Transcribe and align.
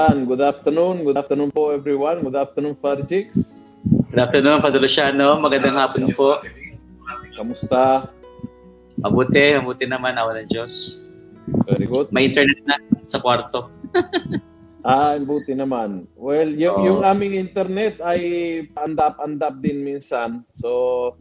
Yan, 0.00 0.24
good 0.24 0.40
afternoon. 0.40 1.04
Good 1.04 1.20
afternoon 1.20 1.52
po 1.52 1.76
everyone. 1.76 2.24
Good 2.24 2.32
afternoon, 2.32 2.72
Farjix. 2.80 3.36
Good 3.84 4.16
afternoon, 4.16 4.64
Father 4.64 4.80
Luciano. 4.80 5.36
Magandang 5.36 5.76
hapon 5.76 6.08
niyo 6.08 6.16
po. 6.16 6.30
Kamusta? 7.36 8.08
Mabuti, 8.96 9.60
mabuti 9.60 9.84
naman. 9.84 10.16
Awa 10.16 10.40
ng 10.40 10.48
Diyos. 10.48 11.04
Very 11.68 11.84
good. 11.84 12.08
May 12.16 12.32
internet 12.32 12.64
na 12.64 12.80
sa 13.04 13.20
kwarto. 13.20 13.68
Ah, 14.80 15.12
buti 15.20 15.52
naman. 15.52 16.08
Well, 16.16 16.56
yung, 16.56 16.72
Oo. 16.80 16.86
yung 16.88 17.00
aming 17.04 17.36
internet 17.36 18.00
ay 18.00 18.64
andap-andap 18.80 19.60
din 19.60 19.84
minsan. 19.84 20.40
So, 20.56 21.20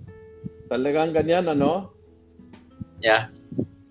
talagang 0.72 1.12
ganyan, 1.12 1.52
ano? 1.52 1.92
Yeah. 3.04 3.28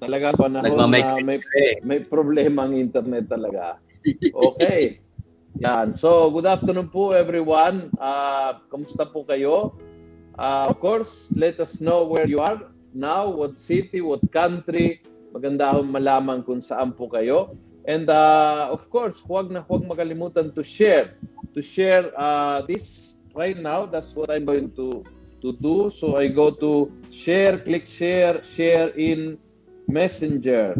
Talagang 0.00 0.40
panahon 0.40 0.72
na 0.72 0.88
may, 0.88 1.04
sila 1.04 1.52
eh. 1.60 1.76
may 1.84 2.00
problema 2.00 2.64
ang 2.64 2.80
internet 2.80 3.28
talaga. 3.28 3.76
Okay. 4.06 5.00
Yan. 5.58 5.90
So, 5.94 6.30
good 6.30 6.46
afternoon 6.46 6.88
po 6.88 7.10
everyone. 7.10 7.90
Uh, 7.98 8.62
kamusta 8.70 9.02
po 9.02 9.26
kayo? 9.26 9.74
Uh, 10.38 10.70
of 10.70 10.78
course, 10.78 11.34
let 11.34 11.58
us 11.58 11.82
know 11.82 12.06
where 12.06 12.30
you 12.30 12.38
are 12.38 12.70
now, 12.94 13.26
what 13.26 13.58
city, 13.58 13.98
what 13.98 14.22
country. 14.30 15.02
Maganda 15.34 15.74
akong 15.74 15.90
malaman 15.90 16.46
kung 16.46 16.62
saan 16.62 16.94
po 16.94 17.10
kayo. 17.10 17.58
And 17.90 18.06
uh, 18.06 18.70
of 18.70 18.86
course, 18.92 19.18
huwag 19.18 19.50
na 19.50 19.66
huwag 19.66 19.82
makalimutan 19.82 20.54
to 20.54 20.62
share. 20.62 21.18
To 21.56 21.60
share 21.60 22.14
uh, 22.14 22.62
this 22.68 23.18
right 23.34 23.58
now. 23.58 23.88
That's 23.88 24.14
what 24.14 24.30
I'm 24.30 24.46
going 24.46 24.70
to 24.78 25.02
to 25.42 25.52
do. 25.58 25.90
So 25.90 26.18
I 26.18 26.28
go 26.30 26.50
to 26.50 26.92
share, 27.10 27.58
click 27.58 27.86
share, 27.90 28.42
share 28.46 28.94
in 28.94 29.38
Messenger. 29.88 30.78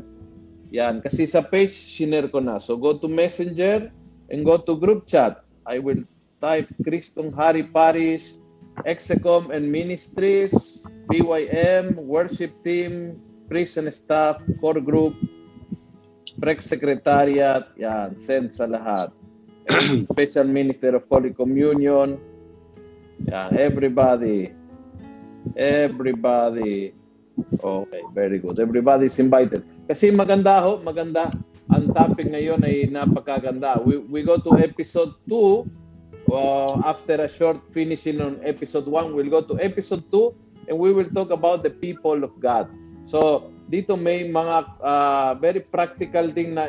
Yan. 0.71 1.01
Kasi 1.01 1.25
sa 1.25 1.41
page, 1.41 1.77
shinare 1.77 2.29
ko 2.29 2.41
na. 2.41 2.61
So 2.61 2.77
go 2.77 2.97
to 2.97 3.09
Messenger 3.09 3.89
and 4.29 4.45
go 4.45 4.61
to 4.61 4.77
group 4.77 5.09
chat. 5.09 5.41
I 5.65 5.81
will 5.81 6.05
type 6.41 6.69
Kristong 6.85 7.33
Hari 7.35 7.67
Paris, 7.69 8.37
Execom 8.87 9.51
and 9.51 9.67
Ministries, 9.67 10.85
PYM, 11.11 11.97
Worship 11.97 12.53
Team, 12.63 13.19
Prison 13.49 13.91
Staff, 13.91 14.45
Core 14.61 14.81
Group, 14.81 15.17
Prex 16.39 16.69
Secretariat, 16.69 17.67
yan, 17.75 18.15
send 18.15 18.53
sa 18.53 18.69
lahat. 18.69 19.11
Special 20.13 20.49
Minister 20.49 20.97
of 20.97 21.05
Holy 21.11 21.35
Communion, 21.35 22.21
yan, 23.27 23.51
everybody, 23.57 24.53
everybody. 25.57 26.98
Okay, 27.39 28.03
very 28.15 28.39
good. 28.39 28.59
Everybody 28.59 29.07
is 29.07 29.19
invited. 29.19 29.63
Kasi 29.87 30.11
maganda 30.11 30.59
ho, 30.63 30.83
maganda. 30.83 31.31
Ang 31.69 31.93
topic 31.93 32.33
ngayon 32.33 32.65
ay 32.65 32.89
napakaganda. 32.89 33.79
We, 33.85 34.01
we 34.09 34.21
go 34.25 34.41
to 34.41 34.57
episode 34.59 35.15
2. 35.29 35.69
Uh, 36.29 36.77
after 36.85 37.25
a 37.25 37.31
short 37.31 37.57
finishing 37.73 38.21
on 38.21 38.37
episode 38.45 38.85
1, 38.85 39.17
we'll 39.17 39.33
go 39.33 39.41
to 39.41 39.57
episode 39.61 40.05
2 40.13 40.69
and 40.69 40.77
we 40.77 40.93
will 40.93 41.09
talk 41.09 41.33
about 41.33 41.65
the 41.65 41.73
people 41.73 42.21
of 42.21 42.33
God. 42.37 42.69
So, 43.09 43.49
dito 43.73 43.97
may 43.97 44.29
mga 44.29 44.57
uh, 44.81 45.33
very 45.41 45.65
practical 45.65 46.29
thing 46.33 46.53
na 46.53 46.69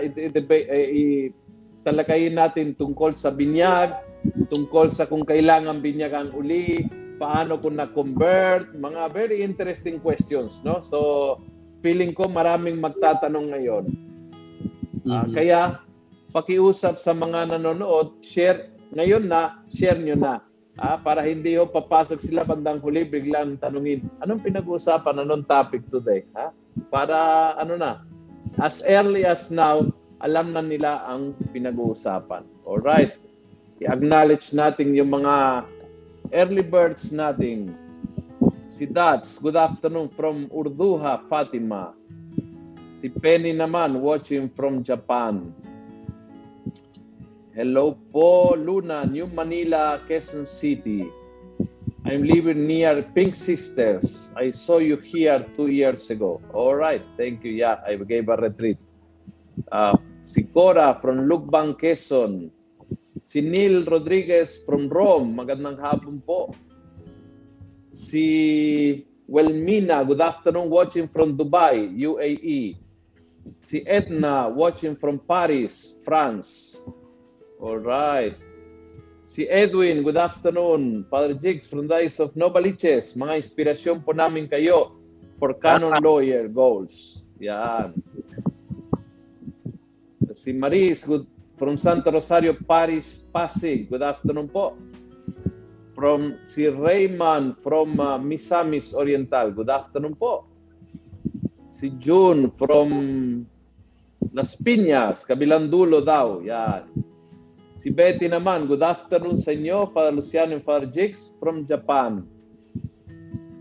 talakayin 1.84 2.36
natin 2.40 2.76
tungkol 2.76 3.12
sa 3.12 3.32
binyag, 3.32 4.00
tungkol 4.48 4.88
sa 4.92 5.08
kung 5.08 5.28
kailangan 5.28 5.84
binyagan 5.84 6.32
uli, 6.32 6.88
paano 7.20 7.60
kung 7.60 7.76
na-convert, 7.76 8.74
mga 8.80 9.12
very 9.12 9.44
interesting 9.44 10.00
questions, 10.00 10.64
no? 10.64 10.80
So, 10.80 11.38
feeling 11.84 12.16
ko 12.16 12.32
maraming 12.32 12.80
magtatanong 12.80 13.52
ngayon. 13.54 13.86
Uh, 15.04 15.28
Mhm. 15.28 15.36
Kaya, 15.36 15.62
pakiusap 16.32 16.96
sa 16.98 17.12
mga 17.12 17.52
nanonood, 17.56 18.16
share 18.24 18.72
ngayon 18.96 19.30
na, 19.30 19.62
share 19.70 20.00
nyo 20.00 20.18
na. 20.18 20.42
Ah, 20.80 20.96
para 20.96 21.20
hindi 21.28 21.60
ho 21.60 21.68
papasok 21.68 22.24
sila 22.24 22.48
bandang 22.48 22.80
huli, 22.80 23.04
biglang 23.04 23.60
tanungin, 23.60 24.08
anong 24.24 24.40
pinag-uusapan, 24.40 25.20
anong 25.20 25.44
topic 25.44 25.84
today? 25.92 26.24
Ha? 26.40 26.56
Para 26.88 27.52
ano 27.60 27.76
na, 27.76 27.92
as 28.64 28.80
early 28.88 29.28
as 29.28 29.52
now, 29.52 29.84
alam 30.24 30.56
na 30.56 30.64
nila 30.64 31.04
ang 31.04 31.36
pinag-uusapan. 31.52 32.48
Alright. 32.64 33.20
I-acknowledge 33.84 34.56
natin 34.56 34.96
yung 34.96 35.12
mga 35.12 35.68
early 36.34 36.62
birds 36.62 37.10
nating 37.10 37.74
si 38.70 38.86
Dats, 38.86 39.42
good 39.42 39.58
afternoon 39.58 40.10
from 40.10 40.46
Urduha, 40.54 41.26
Fatima. 41.26 41.94
Si 42.94 43.10
Penny 43.10 43.56
naman, 43.56 43.98
watching 44.00 44.50
from 44.52 44.84
Japan. 44.86 45.50
Hello 47.56 47.98
po, 48.14 48.54
Luna, 48.56 49.04
New 49.10 49.28
Manila, 49.28 50.00
Quezon 50.06 50.46
City. 50.46 51.10
I'm 52.06 52.24
living 52.24 52.68
near 52.68 53.04
Pink 53.16 53.36
Sisters. 53.36 54.32
I 54.38 54.52
saw 54.52 54.80
you 54.80 54.96
here 54.98 55.44
two 55.58 55.68
years 55.68 56.10
ago. 56.10 56.40
All 56.54 56.76
right, 56.76 57.04
thank 57.18 57.44
you. 57.44 57.52
Yeah, 57.52 57.84
I 57.84 57.98
gave 58.00 58.30
a 58.30 58.38
retreat. 58.38 58.80
Uh, 59.72 59.98
si 60.24 60.48
Cora 60.48 60.96
from 61.02 61.28
Lugbang, 61.28 61.76
Quezon. 61.76 62.52
Si 63.30 63.46
Neil 63.46 63.86
Rodriguez 63.86 64.66
from 64.66 64.90
Rome. 64.90 65.38
Magandang 65.38 65.78
hapon 65.78 66.18
po. 66.18 66.50
Si 67.94 68.26
Welmina, 69.30 70.02
good 70.02 70.18
afternoon, 70.18 70.66
watching 70.66 71.06
from 71.06 71.38
Dubai, 71.38 71.94
UAE. 71.94 72.74
Si 73.62 73.86
Edna, 73.86 74.50
watching 74.50 74.98
from 74.98 75.22
Paris, 75.30 75.94
France. 76.02 76.82
All 77.62 77.78
right. 77.78 78.34
Si 79.30 79.46
Edwin, 79.46 80.02
good 80.02 80.18
afternoon. 80.18 81.06
Father 81.06 81.38
Jigs 81.38 81.70
from 81.70 81.86
the 81.86 82.02
Eyes 82.02 82.18
of 82.18 82.34
Novaliches. 82.34 83.14
Mga 83.14 83.46
inspirasyon 83.46 84.02
po 84.02 84.10
namin 84.10 84.50
kayo 84.50 84.98
for 85.38 85.54
canon 85.54 86.02
lawyer 86.02 86.50
goals. 86.50 87.30
Yan. 87.38 87.94
Si 90.34 90.50
Maris, 90.50 91.06
good 91.06 91.30
from 91.60 91.76
Santo 91.76 92.10
Rosario, 92.10 92.56
Paris, 92.56 93.20
Pasig. 93.36 93.92
Good 93.92 94.02
afternoon 94.02 94.48
po. 94.48 94.80
From 95.92 96.40
si 96.48 96.72
Rayman 96.72 97.60
from 97.60 98.00
uh, 98.00 98.16
Misamis 98.16 98.96
Oriental. 98.96 99.52
Good 99.52 99.68
afternoon 99.68 100.16
po. 100.16 100.48
Si 101.68 101.92
June 102.00 102.56
from 102.56 102.90
Las 104.32 104.56
Piñas, 104.56 105.28
kabilang 105.28 105.68
dulo 105.68 106.00
daw. 106.00 106.40
Yan. 106.40 106.88
Si 107.80 107.92
Betty 107.92 108.32
naman, 108.32 108.68
good 108.68 108.84
afternoon 108.84 109.40
sa 109.40 109.56
inyo, 109.56 109.88
Father 109.92 110.12
Luciano 110.12 110.56
and 110.56 110.64
Father 110.64 110.88
Jigs 110.88 111.32
from 111.40 111.64
Japan. 111.64 112.28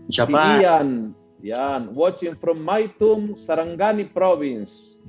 Si 0.07 0.19
Japan. 0.19 0.59
Ian, 0.59 0.89
yan, 1.39 1.95
watching 1.95 2.35
from 2.35 2.59
Maitum, 2.59 3.39
Sarangani 3.39 4.03
Province. 4.03 4.99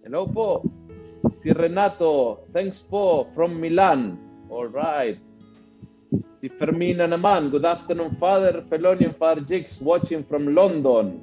Hello 0.00 0.24
po. 0.24 0.64
Si 1.42 1.50
Renato, 1.50 2.46
thanks 2.54 2.78
po, 2.78 3.26
from 3.34 3.58
Milan. 3.58 4.14
All 4.46 4.70
right. 4.70 5.18
Si 6.38 6.46
Fermina 6.46 7.10
naman, 7.10 7.50
good 7.50 7.66
afternoon, 7.66 8.14
Father 8.14 8.62
Felonian, 8.62 9.10
Father 9.10 9.42
Jigs, 9.42 9.82
watching 9.82 10.22
from 10.22 10.54
London. 10.54 11.18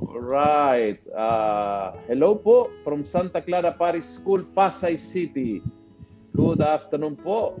All 0.00 0.24
right. 0.24 0.96
Uh, 1.12 1.92
hello 2.08 2.32
po 2.32 2.72
from 2.80 3.04
Santa 3.04 3.44
Clara 3.44 3.76
Parish 3.76 4.08
School, 4.08 4.40
Pasay 4.56 4.96
City. 4.96 5.60
Good 6.32 6.64
afternoon 6.64 7.20
po. 7.20 7.60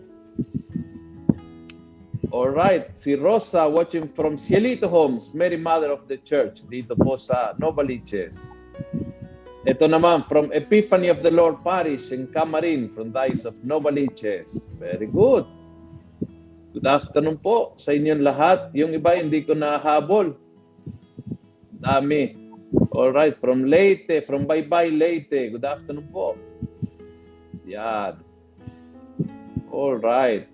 All 2.32 2.48
right. 2.48 2.88
Si 2.96 3.20
Rosa 3.20 3.68
watching 3.68 4.08
from 4.16 4.40
Cielito 4.40 4.88
Homes, 4.88 5.36
Mary 5.36 5.60
Mother 5.60 5.92
of 5.92 6.08
the 6.08 6.16
Church, 6.24 6.64
dito 6.72 6.96
po 6.96 7.20
sa 7.20 7.52
Novaliches. 7.60 8.59
Ito 9.60 9.84
naman 9.84 10.24
from 10.24 10.48
Epiphany 10.56 11.12
of 11.12 11.20
the 11.20 11.28
Lord 11.28 11.60
Parish 11.60 12.16
in 12.16 12.32
Camarin 12.32 12.88
from 12.96 13.12
eyes 13.12 13.44
of 13.44 13.60
Novaliches. 13.60 14.56
Very 14.80 15.04
good. 15.04 15.44
Good 16.72 16.88
afternoon 16.88 17.36
po 17.44 17.76
sa 17.76 17.92
inyong 17.92 18.24
lahat. 18.24 18.72
Yung 18.72 18.96
iba 18.96 19.20
hindi 19.20 19.44
ko 19.44 19.52
nahabol. 19.52 20.32
Dami. 21.76 22.40
All 22.96 23.12
right, 23.12 23.36
from 23.36 23.68
Leyte, 23.68 24.24
from 24.24 24.48
Bye 24.48 24.64
Bye 24.64 24.96
Leyte. 24.96 25.52
Good 25.52 25.66
afternoon 25.68 26.08
po. 26.08 26.40
Yan. 27.68 28.16
All 29.68 30.00
right. 30.00 30.48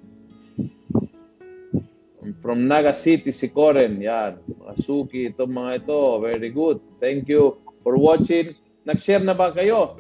From 2.43 2.67
Naga 2.67 2.91
City, 2.91 3.31
si 3.31 3.55
Coren. 3.55 4.03
Yan. 4.03 4.43
Mga 4.51 4.75
suki, 4.83 5.31
itong 5.31 5.55
mga 5.55 5.87
ito. 5.87 6.19
Very 6.19 6.51
good. 6.51 6.83
Thank 6.99 7.31
you 7.31 7.63
for 7.87 7.95
watching. 7.95 8.59
Nag-share 8.87 9.21
na 9.21 9.35
ba 9.35 9.51
kayo? 9.51 9.99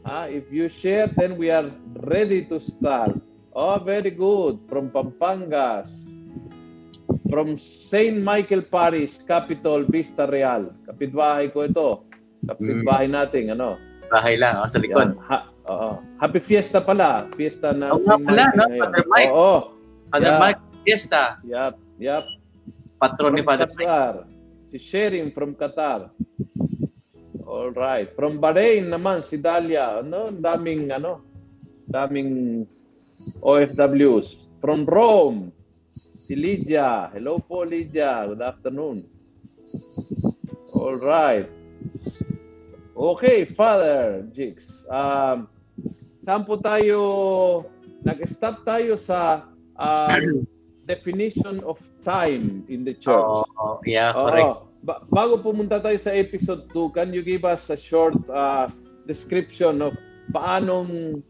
Ah, 0.00 0.24
if 0.26 0.48
you 0.48 0.64
share, 0.66 1.08
then 1.08 1.36
we 1.36 1.48
are 1.48 1.68
ready 2.04 2.40
to 2.44 2.56
start. 2.56 3.12
Oh, 3.52 3.76
very 3.76 4.10
good. 4.10 4.60
From 4.66 4.88
Pampangas. 4.88 5.92
From 7.28 7.56
St. 7.56 8.20
Michael 8.20 8.64
Parish, 8.64 9.20
Capital, 9.24 9.84
Vista 9.84 10.24
Real. 10.24 10.72
Kapitbahay 10.84 11.52
ko 11.52 11.64
ito. 11.64 11.88
Kapitbahay 12.44 13.08
natin, 13.08 13.52
ano? 13.52 13.76
Bahay 14.08 14.36
lang, 14.36 14.60
oh, 14.60 14.68
sa 14.68 14.80
likod. 14.80 15.16
Yan. 15.16 15.20
Ha- 15.24 15.48
Oo. 15.64 15.96
Happy 16.20 16.44
Fiesta 16.44 16.76
pala. 16.76 17.24
Fiesta 17.32 17.72
na 17.72 17.96
Oo 17.96 18.00
nga 18.00 18.20
pala, 18.20 18.52
no? 18.52 18.64
Father 18.76 19.04
Mike. 19.08 19.32
Oo. 19.32 19.56
Father 20.12 20.32
Yeah. 20.36 20.40
Mike, 20.40 20.60
fiesta. 20.84 21.22
Yep, 21.40 21.74
yep. 21.96 22.24
Patron 23.00 23.32
ni 23.32 23.40
From 23.40 23.48
Father 23.48 23.68
Mike. 23.72 23.80
Qatar. 23.88 24.14
Si 24.68 24.76
Sherin 24.76 25.32
from 25.32 25.56
Qatar. 25.56 26.12
All 27.54 27.70
right. 27.70 28.10
From 28.18 28.42
Bahrain 28.42 28.90
naman 28.90 29.22
si 29.22 29.38
Dalia. 29.38 30.02
Ano, 30.02 30.26
Ang 30.26 30.42
daming 30.42 30.90
ano, 30.90 31.22
daming 31.86 32.66
OFWs. 33.46 34.50
From 34.58 34.82
Rome, 34.90 35.54
si 36.26 36.34
Lydia. 36.34 37.14
Hello 37.14 37.38
po 37.38 37.62
Lydia. 37.62 38.26
Good 38.26 38.42
afternoon. 38.42 39.06
All 40.74 40.98
right. 40.98 41.46
Okay, 42.98 43.46
Father 43.46 44.26
Jigs. 44.34 44.82
Um, 44.90 45.46
saan 46.26 46.42
po 46.42 46.58
tayo 46.58 46.98
nag-stop 48.02 48.66
tayo 48.66 48.98
sa 48.98 49.46
um, 49.78 50.42
definition 50.90 51.62
of 51.62 51.78
time 52.02 52.66
in 52.66 52.82
the 52.82 52.98
church. 52.98 53.22
Oo, 53.22 53.78
yeah, 53.86 54.10
Oo. 54.10 54.73
Ba- 54.84 55.00
bago 55.08 55.40
pumunta 55.40 55.80
tayo 55.80 55.96
sa 55.96 56.12
episode 56.12 56.68
2, 56.68 56.92
can 56.92 57.08
you 57.16 57.24
give 57.24 57.48
us 57.48 57.72
a 57.72 57.78
short 57.78 58.14
uh, 58.28 58.68
description 59.08 59.80
of 59.80 59.96
paanong 60.28 61.24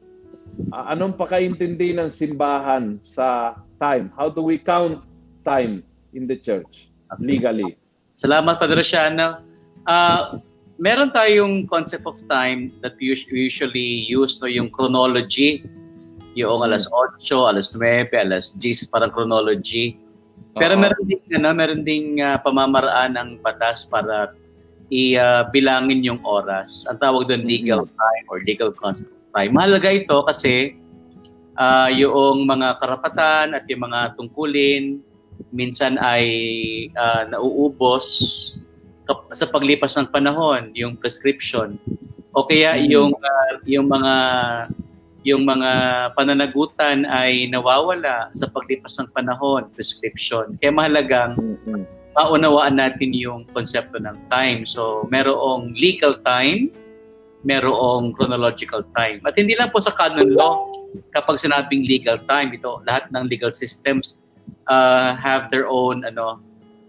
uh, 0.74 0.84
anong 0.90 1.14
pakaintindi 1.14 1.94
ng 1.94 2.10
simbahan 2.10 2.98
sa 3.06 3.54
time? 3.78 4.10
How 4.18 4.26
do 4.26 4.42
we 4.42 4.58
count 4.58 5.06
time 5.46 5.86
in 6.18 6.26
the 6.26 6.34
church 6.34 6.90
legally? 7.22 7.78
Salamat, 8.18 8.58
Father 8.58 8.74
Luciano. 8.74 9.42
Ah, 9.86 10.42
meron 10.78 11.14
tayong 11.14 11.70
concept 11.70 12.10
of 12.10 12.18
time 12.26 12.74
that 12.82 12.98
we 12.98 13.14
usually 13.30 14.02
use, 14.10 14.42
no, 14.42 14.50
yung 14.50 14.70
chronology. 14.70 15.62
Yung 16.34 16.66
alas 16.66 16.90
8, 16.90 17.22
alas 17.46 17.70
9, 17.70 18.10
alas 18.18 18.58
10, 18.58 18.90
parang 18.90 19.14
chronology. 19.14 19.94
Pero 20.54 20.78
meron 20.78 21.02
ding, 21.04 21.22
ano, 21.34 21.50
meron 21.50 21.82
ding 21.82 22.22
ah, 22.22 22.38
pamamaraan 22.38 23.18
ng 23.18 23.28
batas 23.42 23.90
para 23.90 24.30
i-bilangin 24.86 26.04
yung 26.06 26.20
oras. 26.22 26.86
Ang 26.86 27.02
tawag 27.02 27.26
doon 27.26 27.42
legal 27.42 27.82
time 27.88 28.24
or 28.30 28.38
legal 28.46 28.70
concept 28.70 29.10
of 29.10 29.24
time. 29.34 29.50
Mahalaga 29.50 29.90
ito 29.90 30.14
kasi 30.22 30.78
ah, 31.58 31.90
yung 31.90 32.46
mga 32.46 32.78
karapatan 32.78 33.58
at 33.58 33.66
yung 33.66 33.82
mga 33.90 34.14
tungkulin 34.14 35.02
minsan 35.50 35.98
ay 35.98 36.26
ah, 36.94 37.26
nauubos 37.26 38.06
sa 39.34 39.44
paglipas 39.50 39.98
ng 39.98 40.08
panahon, 40.08 40.70
yung 40.72 40.94
prescription. 40.96 41.76
O 42.32 42.46
kaya 42.46 42.78
Mhm. 42.78 42.86
yung 42.94 43.10
ah, 43.18 43.52
yung 43.66 43.86
mga 43.90 44.14
yung 45.24 45.48
mga 45.48 45.70
pananagutan 46.14 47.08
ay 47.08 47.48
nawawala 47.48 48.28
sa 48.36 48.44
paglipas 48.52 49.00
ng 49.00 49.08
panahon, 49.16 49.66
prescription. 49.72 50.60
Kaya 50.60 50.70
mahalagang 50.70 51.40
Mm-mm. 51.40 51.88
maunawaan 52.12 52.76
natin 52.76 53.16
yung 53.16 53.48
konsepto 53.56 53.96
ng 53.96 54.20
time. 54.28 54.68
So, 54.68 55.08
merong 55.08 55.72
legal 55.80 56.20
time, 56.28 56.68
merong 57.40 58.12
chronological 58.12 58.84
time. 58.92 59.24
At 59.24 59.40
hindi 59.40 59.56
lang 59.56 59.72
po 59.72 59.80
sa 59.80 59.96
canon 59.96 60.36
law, 60.36 60.68
kapag 61.16 61.40
sinabing 61.40 61.88
legal 61.88 62.20
time, 62.28 62.52
ito 62.52 62.84
lahat 62.84 63.08
ng 63.10 63.24
legal 63.26 63.50
systems 63.50 64.14
uh, 64.68 65.16
have 65.16 65.48
their 65.48 65.66
own 65.66 66.04
ano 66.04 66.40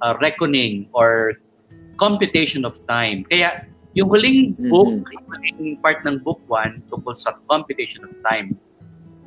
uh, 0.03 0.13
reckoning 0.19 0.91
or 0.91 1.39
computation 1.95 2.67
of 2.67 2.75
time. 2.85 3.23
Kaya 3.31 3.63
yung 3.95 4.11
huling 4.11 4.53
Mhm. 4.59 4.69
book, 4.69 4.91
yung 5.07 5.25
huling 5.31 5.59
part 5.79 6.03
ng 6.03 6.19
book 6.19 6.43
1 6.51 6.83
tungkol 6.91 7.15
sa 7.15 7.33
computation 7.47 8.03
of 8.03 8.11
time. 8.27 8.53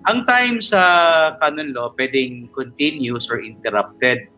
Ang 0.07 0.29
time 0.29 0.61
sa 0.61 0.81
canon 1.41 1.73
law 1.73 1.91
pwedeng 1.97 2.53
continuous 2.53 3.33
or 3.33 3.41
interrupted. 3.41 4.29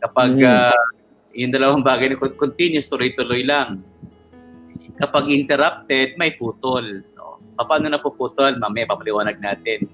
Kapag 0.00 0.38
Mhm. 0.38 0.46
ah, 0.46 0.86
yung 1.34 1.52
dalawang 1.52 1.82
bagay 1.84 2.14
na 2.14 2.16
continuous, 2.16 2.88
tuloy-tuloy 2.88 3.44
lang. 3.44 3.82
Kapag 4.96 5.28
interrupted, 5.28 6.16
may 6.16 6.32
putol. 6.32 7.04
No? 7.12 7.42
Paano 7.60 7.92
na 7.92 8.00
puputol? 8.00 8.56
Mamaya 8.56 8.88
papaliwanag 8.88 9.36
natin. 9.42 9.84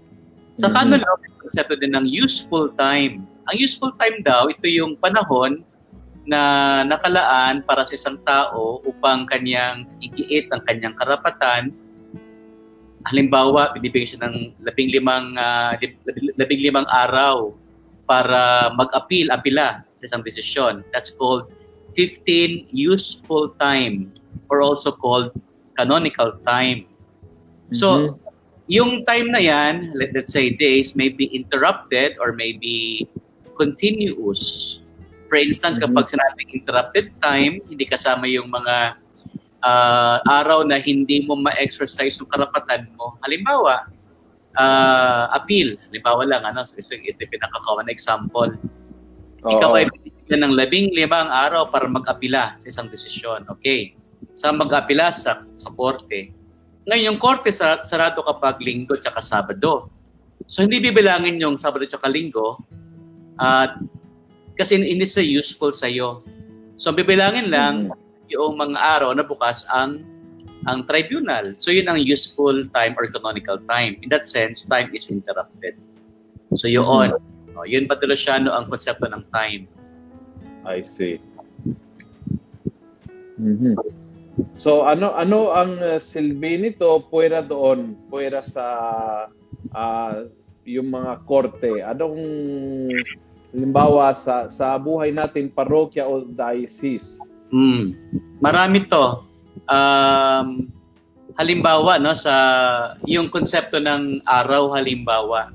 Sa 0.55 0.69
Mhm. 0.71 0.75
canon 0.77 1.01
law, 1.03 1.17
may 1.19 1.33
din 1.81 1.93
ng 1.97 2.07
useful 2.07 2.71
time. 2.79 3.27
Ang 3.51 3.57
useful 3.59 3.91
time 3.99 4.23
daw, 4.23 4.47
ito 4.47 4.69
yung 4.71 4.95
panahon 5.01 5.67
na 6.23 6.83
nakalaan 6.87 7.67
para 7.67 7.83
sa 7.83 7.95
isang 7.99 8.19
tao 8.23 8.79
upang 8.87 9.27
kanyang 9.27 9.87
igiit 9.99 10.47
ang 10.55 10.63
kanyang 10.67 10.95
karapatan. 10.95 11.75
Halimbawa, 13.11 13.75
binibigyan 13.75 14.15
siya 14.15 14.21
ng 14.31 14.55
labing 14.63 14.95
limang, 14.95 15.35
lib- 15.83 15.99
labing 16.39 16.63
limang 16.63 16.87
araw 16.87 17.51
para 18.07 18.71
mag-appeal, 18.79 19.35
apila 19.35 19.83
sa 19.99 20.03
isang 20.07 20.23
desisyon. 20.23 20.87
That's 20.95 21.11
called 21.11 21.51
15 21.99 22.71
useful 22.71 23.55
time 23.59 24.15
or 24.51 24.63
also 24.63 24.95
called 24.95 25.35
canonical 25.75 26.39
time. 26.47 26.87
So, 27.73 27.87
Mhm. 27.89 28.11
yung 28.69 28.93
time 29.09 29.33
na 29.33 29.41
yan, 29.43 29.91
let, 29.97 30.15
let's 30.15 30.33
say 30.33 30.53
days, 30.53 30.95
may 30.95 31.09
be 31.11 31.27
interrupted 31.33 32.21
or 32.23 32.33
may 32.37 32.55
be 32.55 33.09
continuous. 33.59 34.82
For 35.33 35.41
instance, 35.41 35.81
Mhm. 35.81 35.89
kapag 35.89 36.13
sinabing 36.13 36.51
interrupted 36.53 37.09
time, 37.25 37.65
hindi 37.65 37.89
kasama 37.89 38.29
yung 38.29 38.53
mga 38.53 39.01
ah, 39.63 40.19
araw 40.43 40.67
na 40.67 40.83
hindi 40.83 41.23
mo 41.23 41.39
ma-exercise 41.39 42.19
yung 42.19 42.27
karapatan 42.27 42.83
mo. 42.99 43.15
Halimbawa, 43.23 43.87
ah, 44.59 45.31
appeal. 45.31 45.79
Halimbawa 45.87 46.27
lang, 46.27 46.43
ano, 46.43 46.67
so, 46.67 46.75
so, 46.83 46.99
ito 46.99 47.15
yung 47.15 47.31
pinakakawan 47.31 47.87
na 47.87 47.95
example. 47.95 48.51
Ikaw 49.47 49.71
Oo. 49.71 49.79
ay 49.79 49.87
binigyan 49.87 50.51
ng 50.51 50.55
labing 50.59 50.91
limang 50.99 51.31
araw 51.31 51.71
para 51.71 51.87
mag-apila 51.87 52.59
sa 52.59 52.67
isang 52.67 52.91
desisyon. 52.91 53.47
Okay. 53.55 53.95
Sa 54.35 54.51
mag-apila 54.51 55.15
sa, 55.15 55.47
sa 55.55 55.71
korte. 55.71 56.35
Ngayon, 56.91 57.15
yung 57.15 57.19
korte 57.23 57.55
sa, 57.55 57.87
sarado 57.87 58.19
kapag 58.27 58.59
linggo 58.59 58.99
at 58.99 59.15
sabado. 59.23 59.87
So, 60.51 60.67
hindi 60.67 60.83
bibilangin 60.83 61.39
yung 61.39 61.55
sabado 61.55 61.87
at 61.87 62.03
linggo 62.11 62.59
at 63.39 63.79
kasi 64.55 64.79
hindi 64.79 65.05
siya 65.09 65.25
useful 65.25 65.73
sa'yo. 65.73 66.23
So, 66.77 66.93
bibilangin 66.93 67.49
lang 67.53 67.89
Mhm. 67.89 68.33
yung 68.33 68.55
mga 68.59 68.79
araw 68.79 69.11
na 69.17 69.25
bukas 69.25 69.65
ang 69.73 70.05
ang 70.63 70.87
tribunal. 70.87 71.59
So, 71.59 71.75
yun 71.75 71.91
ang 71.91 71.99
useful 71.99 72.71
time 72.71 72.95
or 72.95 73.11
canonical 73.11 73.59
time. 73.67 73.99
In 73.99 74.09
that 74.15 74.31
sense, 74.31 74.63
time 74.63 74.95
is 74.95 75.11
interrupted. 75.11 75.75
So, 76.55 76.71
yun. 76.71 77.19
Oh, 77.53 77.67
yun 77.67 77.91
pa 77.91 77.99
Luciano 78.07 78.55
ang 78.55 78.71
konsepto 78.71 79.11
ng 79.11 79.27
time. 79.35 79.67
I 80.65 80.87
see. 80.87 81.19
Mhm. 83.43 83.75
So 84.57 84.89
ano 84.89 85.13
ano 85.13 85.53
ang 85.53 85.77
uh, 85.77 86.01
silbi 86.01 86.57
nito 86.57 87.05
puwera 87.13 87.45
doon, 87.45 87.93
puwera 88.09 88.41
sa 88.41 88.65
ah, 89.77 90.25
yung 90.65 90.89
mga 90.89 91.13
korte. 91.29 91.85
Anong 91.85 92.17
halimbawa 93.53 94.17
sa 94.17 94.49
sa 94.49 94.81
buhay 94.81 95.13
natin 95.13 95.53
parokya 95.53 96.09
o 96.09 96.25
diocese? 96.25 97.21
Hmm. 97.53 97.95
Marami 98.41 98.89
to. 98.89 99.23
Um, 99.69 100.73
halimbawa, 101.37 102.01
no, 102.01 102.17
sa 102.17 102.35
yung 103.05 103.29
konsepto 103.29 103.77
ng 103.79 104.25
araw 104.25 104.73
halimbawa, 104.73 105.53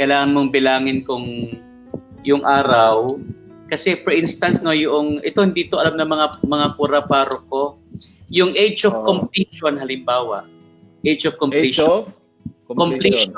kailangan 0.00 0.32
mong 0.32 0.50
bilangin 0.50 1.04
kung 1.04 1.52
yung 2.24 2.42
araw 2.44 3.20
kasi 3.68 4.00
for 4.00 4.16
instance 4.16 4.64
no 4.64 4.72
yung 4.72 5.20
ito 5.20 5.44
hindi 5.44 5.68
to 5.68 5.76
alam 5.76 6.00
ng 6.00 6.08
mga 6.08 6.26
mga 6.44 6.66
pura 6.76 7.00
paroko 7.04 7.76
yung 8.32 8.52
age 8.56 8.88
of 8.88 8.96
Oo. 8.96 9.04
completion 9.04 9.76
halimbawa 9.76 10.48
age 11.04 11.28
of 11.28 11.36
Age 11.36 11.40
completion 11.40 11.88
of 11.88 12.08
completion. 12.76 13.32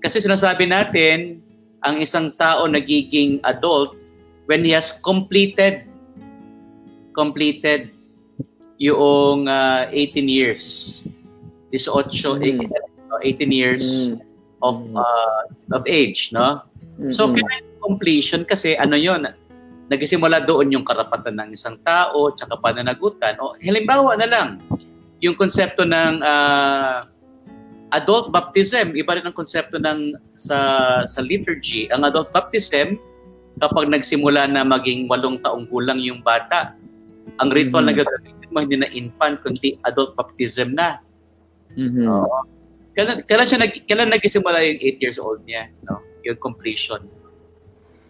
Kasi 0.00 0.20
sinasabi 0.20 0.68
natin, 0.68 1.43
ang 1.84 2.00
isang 2.00 2.32
tao 2.34 2.64
nagiging 2.64 3.38
adult 3.44 3.94
when 4.48 4.64
he 4.64 4.72
has 4.72 4.96
completed 5.04 5.84
completed 7.14 7.94
yung 8.80 9.46
ah, 9.46 9.86
18 9.92 10.26
years. 10.26 10.62
18, 11.70 12.66
Mm. 12.66 12.66
18 13.22 13.50
years 13.54 14.10
Mm. 14.10 14.18
of 14.62 14.76
ah, 14.98 15.46
of 15.70 15.86
age, 15.86 16.34
no? 16.34 16.62
So, 17.10 17.26
Mhm. 17.30 17.38
kailangan 17.38 17.78
completion 17.82 18.40
kasi 18.46 18.74
ano 18.78 18.94
yon 18.98 19.26
nagsimula 19.90 20.42
doon 20.46 20.72
yung 20.72 20.86
karapatan 20.86 21.36
ng 21.36 21.48
isang 21.52 21.76
tao 21.84 22.30
tsaka 22.32 22.56
pananagutan. 22.58 23.36
O 23.42 23.54
halimbawa 23.60 24.16
na 24.16 24.26
lang, 24.26 24.48
yung 25.22 25.34
konsepto 25.38 25.86
ng 25.86 26.22
ah, 26.22 27.06
adult 27.92 28.32
baptism, 28.32 28.96
iba 28.96 29.18
rin 29.18 29.26
ang 29.26 29.36
konsepto 29.36 29.76
ng 29.76 30.16
sa 30.38 30.58
sa 31.04 31.20
liturgy. 31.20 31.90
Ang 31.92 32.08
adult 32.08 32.32
baptism, 32.32 32.96
kapag 33.60 33.90
nagsimula 33.92 34.48
na 34.48 34.64
maging 34.64 35.10
walong 35.10 35.38
taong 35.44 35.68
gulang 35.68 36.00
yung 36.00 36.24
bata, 36.24 36.74
ang 37.42 37.50
ritual 37.52 37.84
Mhm. 37.84 37.88
na 37.90 37.94
gagawin 37.98 38.52
mo 38.54 38.62
hindi 38.62 38.78
na 38.78 38.88
infant, 38.94 39.42
kundi 39.42 39.76
adult 39.82 40.14
baptism 40.14 40.78
na. 40.78 41.02
Mhm. 41.74 42.06
Oo. 42.06 42.40
kailan, 42.94 43.26
kailan 43.26 43.46
siya 43.50 43.58
nag, 43.66 43.74
kailan 43.90 44.06
nagsimula 44.06 44.62
yung 44.62 44.78
8 44.78 44.98
years 45.02 45.18
old 45.18 45.42
niya, 45.42 45.66
no? 45.82 45.98
Yung 46.22 46.38
completion. 46.38 47.02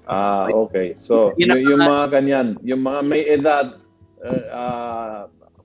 Ah, 0.05 0.45
okay. 0.53 0.93
So, 0.93 1.33
Yun 1.41 1.57
yung, 1.57 1.73
yung 1.73 1.81
mga- 1.81 2.13
ganyan, 2.13 2.49
yung 2.61 2.85
mga 2.85 3.01
may 3.01 3.25
edad, 3.25 3.81
uh, 4.21 4.45
ah, 4.53 5.21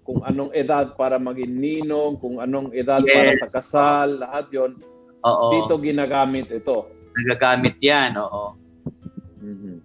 kung 0.09 0.25
anong 0.25 0.49
edad 0.57 0.97
para 0.97 1.21
maging 1.21 1.53
ninong, 1.53 2.17
kung 2.17 2.41
anong 2.41 2.73
edad 2.73 2.97
para 2.97 3.29
Yes. 3.29 3.45
sa 3.45 3.61
kasal, 3.61 4.17
lahat 4.17 4.49
yon 4.49 4.81
Oo. 5.21 5.45
dito 5.53 5.77
ginagamit 5.77 6.49
ito. 6.49 6.89
nagagamit 7.09 7.75
'yan, 7.77 8.15
oo. 8.15 8.55
Mhm. 9.37 9.77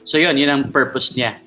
So 0.00 0.16
'yun, 0.16 0.34
'yun 0.34 0.48
ang 0.48 0.62
purpose 0.72 1.12
niya. 1.12 1.38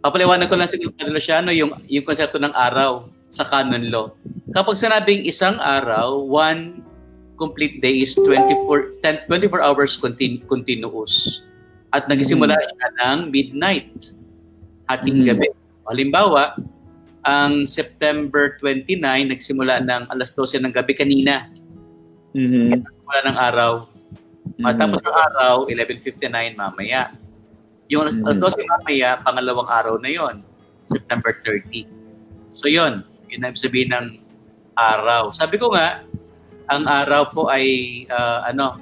Papaliwanag 0.00 0.48
ko 0.48 0.56
lang 0.56 0.66
sa 0.66 0.78
Padre 0.78 1.12
Luciano 1.12 1.50
yung 1.52 1.74
yung 1.86 2.02
konsepto 2.02 2.40
ng 2.40 2.54
araw 2.54 3.06
sa 3.28 3.44
canon 3.44 3.86
law. 3.86 4.06
Kapag 4.50 4.78
sinabing 4.78 5.26
isang 5.26 5.58
araw, 5.60 6.22
one 6.22 6.80
complete 7.36 7.84
day 7.84 8.00
is 8.00 8.16
24 8.16 8.96
10, 9.04 9.28
24 9.28 9.60
hours 9.60 9.94
continu- 10.00 10.40
continuous. 10.48 11.44
At 11.92 12.08
nagsimula 12.08 12.56
siya 12.56 12.88
ng 13.04 13.18
midnight, 13.28 14.16
hating 14.88 15.22
Mm. 15.22 15.26
gabi. 15.28 15.48
Halimbawa, 15.86 16.56
ang 17.26 17.66
September 17.66 18.54
29 18.62 19.02
nagsimula 19.34 19.82
ng 19.82 20.06
alas 20.14 20.30
12 20.38 20.62
ng 20.62 20.70
gabi 20.70 20.94
kanina. 20.94 21.50
Mhm. 22.32 22.86
Nagsimula 22.86 23.20
ng 23.26 23.36
araw. 23.50 23.72
Matapos 24.62 25.02
ang 25.02 25.16
araw, 25.26 25.54
11.59 25.66 26.54
mamaya. 26.54 27.10
Yung 27.90 28.06
alas, 28.06 28.14
Mhm. 28.14 28.24
alas 28.30 28.38
12 28.38 28.62
mamaya, 28.62 29.18
pangalawang 29.26 29.66
araw 29.66 29.98
na 29.98 30.10
yon 30.14 30.46
September 30.86 31.34
30. 31.42 31.90
So 32.54 32.70
yon 32.70 33.02
yun 33.26 33.42
ang 33.42 33.58
sabihin 33.58 33.90
ng 33.90 34.22
araw. 34.78 35.34
Sabi 35.34 35.58
ko 35.58 35.74
nga, 35.74 36.06
ang 36.70 36.86
araw 36.86 37.34
po 37.34 37.50
ay, 37.50 37.66
ah, 38.06 38.46
ano, 38.46 38.78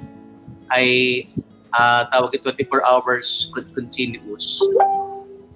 ay 0.68 0.88
ah, 1.72 2.06
tawag 2.12 2.36
ito 2.36 2.52
24 2.52 2.84
hours 2.84 3.48
con- 3.50 3.72
continuous. 3.72 4.60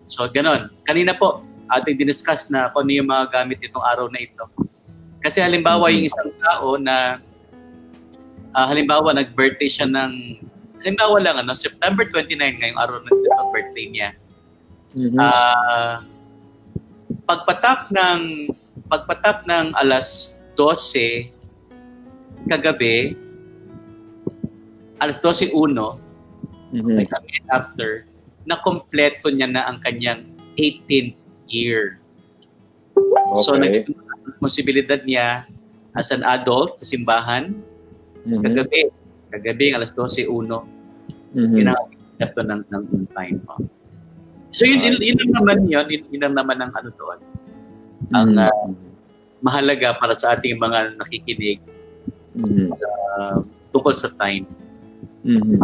So, 0.08 0.24
ganon. 0.32 0.72
Kanina 0.88 1.12
po, 1.14 1.44
ating 1.70 1.96
diniscuss 2.00 2.48
na 2.48 2.72
kung 2.72 2.88
ano 2.88 2.92
yung 2.92 3.08
mga 3.08 3.24
gamit 3.32 3.60
itong 3.60 3.84
araw 3.84 4.08
na 4.08 4.20
ito. 4.24 4.44
Kasi 5.20 5.42
halimbawa, 5.42 5.90
yung 5.92 6.06
isang 6.08 6.30
tao 6.40 6.78
na 6.80 7.20
Ah, 8.56 8.64
halimbawa, 8.64 9.12
nag-birthday 9.12 9.68
siya 9.68 9.86
ng, 9.86 10.40
halimbawa 10.80 11.20
lang, 11.20 11.36
ano, 11.36 11.52
September 11.52 12.08
29 12.08 12.58
ngayong 12.58 12.80
araw 12.80 12.96
ng 13.04 13.12
ng 13.12 13.48
birthday 13.52 13.86
niya. 13.92 14.10
Mhm. 14.96 15.18
Ah, 15.20 16.00
pagpatak 17.28 17.92
ng, 17.92 18.48
pagpatak 18.88 19.44
ng 19.44 19.76
alas 19.76 20.32
12 20.56 21.28
kagabi, 22.48 23.12
alas 25.04 25.20
12.1, 25.20 26.00
Mhm. 26.72 26.96
like 26.96 27.12
a 27.12 27.20
minute 27.20 27.48
after, 27.52 28.08
na 28.48 28.56
kompleto 28.64 29.28
niya 29.28 29.52
na 29.52 29.68
ang 29.68 29.76
kanyang 29.84 30.24
18th 30.56 31.17
year. 31.48 31.98
So, 33.44 33.56
Okay. 33.56 33.84
naging 33.84 33.96
responsibilidad 34.24 35.00
niya 35.04 35.48
as 35.96 36.12
an 36.12 36.24
adult 36.24 36.78
sa 36.80 36.86
simbahan, 36.86 37.56
Mhm. 38.24 38.44
kagabi, 38.44 38.80
kagabi 39.32 39.64
ang 39.72 39.76
alas 39.80 39.92
12.1, 39.92 40.64
Mhm. 41.32 41.54
yun 41.56 41.68
ang 41.72 41.80
konsepto 42.16 42.40
ng, 42.44 42.60
ng 42.68 42.84
time 43.16 43.38
mo. 43.44 43.56
So 44.52 44.64
yun, 44.64 44.80
yun, 44.80 44.96
yun 45.00 45.16
lang 45.20 45.32
naman 45.36 45.56
yun, 45.68 45.86
yun, 45.92 46.02
yun 46.08 46.32
naman 46.32 46.56
ang 46.60 46.72
ano 46.72 46.88
doon. 46.96 47.18
Ang 48.16 48.28
Mhm. 48.36 48.42
ah, 48.48 48.68
mahalaga 49.44 49.94
para 49.94 50.16
sa 50.16 50.34
ating 50.34 50.56
mga 50.56 50.96
nakikinig 50.98 51.60
Mhm. 52.36 52.72
ah, 53.16 53.44
tungkol 53.70 53.92
sa 53.92 54.08
time. 54.16 54.48
Mhm. 55.22 55.60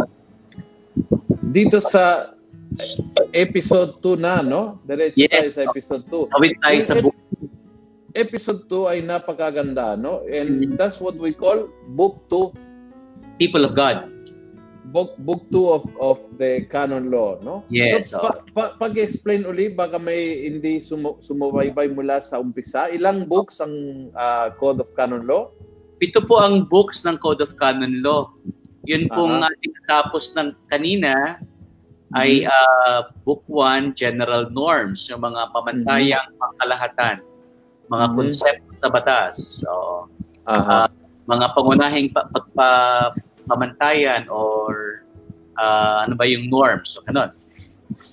Dito 1.49 1.81
sa 1.81 2.34
episode 3.31 3.99
2 4.01 4.15
na, 4.19 4.41
no? 4.41 4.79
Diretso 4.83 5.19
Yes. 5.19 5.31
tayo 5.31 5.49
sa 5.51 5.61
episode 5.67 6.03
2. 6.07 6.31
Tawid 6.31 6.53
tayo 6.59 6.79
sa 6.81 6.93
book. 6.99 7.15
Episode 8.15 8.61
2 8.71 8.87
ay 8.87 8.99
napakaganda, 9.03 9.99
no? 9.99 10.23
And 10.25 10.63
Mhm. 10.63 10.79
that's 10.79 11.03
what 11.03 11.19
we 11.19 11.35
call 11.35 11.67
book 11.93 12.23
2 12.31 12.55
People 13.35 13.67
of 13.67 13.75
God. 13.75 14.07
book 14.85 15.17
book 15.27 15.43
2 15.51 15.67
of 15.67 15.83
of 15.99 16.23
the 16.39 16.63
canon 16.71 17.11
law, 17.11 17.35
no? 17.43 17.67
Yes, 17.67 18.15
So, 18.15 18.21
pa, 18.23 18.39
pa, 18.55 18.63
pag-explain 18.79 19.43
uli 19.43 19.67
baka 19.67 19.99
may 19.99 20.47
hindi 20.47 20.79
sumu, 20.79 21.19
sumubaybay 21.19 21.91
mula 21.91 22.23
sa 22.23 22.39
umpisa. 22.39 22.87
Ilang 22.87 23.27
books 23.27 23.59
ang 23.59 24.07
ah, 24.15 24.47
Code 24.55 24.79
of 24.79 24.93
Canon 24.95 25.27
Law? 25.27 25.51
Ito 25.99 26.23
po 26.23 26.39
ang 26.39 26.69
books 26.71 27.03
ng 27.03 27.19
Code 27.19 27.43
of 27.43 27.57
Canon 27.59 27.99
Law. 27.99 28.31
Yun 28.87 29.11
pong 29.11 29.43
Aha. 29.43 29.51
ating 29.51 29.73
natapos 29.83 30.31
ng 30.37 30.53
kanina 30.71 31.41
ay 32.15 32.47
ah, 32.47 33.11
Book 33.23 33.43
1, 33.47 33.93
General 33.93 34.47
Norms, 34.49 35.05
yung 35.11 35.21
mga 35.21 35.51
pamantayang 35.51 36.27
pangkalahatan, 36.39 37.19
mga 37.91 38.05
Mhm. 38.09 38.15
konsepto 38.15 38.71
sa 38.79 38.87
batas. 38.89 39.35
Oo. 39.67 40.07
Aha. 40.45 40.87
mga 41.25 41.57
pangunahing 41.57 42.13
pa, 42.13 42.29
pagpa, 42.29 42.69
pamantayan 43.49 44.29
or 44.29 45.01
ah, 45.57 46.05
ano 46.05 46.13
ba 46.13 46.27
yung 46.29 46.51
norms. 46.51 46.93
So, 46.93 47.01
ganun. 47.01 47.33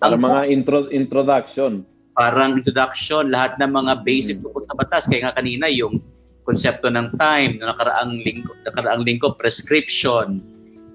Para 0.01 0.17
mga 0.17 0.49
intro, 0.49 0.89
introduction. 0.89 1.85
Parang 2.13 2.57
introduction, 2.57 3.29
lahat 3.29 3.61
ng 3.61 3.69
mga 3.69 3.93
basic 4.01 4.41
Mm. 4.41 4.49
tungkol 4.49 4.63
sa 4.65 4.75
batas. 4.77 5.05
Kaya 5.05 5.29
nga 5.29 5.37
kanina 5.37 5.69
yung 5.69 6.01
konsepto 6.43 6.89
ng 6.89 7.13
time, 7.19 7.61
na 7.61 7.77
nakaraang 7.77 8.17
linggo, 8.17 8.53
nakaraang 8.65 9.03
linggo 9.05 9.35
prescription, 9.37 10.41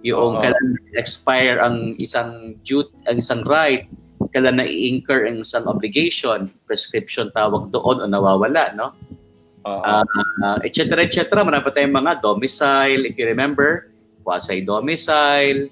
yung 0.08 0.40
Oo. 0.40 0.42
kailan 0.42 0.80
expire 0.96 1.60
ang 1.60 2.00
isang 2.00 2.56
duty, 2.64 2.96
ang 3.12 3.20
isang 3.20 3.44
right, 3.44 3.92
kailan 4.32 4.64
na 4.64 4.66
i-incur 4.66 5.28
ang 5.28 5.44
isang 5.44 5.68
obligation, 5.68 6.48
prescription 6.64 7.28
tawag 7.36 7.68
doon 7.76 8.00
o 8.00 8.06
nawawala, 8.08 8.72
no? 8.72 8.96
Aha. 9.68 10.08
uh, 10.48 10.58
et 10.64 10.72
cetera, 10.72 11.04
et 11.04 11.12
cetera. 11.12 11.44
Marami 11.44 11.68
pa 11.68 11.76
tayong 11.76 11.92
mga 11.92 12.24
domicile, 12.24 13.04
if 13.04 13.20
you 13.20 13.28
remember, 13.28 13.92
quasi-domicile, 14.24 15.68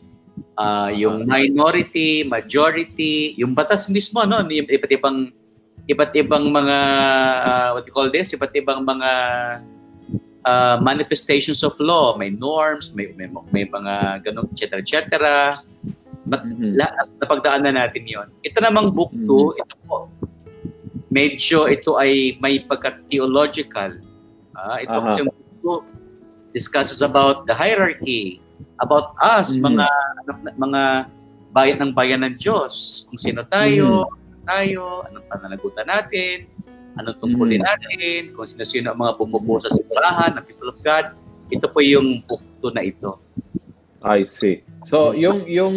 uh, 0.59 0.91
yung 0.91 1.23
minority, 1.23 2.27
majority, 2.27 3.39
yung 3.39 3.55
batas 3.55 3.87
mismo, 3.87 4.19
no? 4.27 4.43
Yung 4.51 4.67
iba't 4.67 4.91
ibang 4.91 5.31
iba't 5.87 6.11
ibang 6.17 6.51
mga 6.51 6.77
uh, 7.45 7.69
what 7.71 7.87
you 7.87 7.93
call 7.95 8.11
this, 8.11 8.35
iba't 8.35 8.51
ibang 8.51 8.83
mga 8.83 9.11
uh, 10.45 10.77
manifestations 10.79 11.65
of 11.65 11.73
law, 11.81 12.15
may 12.15 12.29
norms, 12.29 12.93
may 12.93 13.11
may, 13.17 13.27
may 13.51 13.65
mga 13.65 14.23
ganun, 14.23 14.47
et 14.53 14.57
cetera, 14.61 14.79
et 14.79 14.87
cetera. 14.87 15.33
But 16.25 16.41
Mhm. 16.45 16.73
lahat 16.79 17.05
napagdaan 17.21 17.61
na 17.69 17.85
natin 17.85 18.05
yon. 18.05 18.29
Ito 18.41 18.57
namang 18.61 18.93
book 18.93 19.13
2, 19.13 19.53
Mhm. 19.53 19.61
ito 19.61 19.75
po, 19.85 19.97
medyo 21.09 21.69
ito 21.69 21.97
ay 21.97 22.37
may 22.41 22.65
pagka-theological. 22.65 24.01
Ah, 24.57 24.81
ito 24.81 24.97
Aha. 24.97 25.05
kasi 25.05 25.17
yung 25.21 25.29
book 25.29 25.51
2 25.61 25.77
discusses 26.49 27.03
about 27.03 27.45
the 27.45 27.53
hierarchy, 27.53 28.39
about 28.81 29.13
us, 29.21 29.53
Mhm. 29.53 29.75
mga 29.75 29.87
mga 30.57 30.81
bayan 31.51 31.77
ng 31.83 31.91
bayan 31.93 32.21
ng 32.25 32.35
Diyos, 32.35 33.05
kung 33.07 33.19
sino 33.19 33.43
tayo, 33.47 34.07
tayo, 34.43 35.03
anong 35.07 35.25
pananagutan 35.29 35.87
natin, 35.87 36.47
anong 36.95 37.17
tungkulin 37.19 37.59
Mhm. 37.59 37.67
natin, 37.67 38.19
kung 38.33 38.45
sino-sino 38.45 38.91
ang 38.91 38.99
mga 38.99 39.17
bumubuo 39.17 39.59
sa 39.59 39.69
simbahan, 39.69 40.35
ng 40.35 40.45
people 40.45 40.69
of 40.69 40.79
God. 40.81 41.15
Ito 41.47 41.69
po 41.69 41.79
yung 41.79 42.25
book 42.25 42.41
2 42.59 42.71
na 42.71 42.81
ito. 42.81 43.19
I 44.01 44.21
see. 44.23 44.61
So, 44.83 45.13
yung 45.13 45.45
yung 45.45 45.75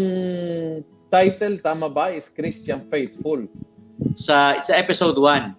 title 1.09 1.57
tama 1.59 1.89
ba 1.89 2.13
is 2.13 2.29
Christian 2.29 2.85
Faithful 2.87 3.49
Sa 4.15 4.61
sa 4.61 4.77
episode 4.77 5.17
1. 5.17 5.57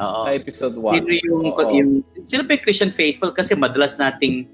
Oo. 0.00 0.24
sa 0.24 0.32
episode 0.32 0.76
1. 0.80 0.96
Sino 0.96 1.12
yung, 1.20 1.42
Oo. 1.52 1.68
yung 1.70 1.90
sino 2.24 2.42
ba 2.42 2.56
yung 2.56 2.64
Christian 2.64 2.88
faithful 2.88 3.28
kasi 3.30 3.52
madalas 3.52 4.00
nating 4.00 4.48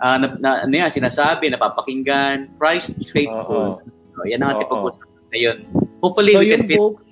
ah, 0.00 0.16
na, 0.16 0.26
na, 0.40 0.50
ano 0.64 0.72
yan, 0.72 0.88
sinasabi, 0.88 1.52
napapakinggan, 1.52 2.48
Christ 2.56 2.96
faithful. 3.12 3.84
So, 4.16 4.24
yan 4.24 4.40
ang 4.40 4.56
ating 4.56 4.66
Oo. 4.66 4.72
pag-usapan 4.88 5.28
ngayon. 5.30 5.56
Hopefully, 6.00 6.32
So, 6.34 6.40
we 6.40 6.48
can 6.48 6.64
fit. 6.64 6.80
book, 6.80 7.04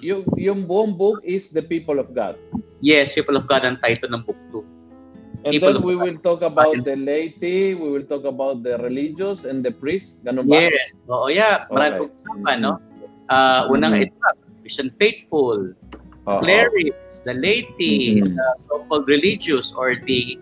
yung, 0.00 0.22
yung 0.36 0.60
buong 0.66 0.96
book 0.96 1.20
is 1.24 1.48
The 1.50 1.62
People 1.62 1.98
of 1.98 2.12
God. 2.14 2.36
Yes, 2.80 3.12
people 3.12 3.36
of 3.36 3.48
God 3.48 3.64
ang 3.64 3.80
title 3.80 4.12
ng 4.12 4.22
book 4.24 4.36
2. 4.52 4.60
And 5.44 5.52
People 5.52 5.76
then 5.76 5.84
we 5.84 5.94
God. 5.96 6.04
will 6.04 6.18
talk 6.20 6.40
about 6.40 6.84
the 6.84 6.96
laity, 6.96 7.74
we 7.76 7.88
will 7.88 8.04
talk 8.08 8.24
about 8.24 8.64
the 8.64 8.76
religious 8.80 9.44
and 9.44 9.64
the 9.64 9.72
priests. 9.72 10.20
Ganun 10.24 10.48
ba? 10.48 10.68
Yes. 10.68 10.88
Oo, 11.08 11.28
yeah. 11.28 11.68
Marami 11.68 11.96
Okay. 11.96 12.00
pag-usapan, 12.08 12.56
no? 12.64 12.72
Ah, 13.28 13.68
unang 13.68 13.96
Mhm. 13.96 14.08
ito, 14.08 14.16
Christian 14.64 14.88
faithful, 14.96 15.72
Oo. 16.24 16.40
clerics, 16.40 17.20
the 17.24 17.36
laity, 17.36 18.20
Mhm. 18.20 18.24
the 18.24 18.46
so-called 18.64 19.04
religious, 19.08 19.72
or 19.76 19.96
the 20.08 20.36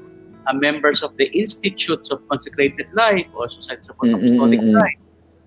uh, 0.47 0.55
members 0.55 1.03
of 1.03 1.15
the 1.19 1.31
institutes 1.35 2.11
of 2.11 2.19
consecrated 2.31 2.87
life 2.95 3.27
or 3.35 3.47
societies 3.51 3.91
of 3.91 3.99
Mm, 4.03 4.11
mm, 4.11 4.19
apostolic 4.19 4.61
mm, 4.63 4.71
mm. 4.71 4.75
life, 4.75 5.01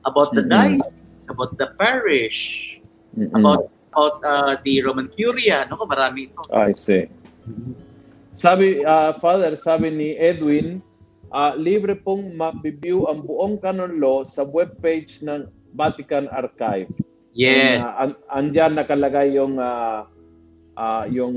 about 0.08 0.32
the 0.36 0.44
Mm, 0.44 0.52
mm. 0.52 0.80
diocese, 0.80 1.28
about 1.28 1.52
the 1.60 1.68
parish, 1.80 2.40
Mm-mm. 3.16 3.32
about 3.36 3.68
about 3.96 4.20
uh, 4.28 4.60
the 4.68 4.84
Roman 4.84 5.08
Curia, 5.08 5.64
no? 5.72 5.80
Marami 5.88 6.28
ito. 6.28 6.44
I 6.52 6.75
see. 6.75 7.08
Sabi, 8.36 8.84
ah, 8.84 9.16
Father, 9.16 9.56
sabi 9.56 9.88
ni 9.88 10.20
Edwin, 10.20 10.84
ah, 11.32 11.56
libre 11.56 11.96
pong 11.96 12.36
ma-view 12.36 13.08
ang 13.08 13.24
buong 13.24 13.56
canon 13.64 13.96
law 13.96 14.28
sa 14.28 14.44
webpage 14.44 15.24
ng 15.24 15.48
Vatican 15.72 16.28
Archive. 16.28 16.92
Yes. 17.32 17.84
And, 17.84 17.88
uh, 17.88 17.96
an- 18.04 18.22
andyan 18.32 18.75
nakalagay 18.75 19.40
yung 19.40 19.56
ah, 19.56 20.12
ah, 20.75 21.08
yung 21.08 21.36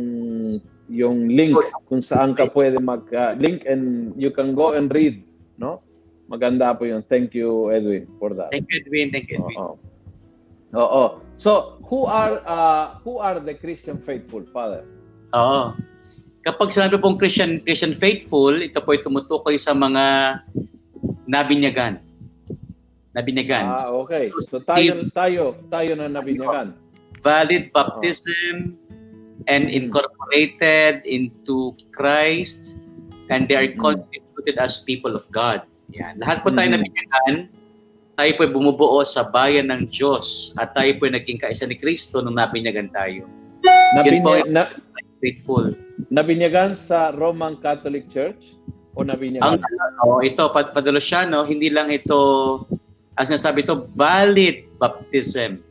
yung 0.91 1.31
link 1.31 1.55
kung 1.87 2.03
saan 2.03 2.35
ka 2.35 2.51
pwede 2.51 2.83
mag 2.83 3.07
ah, 3.15 3.39
link 3.39 3.63
and 3.63 4.11
you 4.19 4.35
can 4.35 4.59
go 4.59 4.75
and 4.75 4.91
read, 4.91 5.23
no? 5.55 5.79
Maganda 6.27 6.75
po 6.75 6.83
yun. 6.83 7.07
Thank 7.07 7.33
you 7.39 7.71
Edwin 7.71 8.11
for 8.19 8.35
that. 8.35 8.51
Thank 8.51 8.69
you, 8.75 8.83
Edwin. 8.83 9.07
Thank 9.15 9.31
you, 9.31 9.39
Edwin. 9.39 9.59
Oo. 9.59 9.75
Oo. 10.75 11.05
So, 11.39 11.79
who 11.87 12.03
are 12.03 12.43
uh, 12.43 12.99
who 13.07 13.23
are 13.23 13.39
the 13.39 13.55
Christian 13.55 14.03
faithful, 14.03 14.43
Father? 14.51 14.83
Oo. 15.39 15.71
Kapag 16.43 16.75
sinabi 16.75 16.99
pong 16.99 17.15
Christian 17.15 17.63
Christian 17.63 17.95
faithful, 17.95 18.59
ito 18.59 18.83
po 18.83 18.91
ay 18.91 19.07
tumutukoy 19.07 19.55
sa 19.55 19.71
mga 19.71 20.35
nabinyagan. 21.31 22.03
Nabinyagan. 23.15 23.65
Ah, 23.71 23.87
okay. 23.95 24.35
So 24.51 24.59
tayo 24.59 25.07
tayo 25.15 25.55
tayo 25.71 25.95
na 25.95 26.11
nabinyagan. 26.11 26.75
Valid 27.23 27.71
baptism 27.71 28.75
and 29.47 29.71
incorporated 29.71 31.07
into 31.07 31.71
Christ 31.95 32.75
and 33.31 33.47
they 33.47 33.55
are 33.55 33.71
constituted 33.79 34.59
as 34.59 34.83
people 34.83 35.15
of 35.15 35.23
God. 35.31 35.63
Yan. 35.95 36.19
Lahat 36.19 36.43
po 36.43 36.51
tayo 36.51 36.67
Mhm. 36.67 36.83
nabinyagan. 36.83 37.35
Tayo 38.19 38.35
po 38.35 38.43
ay 38.43 38.51
bumubuo 38.51 38.99
sa 39.07 39.23
bayan 39.23 39.71
ng 39.71 39.87
Diyos 39.87 40.51
at 40.59 40.75
tayo 40.75 40.91
po 40.99 41.07
ay 41.07 41.15
naging 41.15 41.39
kaisa 41.39 41.65
ni 41.65 41.79
Kristo 41.79 42.19
nung 42.19 42.35
nabinyagan 42.35 42.91
tayo. 42.91 43.23
Yun 43.95 44.19
po 44.21 44.35
Nabinya, 44.35 44.43
na, 44.45 44.63
Faithful. 45.19 45.79
nabinyagan 46.11 46.75
sa 46.75 47.15
Roman 47.15 47.55
Catholic 47.57 48.11
Church 48.11 48.59
o 48.95 49.03
Ang 49.03 49.15
nabinyagan? 49.15 49.63
oh, 50.03 50.19
ito 50.19 50.51
Pad 50.51 50.75
Padalosiano, 50.75 51.47
hindi 51.47 51.71
lang 51.71 51.91
ito 51.91 52.19
ang 53.15 53.27
sinasabi 53.27 53.63
ito 53.63 53.87
valid 53.95 54.67
baptism. 54.79 55.63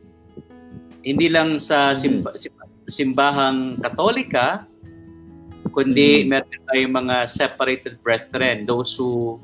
Hindi 0.99 1.27
lang 1.27 1.59
sa 1.59 1.91
Mhm. 1.91 1.99
simba, 1.99 2.29
sim- 2.33 2.55
simbahang 2.87 3.75
Katolika 3.79 4.63
kundi 5.69 6.23
Mhm. 6.23 6.27
meron 6.27 6.61
tayong 6.65 6.93
mga 6.97 7.15
separated 7.23 7.99
brethren, 7.99 8.63
those 8.63 8.95
who 8.95 9.35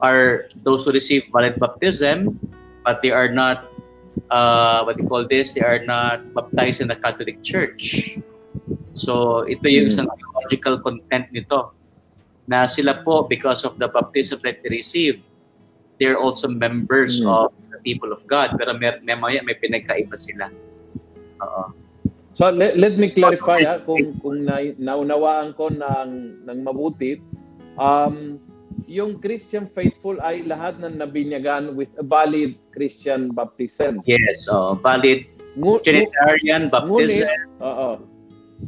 are 0.00 0.48
those 0.64 0.84
who 0.84 0.92
receive 0.92 1.24
valid 1.32 1.60
baptism 1.60 2.36
but 2.84 3.00
they 3.04 3.12
are 3.12 3.28
not 3.28 3.70
uh, 4.30 4.82
what 4.82 4.96
do 4.96 5.02
you 5.04 5.08
call 5.08 5.26
this? 5.28 5.52
They 5.52 5.62
are 5.62 5.84
not 5.84 6.34
baptized 6.34 6.80
in 6.80 6.88
the 6.88 6.96
Catholic 6.96 7.42
Church. 7.42 8.18
So, 8.94 9.46
ito 9.46 9.70
yung 9.70 9.86
Mhm. 9.86 9.92
isang 9.94 10.08
theological 10.10 10.74
content 10.82 11.30
nito 11.30 11.70
na 12.50 12.66
sila 12.66 13.06
po, 13.06 13.30
because 13.30 13.62
of 13.62 13.78
the 13.78 13.86
baptism 13.86 14.42
that 14.42 14.58
they 14.66 14.70
receive, 14.74 15.22
they're 16.02 16.18
also 16.18 16.50
members 16.50 17.22
Mhm. 17.22 17.30
of 17.30 17.54
the 17.70 17.78
people 17.86 18.10
of 18.10 18.18
God. 18.26 18.58
Pero 18.58 18.74
may, 18.74 18.98
may, 19.06 19.14
may, 19.14 19.38
may 19.46 19.56
pinagkaiba 19.56 20.16
sila. 20.18 20.50
Oo. 21.46 21.64
So 22.34 22.48
let, 22.48 22.78
let 22.78 22.96
me 22.96 23.12
clarify 23.12 23.62
ha, 23.66 23.82
kung 23.84 24.16
kung 24.18 24.48
na, 24.48 24.62
naunawaan 24.64 25.52
ko 25.54 25.68
ng 25.68 26.42
ng 26.46 26.58
mabuti. 26.64 27.20
Um 27.76 28.40
yung 28.90 29.22
Christian 29.22 29.70
faithful 29.70 30.18
ay 30.18 30.42
lahat 30.42 30.82
ng 30.82 30.98
nabinyagan 30.98 31.78
with 31.78 31.94
a 31.94 32.02
valid 32.02 32.58
Christian 32.70 33.30
baptism. 33.30 34.02
Yes, 34.02 34.50
oh, 34.50 34.74
valid 34.76 35.30
Ngu- 35.54 35.78
Trinitarian 35.80 36.66
baptism. 36.66 37.30
Oo. 37.60 38.02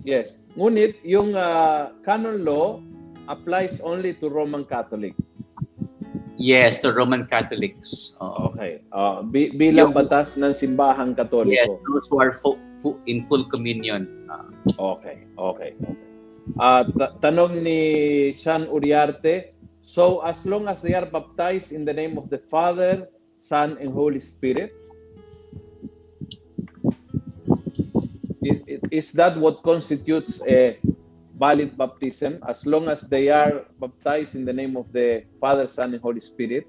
Yes. 0.02 0.38
Ngunit 0.54 1.02
yung 1.02 1.34
ah, 1.34 1.90
canon 2.00 2.40
law 2.40 2.78
applies 3.26 3.82
only 3.82 4.14
to 4.14 4.30
Roman 4.30 4.62
Catholic. 4.62 5.18
Yes, 6.36 6.78
to 6.80 6.90
Roman 6.90 7.26
Catholics. 7.26 8.14
Oo. 8.18 8.50
Okay. 8.50 8.82
Ah, 8.90 9.20
bi- 9.20 9.50
bilang 9.52 9.90
Yung- 9.90 9.96
batas 9.96 10.34
ng 10.34 10.50
simbahang 10.52 11.12
Yes, 11.12 11.18
Katoliko. 11.20 11.82
those 11.84 12.06
who 12.06 12.16
are 12.18 12.32
fu- 12.32 12.58
fu- 12.78 12.98
in 13.04 13.26
full 13.26 13.42
communion. 13.44 14.06
Ah, 14.26 14.46
Okay. 14.72 15.26
Okay. 15.34 15.74
okay. 15.76 16.06
Ah, 16.56 16.82
ta- 16.84 17.14
tanong 17.20 17.58
ni 17.58 17.78
Sean 18.32 18.66
Uriarte, 18.66 19.51
so 19.92 20.24
as 20.24 20.48
long 20.48 20.72
as 20.72 20.80
they 20.80 20.96
are 20.96 21.04
baptized 21.04 21.68
in 21.76 21.84
the 21.84 21.92
name 21.92 22.16
of 22.16 22.32
the 22.32 22.40
Father, 22.48 23.12
Son, 23.36 23.76
and 23.76 23.92
Holy 23.92 24.20
Spirit, 24.24 24.72
is, 28.40 28.80
is 28.88 29.12
that 29.12 29.36
what 29.36 29.60
constitutes 29.62 30.40
a 30.48 30.80
valid 31.36 31.76
baptism 31.76 32.40
as 32.48 32.64
long 32.64 32.88
as 32.88 33.02
they 33.02 33.28
are 33.28 33.68
baptized 33.76 34.32
in 34.32 34.48
the 34.48 34.52
name 34.52 34.80
of 34.80 34.88
the 34.96 35.28
Father, 35.38 35.68
Son, 35.68 35.92
and 35.92 36.00
Holy 36.00 36.24
Spirit? 36.24 36.64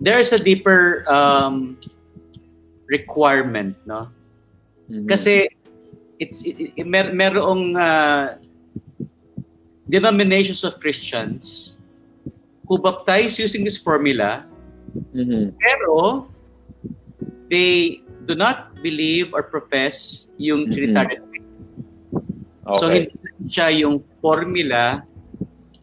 there's 0.00 0.32
a 0.32 0.38
deeper 0.38 1.04
um, 1.12 1.76
requirement, 2.88 3.76
no? 3.84 4.08
Mhm. 4.88 5.08
Kasi 5.08 5.48
it's 6.16 6.40
it, 6.46 6.72
it, 6.76 6.86
mer 6.86 7.10
merong 7.12 7.76
uh, 7.76 8.38
denominations 9.88 10.64
of 10.64 10.78
Christians 10.80 11.73
who 12.64 12.78
baptize 12.78 13.36
using 13.36 13.62
this 13.62 13.76
formula 13.76 14.44
Mhm. 15.12 15.52
pero 15.58 16.24
they 17.48 18.00
do 18.24 18.32
not 18.34 18.72
believe 18.80 19.32
or 19.32 19.44
profess 19.44 20.26
yung 20.40 20.68
Mhm. 20.68 20.72
Trinitarian 20.72 21.24
faith. 21.28 21.48
So 22.80 22.88
Okay. 22.88 23.08
hindi 23.08 23.16
lang 23.20 23.38
siya 23.44 23.66
yung 23.74 23.96
formula 24.18 25.04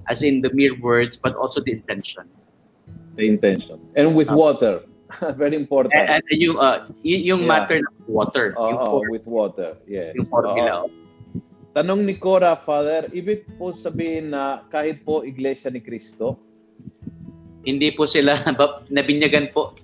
as 0.09 0.25
in 0.25 0.41
the 0.41 0.49
mere 0.57 0.73
words 0.81 1.13
but 1.15 1.37
also 1.37 1.61
the 1.61 1.71
intention. 1.71 2.25
the 3.19 3.27
intention. 3.27 3.75
And 3.99 4.15
with 4.15 4.31
Ah. 4.31 4.39
water. 4.39 4.87
Very 5.35 5.59
important. 5.59 5.91
And, 5.91 6.23
and 6.23 6.39
yung 6.39 6.55
uh, 6.55 6.87
yung 7.03 7.43
Yeah. 7.43 7.51
matter 7.51 7.75
ng 7.75 7.95
water, 8.07 8.55
yung, 8.55 8.79
Oo, 8.79 8.87
for- 8.87 9.11
with 9.11 9.27
water. 9.27 9.75
Yes. 9.83 10.15
yung 10.15 10.31
formula. 10.31 10.87
Oo. 10.87 10.89
Tanong 11.75 12.07
ni 12.07 12.15
Cora, 12.15 12.55
Father, 12.55 13.11
ibig 13.11 13.43
po 13.59 13.75
sabihin 13.75 14.31
na 14.31 14.63
kahit 14.71 15.03
po 15.03 15.27
Iglesia 15.27 15.67
ni 15.67 15.83
Cristo, 15.83 16.39
Hindi 17.61 17.93
po 17.93 18.09
sila 18.09 18.33
nabinyagan 18.95 19.53
po. 19.53 19.77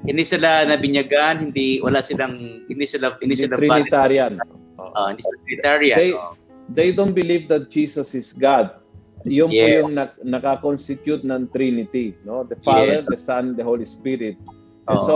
Hindi 0.00 0.24
sila 0.24 0.64
nabinyagan, 0.64 1.52
hindi 1.52 1.78
wala 1.84 2.00
silang 2.00 2.64
hindi 2.64 2.86
sila 2.88 3.20
hindi 3.20 3.36
sila. 3.36 3.56
Trinitarian. 3.60 4.40
Uh, 4.80 5.12
hindi 5.12 5.20
sila 5.22 5.38
Trinitarian. 5.44 5.98
They- 5.98 6.16
oh. 6.16 6.34
They 6.70 6.94
don't 6.94 7.18
believe 7.18 7.50
that 7.50 7.66
Jesus 7.66 8.14
is 8.14 8.30
God. 8.30 8.78
Yun 9.26 9.50
po 9.50 9.58
Yes. 9.58 9.82
yung 9.82 9.98
na, 9.98 10.06
nakakonstitute 10.22 11.26
ng 11.26 11.50
Trinity, 11.50 12.14
no? 12.22 12.46
The 12.46 12.54
Father, 12.62 12.94
Yes. 12.94 13.10
the 13.10 13.18
Son, 13.18 13.58
the 13.58 13.66
Holy 13.66 13.82
Spirit. 13.82 14.38
And 14.86 14.96
Oo. 14.96 15.04
so 15.04 15.14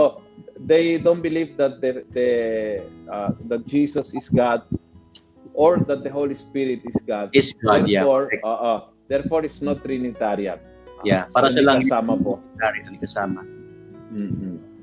they 0.67 0.99
don't 0.99 1.23
believe 1.23 1.55
that 1.55 1.79
the, 1.79 2.03
the 2.11 2.29
uh, 3.07 3.31
that 3.47 3.63
Jesus 3.65 4.11
is 4.11 4.27
God 4.27 4.67
or 5.55 5.79
that 5.87 6.03
the 6.03 6.11
Holy 6.11 6.35
Spirit 6.35 6.83
is 6.83 6.99
God. 7.07 7.31
is 7.31 7.55
God, 7.63 7.87
yeah. 7.87 8.03
therefore, 8.03 8.27
correct. 8.29 8.43
oo, 8.43 8.73
therefore 9.07 9.41
it's 9.47 9.63
not 9.63 9.79
Trinitarian. 9.79 10.59
Yeah, 11.03 11.27
para 11.33 11.51
so, 11.51 11.59
silang 11.59 11.83
kasama 11.83 12.15
po. 12.15 12.39
Hindi 12.61 13.01
kasama. 13.01 13.41
Mhm. 14.13 14.75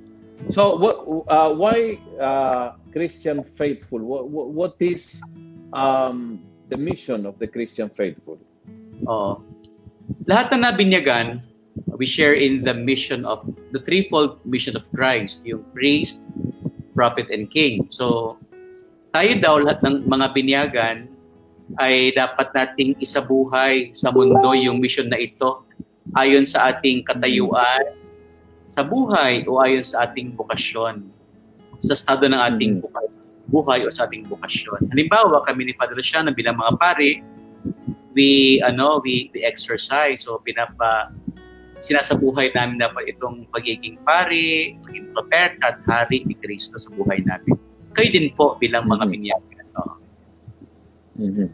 So 0.51 0.75
what 0.75 1.07
uh, 1.31 1.55
why 1.55 2.03
uh, 2.19 2.75
Christian 2.91 3.47
faithful? 3.47 4.03
What, 4.03 4.27
what, 4.29 4.47
what 4.51 4.75
is 4.83 5.23
um, 5.71 6.43
the 6.69 6.77
mission 6.77 7.25
of 7.25 7.39
the 7.39 7.47
Christian 7.47 7.89
faithful? 7.89 8.43
Oo. 9.07 9.39
Lahat 10.27 10.51
na 10.55 10.75
nabinyagan, 10.75 11.41
we 11.95 12.05
share 12.05 12.35
in 12.35 12.67
the 12.67 12.75
mission 12.75 13.23
of 13.23 13.47
the 13.71 13.81
threefold 13.81 14.43
mission 14.43 14.75
of 14.75 14.91
Christ, 14.91 15.47
yung 15.47 15.63
priest, 15.71 16.27
prophet, 16.95 17.31
and 17.31 17.47
king. 17.47 17.87
So, 17.89 18.37
tayo 19.15 19.31
daw 19.39 19.55
lahat 19.63 19.81
ng 19.87 20.11
mga 20.11 20.27
binyagan 20.35 20.97
ay 21.81 22.13
dapat 22.13 22.53
nating 22.53 22.99
isabuhay 23.01 23.95
sa 23.95 24.13
mundo 24.13 24.53
yung 24.53 24.83
mission 24.83 25.09
na 25.09 25.17
ito 25.17 25.65
ayon 26.15 26.43
sa 26.43 26.75
ating 26.75 27.07
katayuan 27.07 27.95
sa 28.67 28.83
buhay 28.83 29.45
o 29.47 29.61
ayon 29.61 29.85
sa 29.85 30.09
ating 30.09 30.35
bukasyon 30.35 31.07
sa 31.83 31.93
estado 31.95 32.27
ng 32.27 32.39
ating 32.39 32.79
Mhm. 32.79 32.83
buka- 32.83 33.11
buhay 33.51 33.83
o 33.85 33.91
sa 33.91 34.07
ating 34.07 34.25
bukasyon. 34.27 34.87
Halimbawa, 34.89 35.43
kami 35.45 35.67
ni 35.67 35.75
Padre 35.75 35.99
Luciano 35.99 36.31
bilang 36.31 36.57
mga 36.57 36.73
pari, 36.79 37.21
we 38.15 38.61
ano 38.63 39.01
we, 39.01 39.33
we 39.33 39.41
exercise 39.43 40.23
so 40.23 40.39
pinapa 40.43 41.11
sinasabuhay 41.81 42.55
namin 42.55 42.79
dapat 42.79 43.11
itong 43.11 43.43
pagiging 43.51 43.99
pari, 44.07 44.79
pagiging 44.87 45.11
propeta 45.11 45.75
at 45.75 45.83
hari 45.83 46.23
ni 46.23 46.39
Kristo 46.39 46.79
sa 46.79 46.93
buhay 46.95 47.19
namin. 47.27 47.59
Kayo 47.93 48.09
din 48.09 48.31
po 48.33 48.55
bilang 48.57 48.87
mga 48.87 49.05
Mhm. 49.05 49.11
binyagan. 49.11 49.67
No? 49.75 49.83
Mhm. 51.19 51.49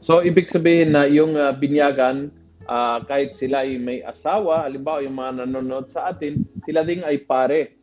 So 0.00 0.24
ibig 0.24 0.48
sabihin 0.48 0.96
na 0.96 1.04
yung 1.04 1.36
uh, 1.36 1.52
binyagan 1.52 2.32
ah, 2.68 3.00
kahit 3.02 3.34
sila 3.34 3.64
ay 3.64 3.80
may 3.80 3.98
asawa, 4.04 4.68
halimbawa 4.68 5.02
yung 5.02 5.16
mga 5.16 5.44
nanonood 5.44 5.88
sa 5.88 6.12
atin, 6.12 6.44
sila 6.62 6.84
ding 6.84 7.02
ay 7.02 7.24
pare. 7.24 7.74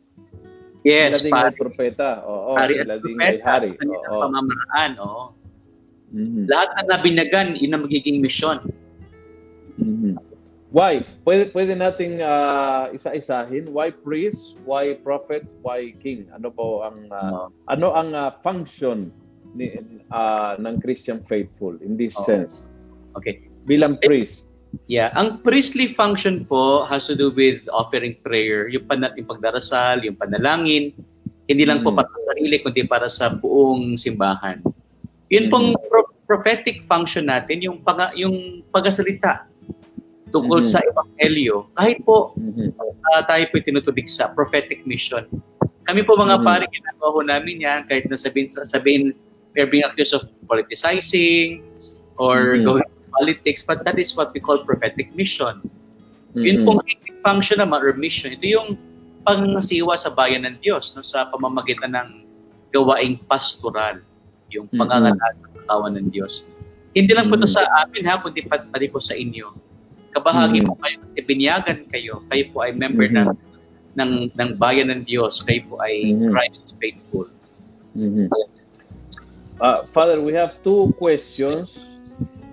Yes, 0.86 1.20
sila 1.20 1.22
ding 1.26 1.34
pari, 1.34 1.46
ay 1.50 1.54
propeta. 1.58 2.10
Oo, 2.24 2.54
pari 2.54 2.74
at 2.78 2.86
sila 2.86 2.96
ding 3.02 3.18
ay 3.18 3.36
propeta 3.42 3.50
hari. 3.50 3.70
sa 3.74 3.78
kanilang 3.82 4.06
Oo. 4.06 4.22
pamamaraan. 4.22 4.92
Oo. 5.02 5.24
Mhm. 6.14 6.42
Lahat 6.46 6.70
na 6.78 6.82
nabinyagan, 6.96 7.48
yun 7.58 7.74
ang 7.74 7.82
magiging 7.84 8.22
misyon. 8.22 8.62
Mhm. 9.76 10.14
Why? 10.74 11.06
Pwede, 11.22 11.54
pwede 11.54 11.78
nating 11.78 12.20
uh, 12.20 12.90
isa-isahin. 12.90 13.70
Why 13.70 13.94
priest? 13.94 14.58
Why 14.66 14.98
prophet? 14.98 15.46
Why 15.62 15.94
king? 16.02 16.26
Ano 16.34 16.50
po 16.50 16.82
ang 16.82 17.06
uh, 17.08 17.48
ano 17.70 17.94
ang 17.94 18.12
uh, 18.12 18.34
function 18.42 19.14
ni 19.56 19.72
uh, 20.10 20.58
ng 20.58 20.76
Christian 20.82 21.22
faithful 21.24 21.78
in 21.80 21.94
this 21.94 22.18
oh. 22.18 22.26
sense? 22.26 22.68
Okay. 23.14 23.46
Bilang 23.64 23.96
priest. 24.02 24.50
Yeah, 24.86 25.10
ang 25.16 25.40
priestly 25.40 25.90
function 25.96 26.44
po 26.44 26.84
has 26.86 27.08
to 27.08 27.16
do 27.16 27.32
with 27.32 27.64
offering 27.72 28.20
prayer, 28.20 28.68
yung, 28.68 28.84
pan- 28.84 29.16
yung 29.16 29.26
pagdarasal, 29.26 30.04
yung 30.04 30.14
panalangin, 30.14 30.92
hindi 31.48 31.64
lang 31.64 31.80
mm. 31.80 31.84
po 31.86 31.96
para 31.96 32.06
sa 32.10 32.20
sarili, 32.34 32.56
kundi 32.60 32.82
para 32.84 33.08
sa 33.08 33.32
buong 33.32 33.96
simbahan. 33.96 34.60
Yun 35.32 35.48
mm. 35.48 35.52
pong 35.52 35.68
pro- 35.90 36.12
prophetic 36.26 36.84
function 36.86 37.30
natin, 37.30 37.62
yung, 37.62 37.82
pag- 37.82 38.14
yung 38.14 38.62
pagasalita 38.70 39.46
tungkol 40.34 40.58
mm-hmm. 40.58 40.74
sa 40.74 40.82
ebanghelyo, 40.82 41.70
kahit 41.78 42.02
po 42.02 42.34
mm-hmm. 42.34 42.74
uh, 42.82 43.22
tayo 43.30 43.46
po 43.48 43.62
tinutubig 43.62 44.10
sa 44.10 44.34
prophetic 44.34 44.82
mission. 44.82 45.22
Kami 45.86 46.02
po 46.02 46.18
mga 46.18 46.42
mm-hmm. 46.42 46.46
pare, 46.46 46.66
ginagawa 46.66 47.08
ho 47.14 47.20
namin 47.22 47.62
yan, 47.62 47.80
kahit 47.86 48.10
na 48.10 48.18
sabihin, 48.18 48.50
sabihin 48.50 49.14
we're 49.54 49.70
being 49.70 49.86
accused 49.86 50.18
of 50.18 50.26
politicizing 50.50 51.62
or 52.18 52.58
mm-hmm. 52.58 52.66
going 52.66 52.95
politics, 53.16 53.64
but 53.64 53.82
that 53.88 53.96
is 53.96 54.12
what 54.12 54.30
we 54.36 54.40
call 54.40 54.60
prophetic 54.62 55.10
mission. 55.16 55.64
Mm-hmm. 56.36 56.44
Yun 56.44 56.56
pong 56.68 56.80
function 57.24 57.64
naman 57.64 57.80
or 57.80 57.96
mission, 57.96 58.36
ito 58.36 58.44
yung 58.44 58.76
pangasiwa 59.24 59.96
sa 59.98 60.12
bayan 60.12 60.44
ng 60.44 60.60
Diyos 60.62 60.94
no, 60.94 61.02
sa 61.02 61.26
pamamagitan 61.32 61.96
ng 61.96 62.08
gawaing 62.70 63.18
pastoral, 63.26 64.04
yung 64.52 64.68
pangangalaga 64.70 65.34
mm-hmm. 65.34 65.52
sa 65.56 65.60
kawan 65.66 65.92
ng 65.96 66.08
Diyos. 66.12 66.44
Hindi 66.92 67.12
lang 67.12 67.32
po 67.32 67.40
ito 67.40 67.48
sa 67.48 67.64
amin 67.84 68.04
ha, 68.06 68.20
kundi 68.20 68.44
pati 68.46 68.86
po 68.88 69.00
sa 69.00 69.12
inyo 69.16 69.66
Kabahagi 70.16 70.64
mm-hmm. 70.64 70.72
po 70.72 70.80
kayo 70.80 70.96
kasi 71.04 71.18
binyagan 71.28 71.78
kayo. 71.92 72.24
Kayo 72.32 72.44
po 72.56 72.64
ay 72.64 72.72
member 72.72 73.04
mm-hmm. 73.12 73.36
ng, 73.36 74.00
ng 74.00 74.12
ng 74.32 74.50
bayan 74.56 74.88
ng 74.88 75.04
Diyos. 75.04 75.44
Kayo 75.44 75.68
po 75.68 75.76
ay 75.84 76.16
mm-hmm. 76.16 76.32
Christ 76.32 76.72
faithful. 76.80 77.28
Mm-hmm. 77.92 78.32
Uh, 79.60 79.84
Father, 79.92 80.24
we 80.24 80.32
have 80.32 80.56
two 80.64 80.96
questions. 80.96 81.95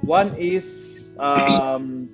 One 0.03 0.35
is 0.35 1.11
um 1.17 2.11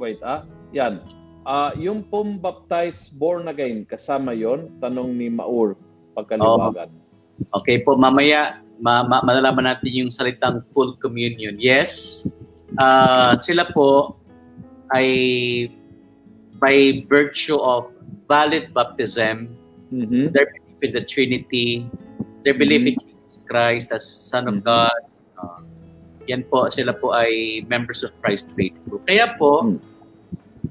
wait 0.00 0.20
ah, 0.24 0.48
yan. 0.72 1.04
Uh, 1.44 1.76
yung 1.76 2.00
pong 2.08 2.40
baptized 2.40 3.20
born 3.20 3.52
again, 3.52 3.84
kasama 3.84 4.32
yon 4.32 4.72
Tanong 4.80 5.12
ni 5.12 5.28
Maur, 5.28 5.76
pagkaliwagan. 6.16 6.88
Oh. 6.88 7.60
Okay 7.60 7.84
po, 7.84 8.00
mamaya 8.00 8.64
ma- 8.80 9.04
ma- 9.04 9.20
malalaman 9.20 9.68
natin 9.68 9.92
yung 9.92 10.10
salitang 10.10 10.64
full 10.72 10.96
communion. 10.96 11.60
Yes, 11.60 12.24
uh, 12.80 13.36
sila 13.36 13.68
po 13.76 14.16
ay 14.96 15.08
by 16.64 17.04
virtue 17.12 17.60
of 17.60 17.92
valid 18.24 18.72
baptism, 18.72 19.52
mm-hmm. 19.92 20.32
their 20.32 20.48
belief 20.48 20.80
in 20.80 20.92
the 20.96 21.04
Trinity, 21.04 21.84
their 22.40 22.56
belief 22.56 22.88
mm-hmm. 22.88 22.96
in 22.96 23.04
Jesus 23.04 23.44
Christ 23.44 23.92
as 23.92 24.04
Son 24.04 24.48
of 24.48 24.64
mm-hmm. 24.64 24.68
God, 24.68 25.00
uh, 25.36 25.60
yan 26.26 26.42
po, 26.48 26.68
sila 26.70 26.92
po 26.96 27.12
ay 27.12 27.62
members 27.68 28.02
of 28.02 28.12
Christ 28.20 28.52
Faithful. 28.56 29.00
Kaya 29.04 29.36
po, 29.36 29.64
mm-hmm. 29.64 29.80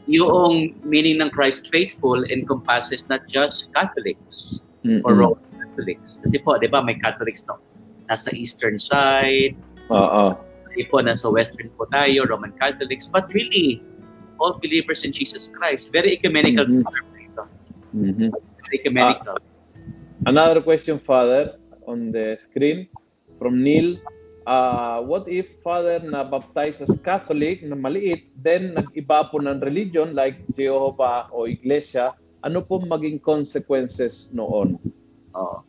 yung 0.09 0.77
meaning 0.85 1.21
ng 1.21 1.29
Christ 1.29 1.69
Faithful 1.69 2.25
encompasses 2.29 3.05
not 3.09 3.25
just 3.29 3.69
Catholics 3.73 4.65
mm-hmm. 4.85 5.05
or 5.05 5.15
Roman 5.17 5.43
Catholics. 5.57 6.19
Kasi 6.21 6.41
po, 6.41 6.57
di 6.57 6.69
ba, 6.69 6.81
may 6.81 6.97
Catholics 6.97 7.45
no, 7.45 7.61
nasa 8.09 8.33
eastern 8.33 8.77
side, 8.77 9.53
Oo. 9.89 10.33
Uh-uh. 10.33 10.85
po, 10.89 10.97
nasa 11.01 11.29
western 11.29 11.69
po 11.77 11.85
tayo, 11.93 12.25
Roman 12.25 12.53
Catholics, 12.57 13.05
but 13.05 13.29
really, 13.33 13.81
all 14.41 14.57
believers 14.59 15.05
in 15.05 15.11
Jesus 15.13 15.47
Christ. 15.53 15.93
Very 15.93 16.17
ecumenical 16.17 16.65
mm-hmm. 16.65 16.83
term 16.83 17.05
ito. 17.15 17.43
Mm-hmm. 17.93 18.29
Very 18.33 18.75
ecumenical. 18.81 19.37
Uh, 19.37 20.29
another 20.29 20.59
question, 20.59 20.99
Father, 20.99 21.55
on 21.87 22.11
the 22.11 22.35
screen 22.41 22.89
from 23.39 23.63
Neil. 23.63 23.95
Uh, 24.43 24.99
what 25.03 25.23
if 25.31 25.59
Father 25.63 26.03
na 26.03 26.27
baptized 26.27 26.83
as 26.83 26.99
Catholic 26.99 27.63
na 27.63 27.79
maliit, 27.79 28.27
then 28.35 28.75
nag-iba 28.75 29.31
po 29.31 29.39
ng 29.39 29.63
religion 29.63 30.11
like 30.11 30.43
Jehovah 30.51 31.31
o 31.31 31.47
Iglesia, 31.47 32.11
ano 32.43 32.59
po 32.59 32.83
maging 32.83 33.23
consequences 33.23 34.35
noon? 34.35 34.75
Oh. 35.31 35.63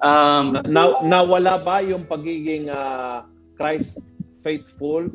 Um, 0.00 0.60
na, 0.64 1.00
nawala 1.04 1.60
ba 1.60 1.84
yung 1.84 2.08
pagiging 2.08 2.72
uh, 2.72 3.28
Christ 3.56 4.00
faithful 4.40 5.08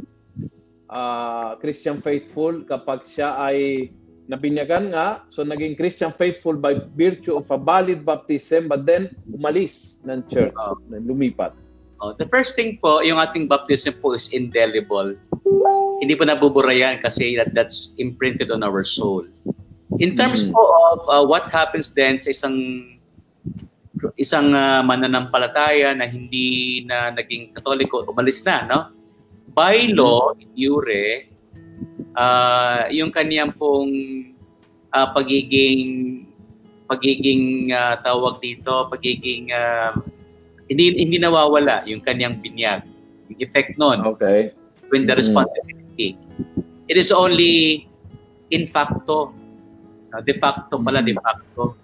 uh, 0.92 1.56
Christian 1.64 2.04
faithful 2.04 2.68
kapag 2.68 3.08
siya 3.08 3.40
ay 3.40 3.90
nabinyagan 4.28 4.92
nga, 4.94 5.24
so 5.32 5.42
naging 5.42 5.76
Christian 5.76 6.12
faithful 6.16 6.56
by 6.56 6.78
virtue 6.94 7.36
of 7.40 7.48
a 7.50 7.58
valid 7.58 8.06
baptism, 8.06 8.68
but 8.68 8.86
then 8.86 9.12
umalis 9.32 10.04
ng 10.06 10.24
church, 10.28 10.54
oh. 10.60 10.78
lumipat. 10.92 11.56
Oh, 12.02 12.18
the 12.18 12.26
first 12.34 12.58
thing 12.58 12.82
po, 12.82 13.06
yung 13.06 13.22
ating 13.22 13.46
baptism 13.46 13.94
po 14.02 14.18
is 14.18 14.34
indelible. 14.34 15.14
Hindi 16.02 16.18
po 16.18 16.26
nabubura 16.26 16.74
yan 16.74 16.98
kasi 16.98 17.38
that, 17.38 17.54
that's 17.54 17.94
imprinted 18.02 18.50
on 18.50 18.66
our 18.66 18.82
soul. 18.82 19.22
In 20.02 20.18
terms 20.18 20.42
mm. 20.42 20.50
po 20.50 20.62
of 20.66 20.98
uh, 21.06 21.22
what 21.22 21.46
happens 21.54 21.94
then 21.94 22.18
sa 22.18 22.34
isang 22.34 22.58
isang 24.18 24.58
uh, 24.58 24.82
mananampalataya 24.82 25.94
na 25.94 26.10
hindi 26.10 26.82
na 26.90 27.14
naging 27.14 27.54
katoliko, 27.54 28.02
umalis 28.10 28.42
na, 28.50 28.66
no? 28.66 28.80
by 29.54 29.92
law, 29.94 30.34
in 30.40 30.50
jure, 30.56 31.28
uh, 32.16 32.88
yung 32.90 33.12
kaniyang 33.12 33.54
pong 33.56 34.34
uh, 34.96 35.08
pagiging 35.14 36.26
pagiging 36.88 37.72
uh, 37.72 37.96
tawag 38.04 38.44
dito, 38.44 38.90
pagiging 38.92 39.52
uh, 39.52 39.96
hindi 40.72 40.96
hindi 40.96 41.18
nawawala 41.20 41.84
yung 41.84 42.00
kaniyang 42.00 42.40
binyag, 42.40 42.88
yung 43.28 43.40
effect 43.44 43.76
noon. 43.76 44.00
Okay. 44.16 44.56
When 44.88 45.04
the 45.04 45.20
responsibility. 45.20 46.16
Mm-hmm. 46.16 46.88
It 46.88 46.96
is 46.96 47.12
only 47.12 47.88
in 48.52 48.68
facto. 48.68 49.36
Uh, 50.12 50.20
de 50.24 50.36
facto 50.40 50.80
pala, 50.80 51.04
de 51.04 51.16
facto. 51.16 51.76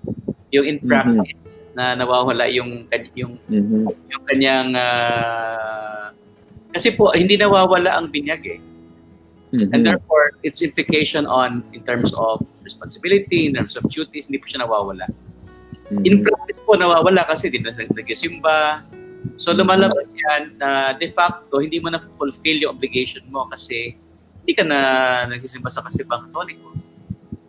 Yung 0.56 0.64
in 0.64 0.78
practice 0.80 1.44
mm-hmm. 1.44 1.76
na 1.76 2.00
nawawala 2.00 2.48
yung 2.48 2.88
yung 3.16 3.36
mm-hmm. 3.52 3.92
yung 3.92 4.24
kanyang 4.28 4.72
uh, 4.76 6.16
kasi 6.78 6.94
po, 6.94 7.10
hindi 7.16 7.42
nawawala 7.42 7.98
ang 7.98 8.14
binyag 8.14 8.44
eh. 8.46 8.60
Mm-hmm. 9.50 9.74
And 9.74 9.82
therefore, 9.82 10.38
its 10.44 10.62
implication 10.62 11.26
on, 11.26 11.64
in 11.74 11.82
terms 11.82 12.14
of 12.14 12.46
responsibility, 12.62 13.48
in 13.48 13.58
terms 13.58 13.74
of 13.74 13.90
duties, 13.90 14.28
hindi 14.28 14.38
po 14.38 14.46
siya 14.46 14.62
nawawala. 14.62 15.10
Mm-hmm. 15.10 15.37
In 15.92 16.20
practice 16.24 16.60
po, 16.68 16.76
nawawala 16.76 17.24
kasi 17.24 17.48
hindi 17.48 17.64
na 17.64 17.72
nag-simba. 17.76 18.84
So, 19.40 19.56
lumalabas 19.56 20.12
yan 20.12 20.60
na 20.60 20.92
de 20.96 21.12
facto, 21.16 21.64
hindi 21.64 21.80
mo 21.80 21.88
na 21.92 22.04
fulfill 22.20 22.60
yung 22.64 22.76
obligation 22.76 23.24
mo 23.32 23.48
kasi 23.48 23.96
hindi 24.44 24.54
ka 24.56 24.64
na 24.68 24.80
nagsisimba 25.32 25.72
sa 25.72 25.84
kasibang 25.84 26.28
katoliko. 26.28 26.76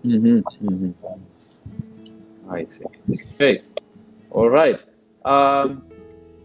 Mm-hmm. 0.07 0.39
mm-hmm. 0.43 0.93
I 2.49 2.65
see. 2.65 2.87
Okay. 3.37 3.61
All 4.33 4.49
right. 4.49 4.81
Um, 5.27 5.85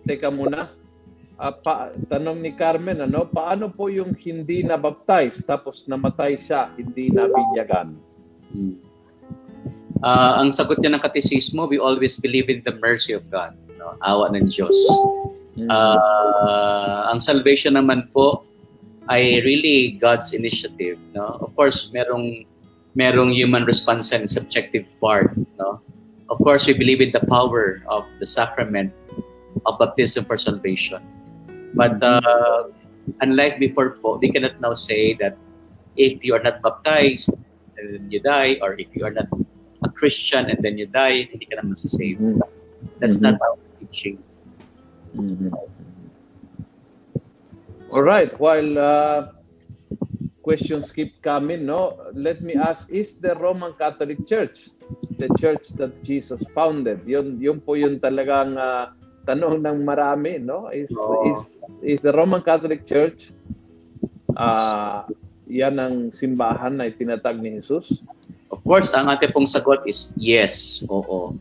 teka 0.03 0.27
muna 0.27 0.67
uh, 1.39 1.53
pa, 1.53 1.91
tanong 2.11 2.43
ni 2.43 2.51
Carmen, 2.55 3.03
ano, 3.03 3.27
paano 3.27 3.71
po 3.71 3.87
yung 3.87 4.15
hindi 4.15 4.63
na 4.63 4.75
baptize 4.79 5.43
tapos 5.43 5.87
namatay 5.87 6.39
siya, 6.39 6.71
hindi 6.75 7.11
nabinyagan? 7.11 7.95
Hmm. 8.53 8.75
Uh, 10.03 10.43
ang 10.43 10.51
sagot 10.51 10.83
niya 10.83 10.99
ng 10.99 11.01
katisismo, 11.01 11.63
we 11.63 11.79
always 11.79 12.19
believe 12.19 12.51
in 12.51 12.59
the 12.67 12.75
mercy 12.83 13.15
of 13.15 13.23
God. 13.31 13.55
No? 13.79 13.95
Awa 14.03 14.35
ng 14.35 14.51
Diyos. 14.51 14.75
Uh, 15.55 17.07
ang 17.07 17.23
salvation 17.23 17.79
naman 17.79 18.11
po 18.11 18.43
ay 19.07 19.39
really 19.47 19.95
God's 19.95 20.35
initiative. 20.35 20.99
No? 21.15 21.39
Of 21.39 21.55
course, 21.55 21.87
merong 21.95 22.43
merong 22.99 23.31
human 23.31 23.63
response 23.63 24.11
and 24.11 24.27
subjective 24.27 24.83
part. 24.99 25.31
No? 25.55 25.79
Of 26.27 26.37
course, 26.43 26.67
we 26.67 26.75
believe 26.75 26.99
in 26.99 27.15
the 27.15 27.23
power 27.31 27.79
of 27.87 28.03
the 28.19 28.27
sacrament 28.27 28.91
of 29.65 29.79
baptism 29.79 30.27
for 30.27 30.35
salvation. 30.35 30.99
But 31.73 32.03
uh, 32.03 32.67
unlike 33.23 33.59
before 33.59 33.95
po, 34.03 34.19
we 34.19 34.31
cannot 34.31 34.59
now 34.59 34.73
say 34.75 35.15
that 35.23 35.39
if 35.95 36.23
you 36.23 36.35
are 36.35 36.43
not 36.43 36.61
baptized, 36.61 37.31
then 37.75 38.07
you 38.09 38.19
die, 38.19 38.59
or 38.61 38.75
if 38.77 38.87
you 38.93 39.05
are 39.05 39.11
not 39.11 39.27
a 39.83 39.91
Christian 39.91 40.49
and 40.49 40.59
then 40.63 40.77
you 40.77 40.87
die, 40.87 41.27
hindi 41.29 41.45
ka 41.45 41.61
naman 41.61 41.75
sasave. 41.75 42.17
Mm-hmm. 42.19 42.41
That's 42.99 43.19
mm-hmm. 43.19 43.35
not 43.35 43.41
our 43.43 43.57
teaching. 43.79 44.17
Mm-hmm. 45.15 45.53
All 47.93 48.01
right. 48.01 48.33
While 48.39 48.79
uh, 48.79 49.19
questions 50.41 50.91
keep 50.91 51.21
coming, 51.21 51.65
no, 51.69 52.09
let 52.17 52.41
me 52.41 52.57
ask: 52.57 52.89
Is 52.89 53.21
the 53.21 53.37
Roman 53.37 53.77
Catholic 53.77 54.25
Church 54.25 54.73
the 55.21 55.29
church 55.37 55.69
that 55.77 55.93
Jesus 56.01 56.41
founded? 56.57 57.05
Yun, 57.05 57.37
yun 57.37 57.61
po 57.61 57.77
yung 57.77 58.01
talagang 58.01 58.57
uh, 58.57 58.91
tanong 59.29 59.61
ng 59.61 59.85
marami, 59.85 60.41
no? 60.41 60.73
Is 60.73 60.89
oh. 60.97 61.29
is 61.29 61.63
is 61.85 61.99
the 62.01 62.11
Roman 62.11 62.41
Catholic 62.41 62.83
Church 62.89 63.31
uh, 64.33 65.05
yan 65.47 65.77
ang 65.77 66.09
simbahan 66.09 66.81
na 66.81 66.89
itinatag 66.89 67.37
ni 67.37 67.61
Jesus? 67.61 68.01
Course, 68.63 68.95
ang 68.95 69.11
ating 69.11 69.35
pong 69.35 69.43
sagot 69.43 69.83
is 69.83 70.15
yes, 70.15 70.87
oo. 70.87 71.35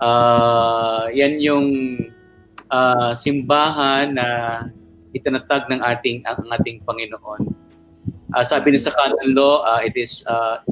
Uh, 0.00 1.06
yan 1.12 1.36
yung 1.36 1.68
uh, 2.72 3.12
simbahan 3.12 4.16
na 4.16 4.26
itinatag 5.12 5.68
ng 5.68 5.84
ating 5.84 6.24
ang 6.24 6.48
ating 6.48 6.80
Panginoon. 6.88 7.52
Uh, 8.34 8.42
sabi 8.42 8.72
niya 8.72 8.88
sa 8.88 8.96
canon 8.96 9.36
law, 9.36 9.62
uh, 9.68 9.84
it 9.84 9.94
is 9.94 10.24
uh, 10.26 10.64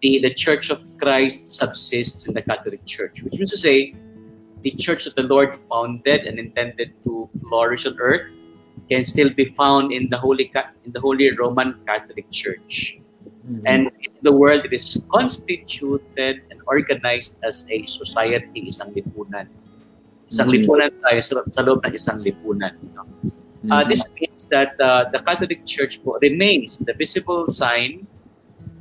the 0.00 0.22
the 0.22 0.32
Church 0.32 0.70
of 0.70 0.80
Christ 0.96 1.50
subsists 1.50 2.30
in 2.30 2.32
the 2.32 2.40
Catholic 2.40 2.80
Church, 2.86 3.20
which 3.26 3.34
means 3.34 3.52
to 3.52 3.60
say, 3.60 3.92
the 4.64 4.72
church 4.72 5.04
that 5.04 5.14
the 5.14 5.28
Lord 5.28 5.58
founded 5.68 6.24
and 6.24 6.40
intended 6.40 6.96
to 7.04 7.28
flourish 7.50 7.84
on 7.84 7.98
earth 8.00 8.32
can 8.88 9.04
still 9.04 9.28
be 9.28 9.52
found 9.52 9.92
in 9.92 10.08
the 10.08 10.16
Holy 10.16 10.48
in 10.86 10.90
the 10.94 11.00
Holy 11.00 11.28
Roman 11.36 11.76
Catholic 11.84 12.30
Church. 12.32 13.03
Mm-hmm. 13.44 13.66
And 13.68 13.92
the 14.22 14.32
world, 14.32 14.64
is 14.72 14.96
constituted 15.12 16.40
and 16.48 16.58
organized 16.66 17.36
as 17.44 17.68
a 17.68 17.84
society, 17.84 18.72
isang 18.72 18.96
lipunan. 18.96 19.52
Isang 20.32 20.48
mm-hmm. 20.48 20.64
lipunan 20.64 20.90
tayo 21.04 21.20
sa, 21.20 21.32
sa 21.52 21.60
loob 21.60 21.84
ng 21.84 21.92
isang 21.92 22.24
lipunan. 22.24 22.72
No? 22.96 23.04
Mm-hmm. 23.04 23.68
Uh, 23.68 23.84
this 23.84 24.04
means 24.16 24.48
that 24.48 24.80
uh, 24.80 25.08
the 25.12 25.20
Catholic 25.28 25.64
Church 25.68 26.00
po 26.00 26.16
remains 26.24 26.80
the 26.80 26.96
visible 26.96 27.48
sign 27.48 28.08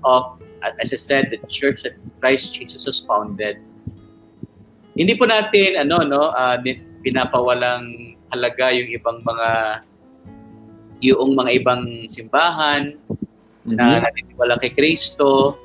of, 0.08 0.39
as 0.80 0.91
I 0.91 0.99
said, 0.99 1.32
the 1.32 1.39
church 1.47 1.84
that 1.84 1.99
Christ 2.19 2.56
Jesus 2.56 2.88
was 2.88 3.04
founded. 3.04 3.60
Hindi 4.95 5.15
po 5.19 5.26
natin 5.26 5.80
ano 5.80 6.06
no 6.06 6.32
uh, 6.32 6.56
pinapawalang 7.04 8.15
halaga 8.30 8.71
yung 8.71 8.93
ibang 8.93 9.26
mga 9.26 9.82
yung 11.04 11.36
mga 11.36 11.52
ibang 11.60 12.08
simbahan 12.08 12.95
mm-hmm. 13.63 13.76
na 13.80 14.04
naniniwala 14.04 14.60
kay 14.60 14.71
Kristo, 14.71 15.60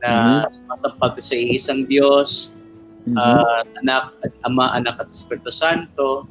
na 0.00 0.10
mm-hmm. 0.48 0.54
sumasampag 0.56 1.20
sa 1.20 1.36
isang 1.36 1.84
Diyos, 1.84 2.56
mm-hmm. 3.04 3.16
uh, 3.16 3.62
anak, 3.84 4.16
ama, 4.44 4.72
anak 4.76 5.00
at 5.00 5.08
Espiritu 5.12 5.52
Santo. 5.52 6.28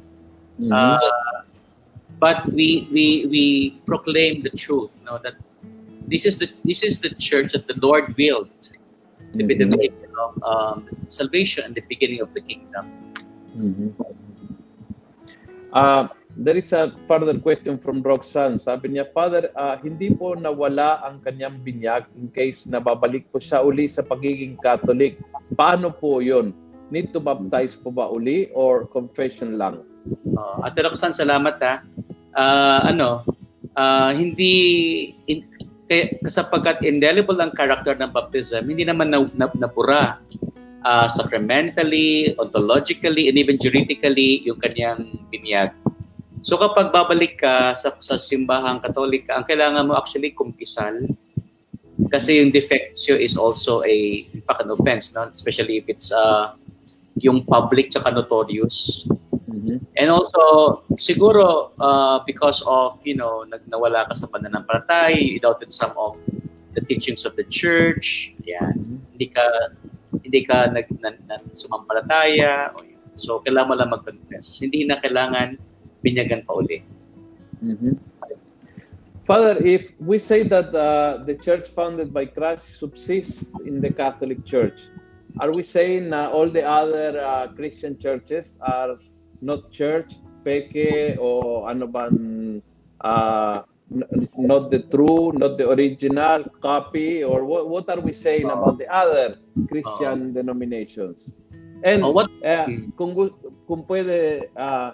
Mm-hmm. 0.58 0.72
Uh, 0.74 1.46
but 2.20 2.44
we 2.52 2.84
we 2.92 3.24
we 3.32 3.44
proclaim 3.88 4.44
the 4.44 4.52
truth, 4.52 4.92
no, 5.08 5.16
that 5.24 5.40
this 6.04 6.28
is 6.28 6.36
the 6.36 6.52
this 6.68 6.84
is 6.84 7.00
the 7.00 7.10
church 7.16 7.56
that 7.56 7.64
the 7.64 7.78
Lord 7.80 8.12
built, 8.12 8.50
the 9.32 9.40
mm-hmm. 9.40 9.48
beginning 9.48 9.96
of 10.20 10.36
um, 10.44 10.84
salvation 11.08 11.64
and 11.64 11.72
the 11.72 11.84
beginning 11.88 12.20
of 12.20 12.28
the 12.36 12.42
kingdom. 12.44 12.92
Mm-hmm. 13.56 13.88
Uh, 15.72 16.08
there 16.36 16.56
is 16.56 16.70
a 16.72 16.94
further 17.08 17.34
question 17.38 17.78
from 17.78 18.02
Roxanne. 18.02 18.58
Sabi 18.58 18.94
niya, 18.94 19.10
Father, 19.10 19.50
uh, 19.58 19.80
hindi 19.82 20.14
po 20.14 20.38
nawala 20.38 21.02
ang 21.02 21.18
kanyang 21.26 21.58
binyag 21.62 22.06
in 22.14 22.30
case 22.30 22.70
nababalik 22.70 23.26
po 23.34 23.42
siya 23.42 23.64
uli 23.64 23.90
sa 23.90 24.06
pagiging 24.06 24.58
Catholic. 24.62 25.18
Paano 25.58 25.90
po 25.90 26.22
yon? 26.22 26.54
Need 26.90 27.14
to 27.14 27.22
baptize 27.22 27.78
po 27.78 27.94
ba 27.94 28.10
uli 28.10 28.50
or 28.54 28.86
confession 28.90 29.58
lang? 29.58 29.82
Uh, 30.34 30.66
Ate 30.66 30.82
Roxanne, 30.82 31.14
salamat 31.14 31.56
ha. 31.62 31.74
Uh, 32.34 32.80
ano, 32.86 33.26
uh, 33.74 34.10
hindi, 34.14 34.54
in, 35.26 35.46
kaya, 35.90 36.14
sapagkat 36.30 36.86
indelible 36.86 37.38
ang 37.42 37.50
character 37.50 37.98
ng 37.98 38.14
baptism, 38.14 38.70
hindi 38.70 38.86
naman 38.86 39.10
na, 39.10 39.26
na, 39.34 39.50
napura 39.58 40.22
uh, 40.86 41.06
sacramentally, 41.10 42.34
ontologically, 42.38 43.26
and 43.26 43.36
even 43.36 43.58
juridically 43.58 44.42
yung 44.46 44.58
kanyang 44.62 45.18
binyag. 45.34 45.74
So 46.40 46.56
kapag 46.56 46.92
babalik 46.92 47.44
ka 47.44 47.76
sa, 47.76 47.92
sa 48.00 48.16
simbahang 48.16 48.80
katolika, 48.80 49.36
ang 49.36 49.44
kailangan 49.44 49.84
mo 49.88 49.96
actually 49.96 50.32
kumpisal 50.32 51.04
kasi 52.08 52.40
yung 52.40 52.48
defectio 52.48 53.12
is 53.12 53.36
also 53.36 53.84
a 53.84 54.24
in 54.32 54.40
fact 54.48 54.64
an 54.64 54.72
offense, 54.72 55.12
no? 55.12 55.28
especially 55.28 55.76
if 55.78 55.86
it's 55.86 56.08
uh, 56.08 56.56
yung 57.20 57.44
public 57.44 57.92
tsaka 57.92 58.08
notorious. 58.08 59.04
Mm-hmm. 59.50 59.82
And 59.98 60.08
also, 60.08 60.82
siguro, 60.96 61.74
uh, 61.76 62.22
because 62.24 62.62
of, 62.64 63.02
you 63.02 63.18
know, 63.18 63.44
nag 63.44 63.66
nawala 63.66 64.06
ka 64.06 64.14
sa 64.14 64.30
pananampalatay, 64.30 65.18
you 65.18 65.42
doubted 65.42 65.74
some 65.74 65.90
of 65.98 66.16
the 66.72 66.80
teachings 66.80 67.26
of 67.26 67.34
the 67.34 67.44
church, 67.50 68.32
yan. 68.46 68.78
Mm-hmm. 68.78 68.98
Hindi 69.18 69.26
ka, 69.34 69.44
hindi 70.22 70.40
ka 70.46 70.56
nag, 70.70 70.86
na, 71.02 71.10
na, 71.26 71.34
sumampalataya. 71.52 72.70
So, 73.18 73.42
kailangan 73.42 73.68
mo 73.68 73.74
lang 73.74 73.90
mag-confess. 73.90 74.62
Hindi 74.62 74.86
na 74.86 75.02
kailangan 75.02 75.58
binyagan 76.04 76.46
pa 76.46 76.52
uli. 76.54 76.82
Mm-hmm. 77.64 77.94
Father, 79.26 79.62
if 79.62 79.92
we 80.00 80.18
say 80.18 80.42
that 80.42 80.74
uh, 80.74 81.22
the 81.22 81.36
church 81.38 81.68
founded 81.70 82.12
by 82.12 82.26
Christ 82.26 82.80
subsists 82.80 83.54
in 83.62 83.80
the 83.80 83.92
Catholic 83.92 84.44
Church, 84.44 84.90
are 85.38 85.52
we 85.52 85.62
saying 85.62 86.12
uh, 86.12 86.28
all 86.34 86.50
the 86.50 86.66
other 86.66 87.20
uh, 87.20 87.46
Christian 87.54 87.94
churches 87.98 88.58
are 88.60 88.98
not 89.40 89.70
church, 89.70 90.18
peke, 90.44 91.14
or 91.20 91.70
ano 91.70 91.86
ba, 91.86 92.10
uh, 93.06 93.62
not 94.36 94.70
the 94.70 94.82
true, 94.90 95.30
not 95.34 95.58
the 95.58 95.68
original 95.70 96.44
copy, 96.60 97.22
or 97.22 97.44
what, 97.44 97.68
what 97.68 97.86
are 97.90 98.00
we 98.00 98.12
saying 98.12 98.50
about 98.50 98.78
the 98.78 98.88
other 98.90 99.38
Christian 99.68 100.30
uh, 100.30 100.42
denominations? 100.42 101.34
And 101.84 102.04
uh, 102.04 102.10
what, 102.10 102.30
uh, 102.44 102.66
kung, 102.98 103.14
kung 103.66 103.82
pwede, 103.84 104.50
uh, 104.56 104.92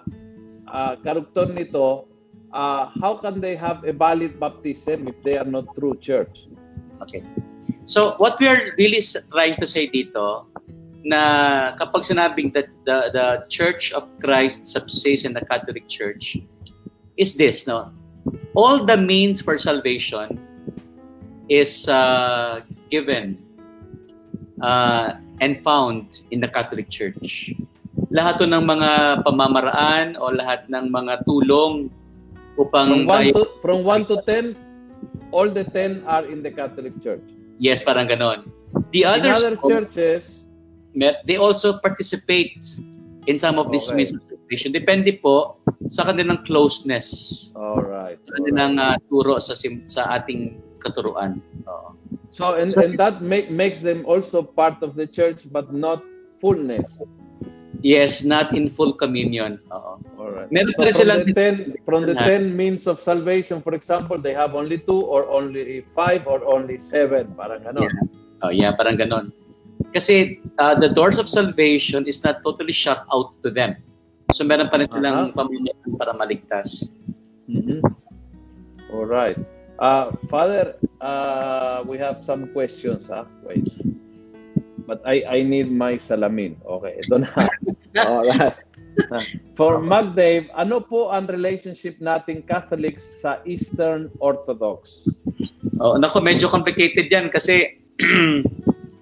uh, 0.67 0.95
karugtong 1.03 1.55
nito, 1.55 2.07
uh, 2.53 2.91
how 3.01 3.15
can 3.15 3.41
they 3.41 3.55
have 3.55 3.83
a 3.83 3.93
valid 3.93 4.39
baptism 4.39 5.07
if 5.07 5.17
they 5.23 5.37
are 5.37 5.47
not 5.47 5.73
true 5.75 5.95
church? 5.99 6.47
Okay. 7.01 7.23
So 7.85 8.15
what 8.17 8.39
we 8.39 8.47
are 8.47 8.75
really 8.77 9.01
trying 9.31 9.55
to 9.59 9.67
say 9.67 9.87
dito 9.87 10.45
na 11.07 11.71
kapag 11.79 12.03
sinabing 12.03 12.51
that 12.51 12.67
the, 12.83 13.11
the 13.15 13.27
Church 13.47 13.95
of 13.95 14.03
Christ 14.19 14.67
subsists 14.67 15.23
in 15.23 15.31
the 15.31 15.43
Catholic 15.47 15.87
Church 15.87 16.35
is 17.15 17.35
this, 17.39 17.67
no? 17.67 17.91
All 18.55 18.83
the 18.83 18.97
means 18.97 19.39
for 19.39 19.57
salvation 19.57 20.35
is 21.47 21.87
uh, 21.87 22.59
given 22.91 23.39
uh, 24.61 25.15
and 25.39 25.63
found 25.63 26.21
in 26.31 26.41
the 26.41 26.47
Catholic 26.47 26.89
Church 26.89 27.55
lahat 28.13 28.41
ng 28.45 28.63
mga 28.63 28.91
pamamaraan 29.25 30.15
o 30.21 30.29
lahat 30.31 30.65
ng 30.69 30.89
mga 30.89 31.25
tulong 31.25 31.89
upang 32.57 33.05
from 33.05 33.33
1 33.33 33.35
to, 33.35 33.43
from 33.61 33.79
1 33.83 34.09
to 34.09 34.17
10 34.25 34.55
all 35.35 35.49
the 35.49 35.65
10 35.75 36.07
are 36.07 36.25
in 36.25 36.41
the 36.41 36.49
Catholic 36.49 36.95
Church. 37.03 37.23
Yes 37.57 37.81
parang 37.81 38.07
ganon. 38.07 38.47
The 38.93 39.05
others 39.05 39.43
in 39.43 39.53
other 39.53 39.55
churches 39.61 40.45
they 41.25 41.37
also 41.37 41.77
participate 41.77 42.57
in 43.27 43.37
some 43.37 43.59
of 43.59 43.69
these 43.69 43.85
okay. 43.91 43.97
means 44.01 44.11
of 44.15 44.23
salvation. 44.23 44.71
Depende 44.71 45.13
po 45.19 45.59
sa 45.91 46.07
kanilang 46.07 46.41
closeness. 46.47 47.51
All 47.53 47.83
right. 47.83 48.17
Sa 48.23 48.31
kanilang 48.39 48.79
uh, 48.79 48.95
turo 49.11 49.37
sa 49.37 49.53
sa 49.85 50.01
ating 50.15 50.57
katuruan. 50.79 51.43
Oo. 51.67 51.97
so 52.29 52.55
and, 52.55 52.71
so, 52.71 52.81
and 52.81 52.97
that 52.99 53.21
make, 53.21 53.49
makes 53.49 53.81
them 53.81 54.05
also 54.05 54.43
part 54.43 54.75
of 54.83 54.95
the 54.95 55.07
church 55.07 55.47
but 55.51 55.73
not 55.73 56.03
fullness 56.39 57.01
Yes, 57.81 58.25
not 58.25 58.55
in 58.55 58.69
full 58.69 58.93
communion. 58.93 59.59
Uh-oh. 59.71 59.99
All 60.17 60.31
right. 60.31 60.51
Meron 60.51 60.73
so 60.73 60.81
from 60.81 60.93
silang 60.93 61.25
the 61.25 61.33
10 61.33 61.75
from 61.85 62.05
the 62.05 62.15
10 62.15 62.55
means 62.57 62.87
of 62.87 62.99
salvation, 62.99 63.61
for 63.61 63.73
example, 63.73 64.17
they 64.17 64.33
have 64.33 64.55
only 64.55 64.79
two 64.79 65.05
or 65.05 65.29
only 65.29 65.85
five 65.93 66.25
or 66.25 66.43
only 66.45 66.77
seven, 66.77 67.33
parang 67.37 67.61
ganon. 67.61 67.85
Yeah. 67.85 68.43
Oh, 68.43 68.49
yeah, 68.49 68.71
parang 68.75 68.97
ganon. 68.97 69.31
Kasi 69.93 70.41
uh, 70.57 70.73
the 70.73 70.89
doors 70.89 71.17
of 71.17 71.29
salvation 71.29 72.07
is 72.07 72.23
not 72.23 72.41
totally 72.43 72.73
shut 72.73 73.05
out 73.13 73.31
to 73.43 73.49
them. 73.53 73.77
So 74.33 74.43
meron 74.43 74.67
pa 74.73 74.81
rin 74.81 74.89
silang 74.89 75.31
uh-huh. 75.31 75.37
pamumunan 75.37 75.77
para 76.01 76.11
maligtas. 76.17 76.89
Mm-hmm. 77.47 77.79
All 78.91 79.05
right. 79.05 79.37
Uh, 79.79 80.11
Father, 80.27 80.75
uh, 80.99 81.85
we 81.85 81.97
have 81.97 82.19
some 82.19 82.49
questions. 82.51 83.07
Huh? 83.07 83.25
Wait. 83.45 83.63
But 84.87 85.03
I 85.03 85.21
I 85.27 85.39
need 85.43 85.67
my 85.67 85.99
salamin. 85.99 86.55
Okay, 86.63 87.03
ito 87.03 87.19
na. 87.19 87.29
Alright. 88.07 88.55
For 89.53 89.77
Mag 89.77 90.17
Dave, 90.17 90.49
ano 90.57 90.81
po 90.81 91.13
ang 91.13 91.29
relationship 91.29 92.01
nating 92.01 92.49
Catholics 92.49 93.21
sa 93.21 93.43
Eastern 93.45 94.09
Orthodox? 94.17 95.05
Oh, 95.77 95.99
nako 96.01 96.23
medyo 96.23 96.49
complicated 96.49 97.05
'yan 97.11 97.29
kasi 97.29 97.77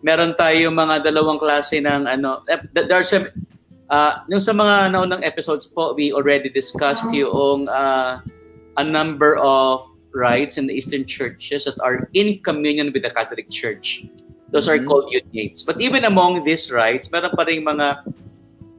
meron 0.08 0.36
tayo 0.36 0.68
mga 0.74 1.08
dalawang 1.08 1.40
klase 1.40 1.80
ng 1.80 2.06
ano 2.10 2.44
eh, 2.52 2.60
there 2.76 3.00
are 3.00 3.08
some 3.08 3.26
uh, 3.88 4.22
yung 4.28 4.44
sa 4.44 4.52
mga 4.52 4.92
naunang 4.92 5.24
episodes 5.24 5.66
po 5.66 5.96
we 5.96 6.12
already 6.12 6.52
discussed 6.52 7.08
yung 7.16 7.72
uh, 7.72 8.20
a 8.76 8.84
number 8.84 9.40
of 9.40 9.88
rites 10.16 10.60
in 10.60 10.68
the 10.68 10.76
Eastern 10.76 11.04
churches 11.08 11.68
that 11.68 11.76
are 11.84 12.08
in 12.16 12.40
communion 12.44 12.92
with 12.92 13.04
the 13.04 13.12
Catholic 13.12 13.52
Church. 13.52 14.08
Those 14.52 14.68
mm-hmm. 14.68 14.84
are 14.84 14.88
called 14.88 15.08
uniates. 15.12 15.64
But 15.64 15.82
even 15.82 16.06
among 16.06 16.46
these 16.46 16.72
rites, 16.72 17.10
meron 17.12 17.34
pa 17.34 17.44
rin 17.50 17.66
mga 17.66 18.06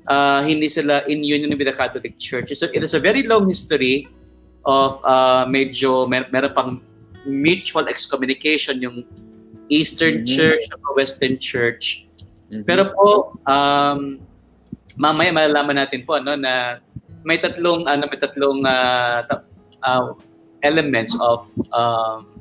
uh, 0.06 0.40
hindi 0.46 0.68
sila 0.68 1.02
in 1.10 1.22
union 1.24 1.50
with 1.58 1.66
the 1.66 1.74
Catholic 1.74 2.18
Church. 2.18 2.54
So 2.54 2.70
it 2.72 2.82
is 2.82 2.94
a 2.94 3.02
very 3.02 3.22
long 3.26 3.48
history 3.48 4.06
of 4.66 4.98
uh, 5.04 5.46
medyo 5.46 6.08
mer- 6.08 6.30
meron 6.30 6.52
pang 6.54 6.72
mutual 7.26 7.90
excommunication 7.90 8.82
yung 8.82 9.02
Eastern 9.68 10.22
Mhm. 10.22 10.30
Church 10.30 10.62
at 10.70 10.78
Western 10.94 11.38
Church. 11.42 12.06
Mhm. 12.50 12.62
Pero 12.66 12.94
po, 12.94 13.34
um, 13.50 14.22
mamaya 14.94 15.34
malalaman 15.34 15.82
natin 15.82 16.06
po 16.06 16.18
ano, 16.18 16.38
na 16.38 16.78
may 17.26 17.42
tatlong 17.42 17.82
ano 17.90 18.06
may 18.06 18.18
tatlong 18.22 18.62
ta- 19.26 19.42
ah, 19.82 20.14
elements 20.62 21.18
of 21.18 21.50
um, 21.74 22.38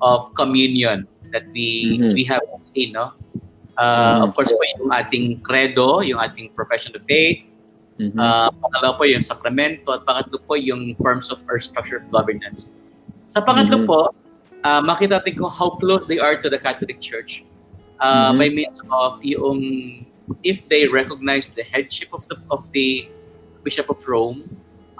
of 0.00 0.32
communion 0.34 1.04
that 1.30 1.44
we 1.52 2.00
Mhm. 2.00 2.16
we 2.16 2.24
have 2.24 2.42
no 2.92 3.12
Uh, 3.72 4.20
Mhm. 4.20 4.28
of 4.28 4.30
course 4.36 4.52
po 4.52 4.60
yung 4.76 4.92
ating 4.92 5.40
credo 5.40 6.04
yung 6.04 6.20
ating 6.20 6.52
profession 6.52 6.92
of 6.92 7.00
faith 7.08 7.40
Mhm. 7.96 8.20
uh, 8.20 8.52
pangalawa 8.52 9.00
po 9.00 9.08
yung 9.08 9.24
sakramento 9.24 9.88
at 9.96 10.04
pangatlo 10.04 10.36
po 10.44 10.60
yung 10.60 10.92
forms 11.00 11.32
of 11.32 11.40
or 11.48 11.56
structure 11.56 11.96
of 11.96 12.04
governance 12.12 12.68
sa 13.32 13.40
pangatlo 13.40 13.80
Mhm. 13.80 13.88
po 13.88 14.00
uh, 14.60 14.84
makita 14.84 15.16
natin 15.16 15.40
kung 15.40 15.48
how 15.48 15.72
close 15.80 16.04
they 16.04 16.20
are 16.20 16.36
to 16.36 16.52
the 16.52 16.60
Catholic 16.60 17.00
Church 17.00 17.48
uh, 18.04 18.28
Mhm. 18.28 18.36
by 18.36 18.48
means 18.52 18.76
of 18.92 19.16
yung 19.24 19.60
if 20.44 20.60
they 20.68 20.84
recognize 20.84 21.48
the 21.48 21.64
headship 21.64 22.12
of 22.12 22.28
the 22.28 22.36
of 22.52 22.68
the 22.76 23.08
Bishop 23.64 23.88
of 23.88 24.04
Rome 24.04 24.44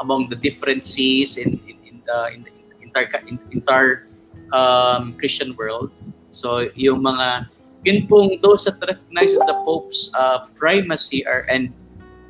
among 0.01 0.33
the 0.33 0.39
different 0.41 0.81
sees 0.81 1.37
in 1.37 1.61
in, 1.69 1.77
in 1.85 1.97
the 2.09 2.19
in 2.33 2.41
the 2.41 2.53
entire 2.89 3.09
in, 3.29 3.37
entire 3.53 4.09
um, 4.49 5.13
Christian 5.21 5.53
world. 5.61 5.93
So 6.33 6.73
yung 6.73 7.05
mga 7.05 7.52
yun 7.83 8.07
pong 8.07 8.38
those 8.42 8.64
that 8.66 8.79
recognizes 8.83 9.38
the 9.42 9.57
Pope's 9.66 10.11
uh, 10.14 10.47
primacy 10.55 11.27
are 11.27 11.47
and 11.51 11.71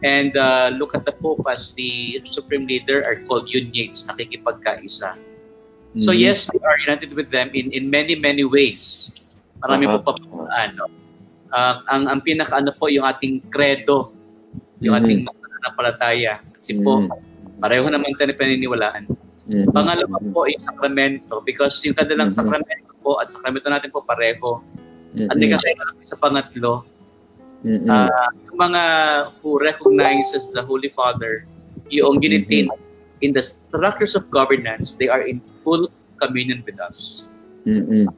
and 0.02 0.34
uh, 0.36 0.72
look 0.74 0.96
at 0.96 1.04
the 1.04 1.14
Pope 1.14 1.44
as 1.46 1.72
the 1.78 2.18
supreme 2.24 2.66
leader 2.66 3.04
are 3.04 3.22
called 3.28 3.46
uniates, 3.46 4.04
nakikipagkaisa. 4.08 5.14
So 6.00 6.10
Mhm. 6.10 6.18
yes, 6.24 6.48
we 6.48 6.58
are 6.64 6.78
united 6.88 7.12
with 7.12 7.28
them 7.28 7.52
in 7.52 7.68
in 7.70 7.92
many 7.92 8.16
many 8.16 8.48
ways. 8.48 9.12
Marami 9.60 9.86
Aha. 9.86 10.00
po 10.00 10.16
pa 10.16 10.18
ano. 10.56 10.88
Uh, 11.52 11.84
ang 11.92 12.08
ang 12.08 12.20
pinaka 12.24 12.56
ano 12.56 12.72
po 12.72 12.88
yung 12.88 13.04
ating 13.04 13.44
credo, 13.52 14.08
yung 14.80 14.96
Mhm. 14.96 15.00
ating 15.04 15.18
pananampalataya. 15.28 16.40
Kasi 16.56 16.80
po 16.80 17.04
Mhm. 17.04 17.60
pareho 17.60 17.86
naman 17.92 18.16
tayo 18.16 18.32
paniniwalaan. 18.32 19.04
Mhm. 19.46 19.68
Pangalawa 19.70 20.16
po 20.32 20.48
yung 20.48 20.64
sakramento 20.64 21.44
because 21.44 21.76
yung 21.84 21.92
kadalang 21.94 22.32
Mhm. 22.32 22.40
sakramento 22.40 22.92
po 23.04 23.20
at 23.20 23.28
sakramento 23.28 23.68
natin 23.68 23.92
po 23.92 24.00
pareho. 24.00 24.64
Mhm. 25.12 25.28
Ang 25.28 25.38
mm 25.40 26.04
sa 26.08 26.16
pangatlo, 26.16 26.84
Mhm. 27.62 27.86
ah, 27.88 28.28
yung 28.48 28.58
mga 28.58 28.82
who 29.40 29.60
recognizes 29.60 30.50
the 30.56 30.64
Holy 30.64 30.88
Father, 30.90 31.46
yung 31.92 32.18
unity 32.24 32.66
in 33.22 33.30
the 33.30 33.44
structures 33.44 34.16
of 34.16 34.26
governance, 34.32 34.96
they 34.96 35.06
are 35.06 35.22
in 35.22 35.38
full 35.62 35.86
communion 36.18 36.64
with 36.66 36.78
us. 36.80 37.28
mm 37.68 38.08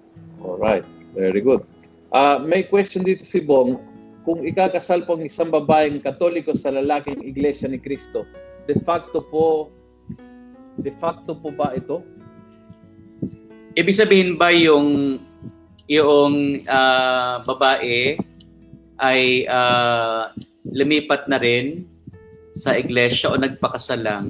All 0.45 0.61
right. 0.61 0.85
Very 1.17 1.41
good. 1.41 1.65
Ah, 2.13 2.37
may 2.37 2.69
question 2.69 3.01
dito 3.01 3.25
si 3.25 3.41
Bong. 3.41 3.81
Kung 4.29 4.45
ikakasal 4.45 5.05
po 5.09 5.17
ang 5.17 5.25
isang 5.25 5.49
babaeng 5.49 6.01
katoliko 6.05 6.53
sa 6.53 6.73
lalaking 6.73 7.25
iglesia 7.25 7.69
ni 7.69 7.81
Kristo, 7.81 8.29
de 8.69 8.77
facto 8.85 9.25
po 9.25 9.73
de 10.81 10.93
facto 11.01 11.37
po 11.37 11.49
ba 11.55 11.73
ito? 11.77 12.03
Ibig 13.75 13.95
sabihin 13.95 14.31
ba 14.39 14.51
yung 14.55 15.19
yung 15.89 16.65
ah, 16.69 17.45
babae 17.45 18.17
ay 19.03 19.45
ah, 19.51 20.33
lumipat 20.65 21.29
na 21.29 21.37
rin 21.37 21.85
sa 22.55 22.79
iglesia 22.79 23.29
o 23.31 23.37
nagpakasal 23.37 24.01
lang? 24.01 24.25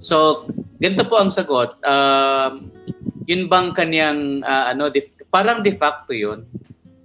So, 0.00 0.48
ganito 0.80 1.04
po 1.04 1.20
ang 1.20 1.28
sagot. 1.28 1.76
Um, 1.84 2.72
yun 3.28 3.52
bang 3.52 3.76
kanyang 3.76 4.40
ah, 4.48 4.72
ano 4.72 4.88
de, 4.88 5.04
parang 5.28 5.60
de 5.60 5.76
facto 5.76 6.16
yun. 6.16 6.48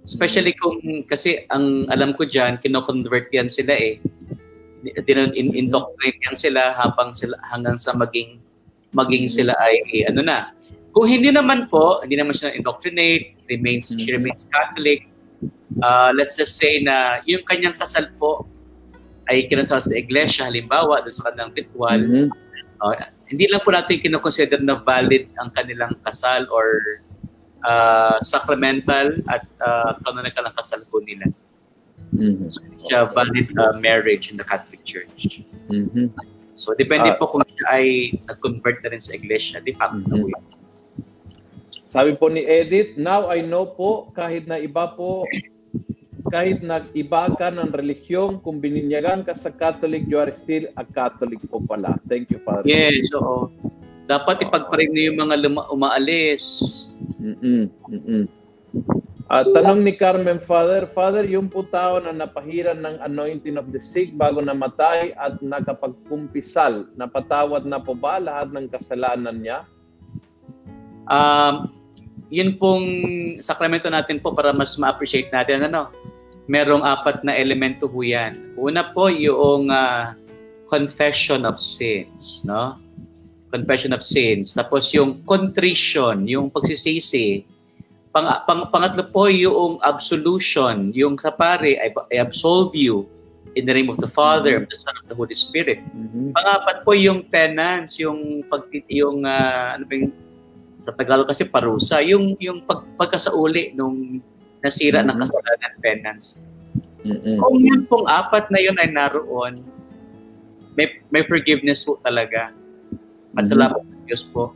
Especially 0.06 0.54
kung 0.54 1.02
kasi 1.04 1.44
ang 1.50 1.90
alam 1.90 2.14
ko 2.14 2.24
diyan 2.24 2.62
kino-convert 2.62 3.28
yan 3.34 3.50
sila 3.50 3.74
eh. 3.74 3.98
Din 4.86 5.34
in 5.34 5.50
indoctrinate 5.50 6.22
yan 6.30 6.38
sila 6.38 6.78
habang 6.78 7.10
sila 7.10 7.34
hanggang 7.50 7.74
sa 7.74 7.90
maging 7.90 8.38
maging 8.94 9.26
sila 9.26 9.52
ay 9.58 10.06
ano 10.06 10.22
na 10.22 10.55
kung 10.96 11.12
hindi 11.12 11.28
naman 11.28 11.68
po, 11.68 12.00
hindi 12.00 12.16
naman 12.16 12.32
siya 12.32 12.56
indoctrinate, 12.56 13.36
remains, 13.52 13.92
she 13.92 14.08
Mhm. 14.08 14.16
remains 14.16 14.48
Catholic, 14.48 15.04
uh, 15.84 16.08
let's 16.16 16.40
just 16.40 16.56
say 16.56 16.80
na 16.80 17.20
yung 17.28 17.44
kanyang 17.44 17.76
kasal 17.76 18.08
po 18.16 18.48
ay 19.28 19.44
kinasal 19.44 19.76
sa 19.76 19.92
iglesia, 19.92 20.48
halimbawa, 20.48 21.04
doon 21.04 21.12
sa 21.12 21.28
kanilang 21.28 21.52
ritual, 21.52 22.00
Mhm. 22.00 22.32
uh, 22.80 22.96
hindi 23.28 23.44
lang 23.44 23.60
po 23.60 23.76
natin 23.76 24.00
kinoconsider 24.00 24.56
na 24.64 24.80
valid 24.80 25.28
ang 25.36 25.52
kanilang 25.52 25.92
kasal 26.00 26.48
or 26.48 27.04
uh, 27.66 28.16
sacramental 28.22 29.20
at 29.28 29.42
uh, 29.60 29.98
canonical 30.00 30.48
ang 30.48 30.54
kasal 30.56 30.80
po 30.88 31.02
nila. 31.04 31.28
Mhm. 32.16 32.48
Hindi 32.48 32.82
siya 32.88 33.10
valid 33.12 33.52
uh, 33.58 33.76
marriage 33.82 34.30
in 34.32 34.40
the 34.40 34.46
Catholic 34.46 34.80
Church. 34.86 35.42
Mhm. 35.68 36.14
So, 36.56 36.72
depende 36.72 37.12
Ah. 37.12 37.20
po 37.20 37.28
kung 37.28 37.44
siya 37.44 37.66
ay 37.68 37.86
nag-convert 38.30 38.80
na 38.80 38.96
rin 38.96 39.02
sa 39.02 39.12
iglesia. 39.12 39.60
De 39.60 39.76
facto 39.76 40.08
Mhm. 40.08 40.55
Sabi 41.96 42.12
po 42.12 42.28
ni 42.28 42.44
Edith, 42.44 43.00
now 43.00 43.32
I 43.32 43.40
know 43.40 43.72
po, 43.72 44.12
kahit 44.12 44.44
na 44.44 44.60
iba 44.60 44.84
po, 44.92 45.24
kahit 46.28 46.60
na 46.60 46.84
iba 46.92 47.32
ka 47.32 47.48
ng 47.48 47.72
relihiyon, 47.72 48.44
kung 48.44 48.60
bininyagan 48.60 49.24
ka 49.24 49.32
sa 49.32 49.48
Catholic, 49.48 50.04
you 50.04 50.20
are 50.20 50.28
still 50.28 50.68
a 50.76 50.84
Catholic 50.84 51.40
po 51.48 51.64
pala. 51.64 51.96
Thank 52.04 52.28
you, 52.28 52.40
Father. 52.44 52.68
Yes, 52.68 53.08
oo. 53.16 53.48
Dapat 54.04 54.44
ipagparin 54.44 54.92
niyo 54.92 55.16
yung 55.16 55.24
mga 55.24 55.36
luma- 55.48 55.68
umaalis. 55.72 56.44
Mm-mm, 57.16 57.72
mm-mm. 57.88 58.28
At 59.32 59.48
tanong 59.56 59.80
ni 59.80 59.96
Carmen, 59.96 60.38
Father, 60.38 60.84
Father, 60.84 61.24
yung 61.24 61.48
po 61.48 61.64
tao 61.64 61.96
na 61.96 62.12
napahiran 62.12 62.76
ng 62.76 63.00
anointing 63.08 63.56
of 63.56 63.72
the 63.72 63.80
sick 63.80 64.12
bago 64.12 64.44
namatay 64.44 65.16
at 65.16 65.40
nakapagkumpisal, 65.40 66.92
napatawad 66.92 67.64
na 67.64 67.80
po 67.80 67.96
ba 67.96 68.20
lahat 68.20 68.52
ng 68.52 68.68
kasalanan 68.68 69.40
niya? 69.40 69.64
Um, 71.10 71.75
yun 72.30 72.58
pong 72.58 72.86
sakramento 73.38 73.86
natin 73.86 74.18
po 74.18 74.34
para 74.34 74.50
mas 74.50 74.74
ma-appreciate 74.74 75.30
natin 75.30 75.66
ano. 75.70 75.90
Merong 76.46 76.86
apat 76.86 77.26
na 77.26 77.34
elemento 77.34 77.90
ho 77.90 78.00
yan. 78.06 78.54
Una 78.54 78.94
po 78.94 79.10
yung 79.10 79.66
ah, 79.70 80.14
confession 80.70 81.42
of 81.42 81.58
sins, 81.58 82.46
no? 82.46 82.78
Confession 83.50 83.90
of 83.90 84.02
sins. 84.02 84.54
Tapos 84.54 84.90
yung 84.94 85.22
contrition, 85.26 86.26
yung 86.26 86.50
pagsisisi. 86.50 87.42
Pang, 88.14 88.30
pang, 88.46 88.70
pangatlo 88.70 89.10
po 89.10 89.26
yung 89.26 89.82
absolution, 89.82 90.94
yung 90.94 91.18
sa 91.18 91.34
pare, 91.34 91.78
I, 91.78 91.90
I 92.14 92.16
absolve 92.22 92.74
you 92.74 93.06
in 93.56 93.64
the 93.64 93.74
name 93.74 93.88
of 93.90 93.98
the 93.98 94.08
Father, 94.08 94.56
of 94.60 94.68
the 94.68 94.76
Son, 94.76 94.94
of 95.02 95.08
the 95.08 95.16
Holy 95.16 95.34
Spirit. 95.34 95.80
Mhm. 95.94 96.36
Pangapat 96.36 96.84
po 96.84 96.94
yung 96.94 97.26
penance, 97.26 97.98
yung 97.98 98.44
pag 98.46 98.68
yung 98.92 99.24
ah, 99.26 99.74
ano 99.74 99.82
ba 99.88 99.92
yung 99.96 100.12
sa 100.78 100.92
Tagalog 100.92 101.28
kasi 101.28 101.48
parusa, 101.48 102.04
yung 102.04 102.36
yung 102.36 102.60
pag, 102.64 102.84
pagkasauli 102.96 103.72
nung 103.72 104.20
nasira 104.60 105.00
ng 105.00 105.16
Mhm. 105.16 105.22
kasalanan 105.22 105.74
penance. 105.80 106.26
Mm-mm. 107.06 107.38
Kung 107.38 107.62
yun 107.62 107.86
pong 107.86 108.04
apat 108.04 108.50
na 108.50 108.58
yun 108.58 108.76
ay 108.76 108.90
naroon, 108.90 109.62
may 110.74 111.00
may 111.08 111.22
forgiveness 111.24 111.86
po 111.86 111.96
talaga. 112.02 112.52
At 113.36 113.46
Mhm. 113.46 113.50
salamat 113.52 113.80
sa 113.80 113.96
Diyos 114.04 114.22
po. 114.28 114.52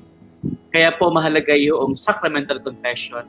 Kaya 0.72 0.92
po 0.92 1.12
mahalaga 1.12 1.52
yung 1.52 1.96
sacramental 1.96 2.60
confession. 2.60 3.24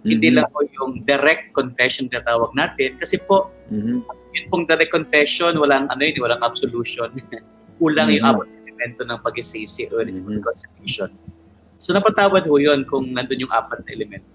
Hindi 0.00 0.32
Mhm. 0.32 0.36
lang 0.40 0.46
po 0.50 0.64
yung 0.64 1.04
direct 1.04 1.52
confession 1.52 2.08
na 2.08 2.24
tawag 2.24 2.50
natin 2.56 2.96
kasi 2.96 3.20
po 3.20 3.50
Mhm. 3.68 4.00
yun 4.30 4.44
pong 4.48 4.64
direct 4.64 4.94
confession, 4.94 5.58
walang 5.58 5.90
ano 5.90 6.00
yun, 6.00 6.22
walang 6.22 6.40
absolution. 6.40 7.10
Kulang 7.80 8.12
yung 8.12 8.22
Mhm. 8.24 8.32
apat 8.36 8.46
na 8.46 8.58
elemento 8.66 9.02
ng 9.08 9.18
pag-isisi 9.24 9.88
o 9.90 9.98
Mhm. 10.00 10.40
reconciliation. 10.40 11.10
So 11.80 11.96
napatawad 11.96 12.44
ho 12.44 12.60
yun 12.60 12.84
kung 12.84 13.16
nandun 13.16 13.48
yung 13.48 13.54
apat 13.56 13.80
na 13.88 13.90
elemento. 13.96 14.28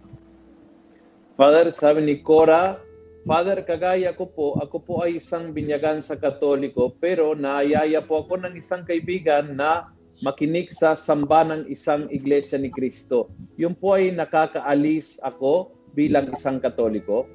Father, 1.38 1.70
sabi 1.70 2.02
ni 2.02 2.16
Cora, 2.26 2.82
Father, 3.22 3.62
kagaya 3.62 4.18
ko 4.18 4.26
po, 4.26 4.58
ako 4.58 4.78
po 4.82 4.94
ay 5.06 5.22
isang 5.22 5.54
binyagan 5.54 6.02
sa 6.02 6.18
Katoliko, 6.18 6.90
pero 6.98 7.38
naayaya 7.38 8.02
po 8.02 8.26
ako 8.26 8.42
ng 8.42 8.54
isang 8.58 8.82
kaibigan 8.82 9.54
na 9.54 9.94
makinig 10.26 10.74
sa 10.74 10.98
samba 10.98 11.46
ng 11.46 11.70
isang 11.70 12.10
iglesia 12.10 12.58
ni 12.58 12.74
Kristo. 12.74 13.30
Yun 13.62 13.78
po 13.78 13.94
ay 13.94 14.10
nakakaalis 14.10 15.22
ako 15.22 15.70
bilang 15.94 16.34
isang 16.34 16.58
Katoliko. 16.58 17.30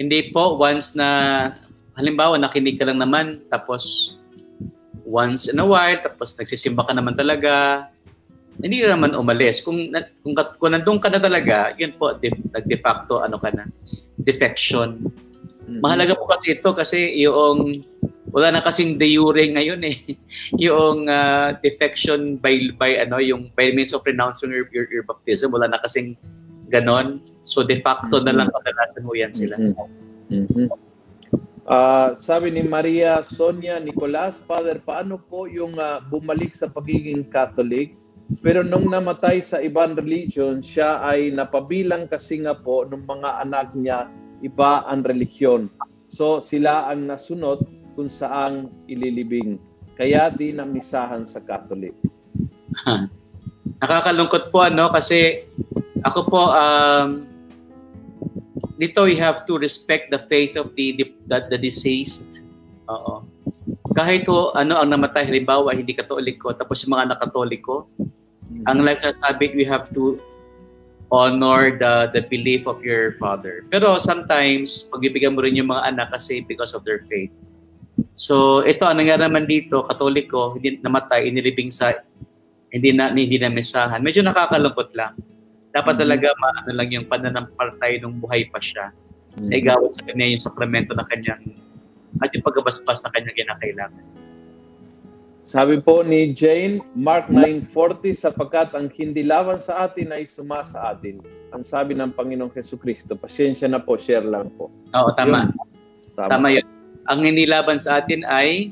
Hindi 0.00 0.32
po, 0.32 0.56
once 0.56 0.96
na, 0.96 1.52
halimbawa, 2.00 2.40
nakinig 2.40 2.80
ka 2.80 2.88
lang 2.88 2.96
naman, 2.96 3.44
tapos 3.52 4.16
once 5.04 5.52
in 5.52 5.60
a 5.60 5.66
while, 5.66 6.00
tapos 6.00 6.32
nagsisimba 6.40 6.88
ka 6.88 6.96
naman 6.96 7.12
talaga, 7.12 7.91
hindi 8.60 8.84
ka 8.84 8.92
naman 8.92 9.16
umalis. 9.16 9.64
Kung, 9.64 9.88
kung, 10.20 10.34
kung 10.36 10.72
nandun 10.74 11.00
ka 11.00 11.08
na 11.08 11.22
talaga, 11.22 11.72
yun 11.80 11.96
po, 11.96 12.12
de, 12.18 12.28
de 12.68 12.76
facto, 12.76 13.24
ano 13.24 13.40
ka 13.40 13.48
na, 13.54 13.64
defection. 14.20 15.00
Mhm. 15.66 15.80
Mahalaga 15.80 16.18
po 16.18 16.28
kasi 16.28 16.46
ito 16.52 16.70
kasi 16.76 16.98
yung 17.22 17.80
wala 18.32 18.48
na 18.48 18.64
kasing 18.64 18.96
de 18.96 19.12
jure 19.12 19.44
ngayon 19.44 19.80
eh. 19.84 19.96
yung 20.68 21.06
uh, 21.06 21.52
defection 21.60 22.40
by 22.40 22.72
by 22.80 22.96
ano 22.96 23.20
yung 23.20 23.52
by 23.52 23.70
means 23.76 23.92
of 23.92 24.00
renouncing 24.08 24.48
your, 24.48 24.66
your, 24.72 24.88
your 24.88 25.04
baptism 25.04 25.52
wala 25.52 25.68
na 25.68 25.80
kasing 25.84 26.16
ganon. 26.72 27.20
So 27.44 27.60
de 27.60 27.84
facto 27.84 28.18
mm-hmm. 28.18 28.26
na 28.26 28.36
lang 28.42 28.48
kadalasan 28.48 29.04
mo 29.04 29.12
yan 29.12 29.32
sila. 29.32 29.60
Mm-hmm. 29.60 29.88
Mm-hmm. 30.32 30.68
Uh, 31.62 32.16
sabi 32.18 32.50
ni 32.50 32.66
Maria 32.66 33.22
Sonia 33.22 33.78
Nicolas, 33.78 34.42
Father, 34.48 34.82
paano 34.82 35.14
po 35.20 35.46
yung 35.46 35.78
uh, 35.78 36.02
bumalik 36.02 36.58
sa 36.58 36.66
pagiging 36.66 37.28
Catholic? 37.30 37.94
Pero 38.40 38.64
nung 38.64 38.88
namatay 38.88 39.44
sa 39.44 39.60
ibang 39.60 39.98
religion, 39.98 40.64
siya 40.64 41.04
ay 41.04 41.34
napabilang 41.34 42.08
kasi 42.08 42.40
nga 42.40 42.56
po 42.56 42.86
ng 42.88 43.04
mga 43.04 43.30
anak 43.44 43.68
niya 43.76 44.08
iba 44.40 44.86
ang 44.88 45.04
relihiyon. 45.04 45.68
So 46.08 46.40
sila 46.40 46.88
ang 46.88 47.08
nasunod 47.08 47.64
kung 47.92 48.08
saang 48.08 48.72
ililibing. 48.88 49.60
Kaya 49.96 50.32
di 50.32 50.56
namisahan 50.56 51.28
sa 51.28 51.44
Catholic. 51.44 51.92
Nakakalungkot 53.82 54.48
po 54.48 54.64
ano 54.64 54.88
kasi 54.88 55.46
ako 56.02 56.20
po 56.26 56.42
um, 56.50 57.26
dito 58.80 59.06
we 59.06 59.14
have 59.14 59.46
to 59.46 59.60
respect 59.60 60.10
the 60.10 60.18
faith 60.26 60.58
of 60.58 60.74
the 60.74 60.96
the, 60.98 61.06
the, 61.30 61.38
the 61.54 61.58
deceased. 61.58 62.42
Oo. 62.90 63.22
Kahit 63.92 64.26
ho 64.26 64.50
ano 64.56 64.80
ang 64.80 64.90
namatay 64.90 65.28
halimbawa 65.28 65.76
hindi 65.76 65.94
katoliko 65.94 66.50
tapos 66.56 66.82
yung 66.82 66.96
mga 66.98 67.14
nakatoliko 67.14 67.86
mm-hmm. 68.62 68.70
ang 68.70 68.86
like 68.86 69.02
sabi 69.02 69.50
we 69.52 69.66
have 69.66 69.90
to 69.90 70.18
honor 71.12 71.76
the 71.76 72.08
the 72.16 72.24
belief 72.32 72.64
of 72.64 72.80
your 72.80 73.18
father. 73.20 73.66
Pero 73.68 74.00
sometimes 74.00 74.88
pagbibigyan 74.88 75.36
mo 75.36 75.44
rin 75.44 75.58
yung 75.58 75.68
mga 75.68 75.92
anak 75.92 76.08
kasi 76.14 76.40
because 76.46 76.72
of 76.72 76.86
their 76.88 77.04
faith. 77.10 77.30
So, 78.16 78.64
ito, 78.64 78.84
ang 78.84 79.00
nangyari 79.00 79.24
naman 79.24 79.48
dito, 79.48 79.84
katoliko, 79.88 80.56
hindi 80.56 80.80
namatay, 80.80 81.28
inilibing 81.28 81.72
sa, 81.72 81.92
hindi 82.72 82.92
na, 82.92 83.12
hindi 83.12 83.36
na 83.36 83.52
mesahan. 83.52 84.00
Medyo 84.00 84.24
nakakalungkot 84.24 84.92
lang. 84.96 85.16
Dapat 85.72 85.96
mm-hmm. 85.96 86.00
talaga, 86.00 86.28
maano 86.40 86.70
lang 86.76 86.88
yung 86.92 87.06
pananampalatay 87.08 88.00
nung 88.00 88.20
buhay 88.20 88.48
pa 88.52 88.60
siya. 88.60 88.92
Mm-hmm. 89.36 89.48
Na 89.48 89.54
igawad 89.56 89.90
sa 89.96 90.02
kanya 90.08 90.26
yung 90.28 90.44
sakramento 90.44 90.92
na 90.92 91.04
kanyang, 91.08 91.40
at 92.20 92.28
yung 92.36 92.44
pagbabasbas 92.44 93.00
na 93.04 93.10
kanyang 93.16 93.36
ginakailangan. 93.44 94.04
Sabi 95.42 95.82
po 95.82 96.06
ni 96.06 96.30
Jane, 96.30 96.78
Mark 96.94 97.26
9.40, 97.26 98.14
sapagkat 98.14 98.70
ang 98.78 98.86
hindi 98.94 99.26
laban 99.26 99.58
sa 99.58 99.90
atin 99.90 100.14
ay 100.14 100.22
suma 100.22 100.62
sa 100.62 100.94
atin. 100.94 101.18
Ang 101.50 101.66
sabi 101.66 101.98
ng 101.98 102.14
Panginoong 102.14 102.54
Heso 102.54 102.78
Kristo, 102.78 103.18
pasyensya 103.18 103.66
na 103.66 103.82
po, 103.82 103.98
share 103.98 104.22
lang 104.22 104.54
po. 104.54 104.70
Oo, 104.94 105.10
tama. 105.18 105.50
Yun. 105.50 105.58
Tama. 106.14 106.30
tama 106.30 106.48
yun 106.54 106.66
ang 107.10 107.20
hindi 107.26 107.48
laban 107.48 107.82
sa 107.82 108.02
atin 108.02 108.22
ay 108.28 108.70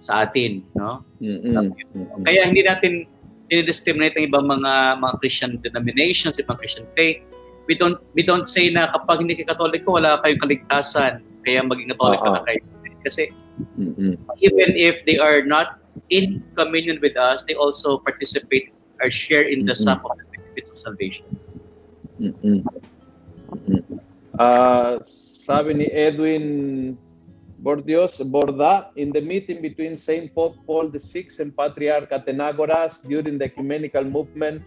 sa 0.00 0.24
atin, 0.26 0.64
no? 0.74 1.04
Mm-hmm. 1.20 2.24
Kaya 2.24 2.48
hindi 2.48 2.64
natin 2.64 3.04
dinidiscriminate 3.52 4.16
ang 4.16 4.32
ibang 4.32 4.46
mga 4.48 4.98
mga 4.98 5.14
Christian 5.20 5.52
denominations, 5.60 6.40
ibang 6.40 6.56
Christian 6.56 6.88
faith. 6.96 7.20
We 7.68 7.76
don't 7.76 8.00
we 8.16 8.24
don't 8.24 8.48
say 8.48 8.72
na 8.72 8.90
kapag 8.90 9.22
hindi 9.22 9.38
ka 9.38 9.54
Katoliko 9.54 10.00
wala 10.00 10.18
kayong 10.24 10.42
kaligtasan, 10.42 11.22
kaya 11.44 11.60
maging 11.62 11.92
Katoliko 11.94 12.26
uh-huh. 12.26 12.40
na 12.40 12.46
kayo. 12.48 12.62
Kasi 13.04 13.30
mm-hmm. 13.76 14.16
even 14.40 14.70
if 14.74 15.04
they 15.04 15.20
are 15.20 15.44
not 15.44 15.79
in 16.10 16.42
communion 16.56 16.98
with 17.00 17.16
us, 17.16 17.44
they 17.44 17.54
also 17.54 17.98
participate 17.98 18.72
or 19.02 19.10
share 19.10 19.42
in 19.42 19.64
the 19.64 19.72
mm-hmm. 19.72 19.84
sum 19.84 20.00
of 20.04 20.18
the 20.18 20.24
benefits 20.36 20.70
of 20.70 20.78
salvation. 20.78 21.26
Mm-hmm. 22.20 22.66
Mm-hmm. 23.54 23.96
Uh, 24.38 24.98
sabi 25.02 25.74
ni 25.74 25.86
Edwin 25.92 26.96
Bordios 27.60 28.20
Borda 28.24 28.88
in 28.96 29.12
the 29.12 29.20
meeting 29.20 29.60
between 29.60 29.96
St. 29.96 30.32
Pope 30.34 30.56
Paul 30.64 30.88
VI 30.88 31.28
and 31.40 31.52
Patriarch 31.52 32.08
Athenagoras 32.08 33.04
during 33.04 33.36
the 33.36 33.44
ecumenical 33.44 34.04
movement 34.04 34.64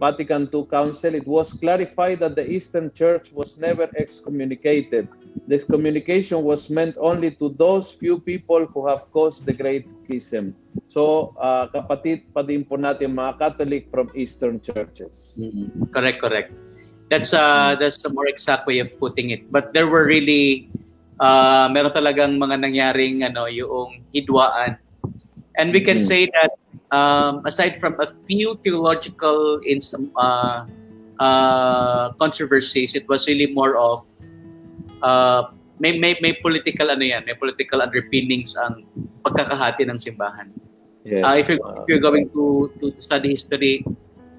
Vatican 0.00 0.48
II 0.52 0.66
Council, 0.66 1.14
it 1.14 1.26
was 1.26 1.52
clarified 1.52 2.20
that 2.20 2.34
the 2.34 2.44
Eastern 2.44 2.90
Church 2.92 3.32
was 3.32 3.58
never 3.58 3.88
excommunicated. 3.96 5.08
This 5.46 5.64
communication 5.64 6.42
was 6.42 6.70
meant 6.70 6.96
only 6.98 7.30
to 7.38 7.54
those 7.54 7.92
few 7.92 8.18
people 8.18 8.66
who 8.66 8.88
have 8.88 9.06
caused 9.12 9.46
the 9.46 9.52
Great 9.52 9.88
Schism. 10.04 10.56
So, 10.88 11.34
uh, 11.38 11.70
kapatid 11.70 12.34
pa 12.34 12.42
din 12.42 12.66
po 12.66 12.76
natin 12.76 13.14
mga 13.14 13.38
Catholic 13.38 13.88
from 13.94 14.10
Eastern 14.18 14.58
churches. 14.58 15.38
Mm-hmm. 15.38 15.94
Correct, 15.94 16.18
correct. 16.18 16.50
That's 17.12 17.36
uh, 17.36 17.76
that's 17.76 18.02
a 18.02 18.10
more 18.10 18.26
exact 18.26 18.66
way 18.66 18.80
of 18.80 18.90
putting 18.98 19.30
it. 19.30 19.46
But 19.52 19.76
there 19.76 19.86
were 19.86 20.08
really 20.08 20.72
uh, 21.22 21.70
meron 21.70 21.94
talagang 21.94 22.40
mga 22.40 22.56
nangyaring 22.58 23.22
ano 23.22 23.46
yung 23.46 24.02
hidwaan. 24.10 24.81
And 25.56 25.72
we 25.72 25.80
can 25.80 25.96
mm-hmm. 25.96 26.08
say 26.08 26.30
that 26.32 26.56
um, 26.90 27.44
aside 27.44 27.76
from 27.76 28.00
a 28.00 28.08
few 28.24 28.58
theological 28.64 29.60
in, 29.64 29.78
uh, 30.16 30.64
uh, 31.20 32.12
controversies, 32.20 32.94
it 32.94 33.08
was 33.08 33.28
really 33.28 33.52
more 33.52 33.76
of 33.76 34.06
uh, 35.02 35.52
may, 35.80 35.98
may, 35.98 36.16
may 36.22 36.32
political 36.32 36.90
ano 36.90 37.02
yan, 37.02 37.24
may 37.26 37.34
political 37.34 37.82
underpinnings 37.82 38.56
ang 38.56 38.86
pagkakahati 39.24 39.88
ng 39.88 39.98
simbahan. 39.98 40.48
Yes. 41.04 41.24
Uh, 41.26 41.34
if, 41.36 41.48
you're, 41.48 41.62
if 41.82 41.84
you're 41.88 42.00
going 42.00 42.30
to, 42.30 42.70
to 42.80 42.94
study 43.02 43.30
history, 43.30 43.84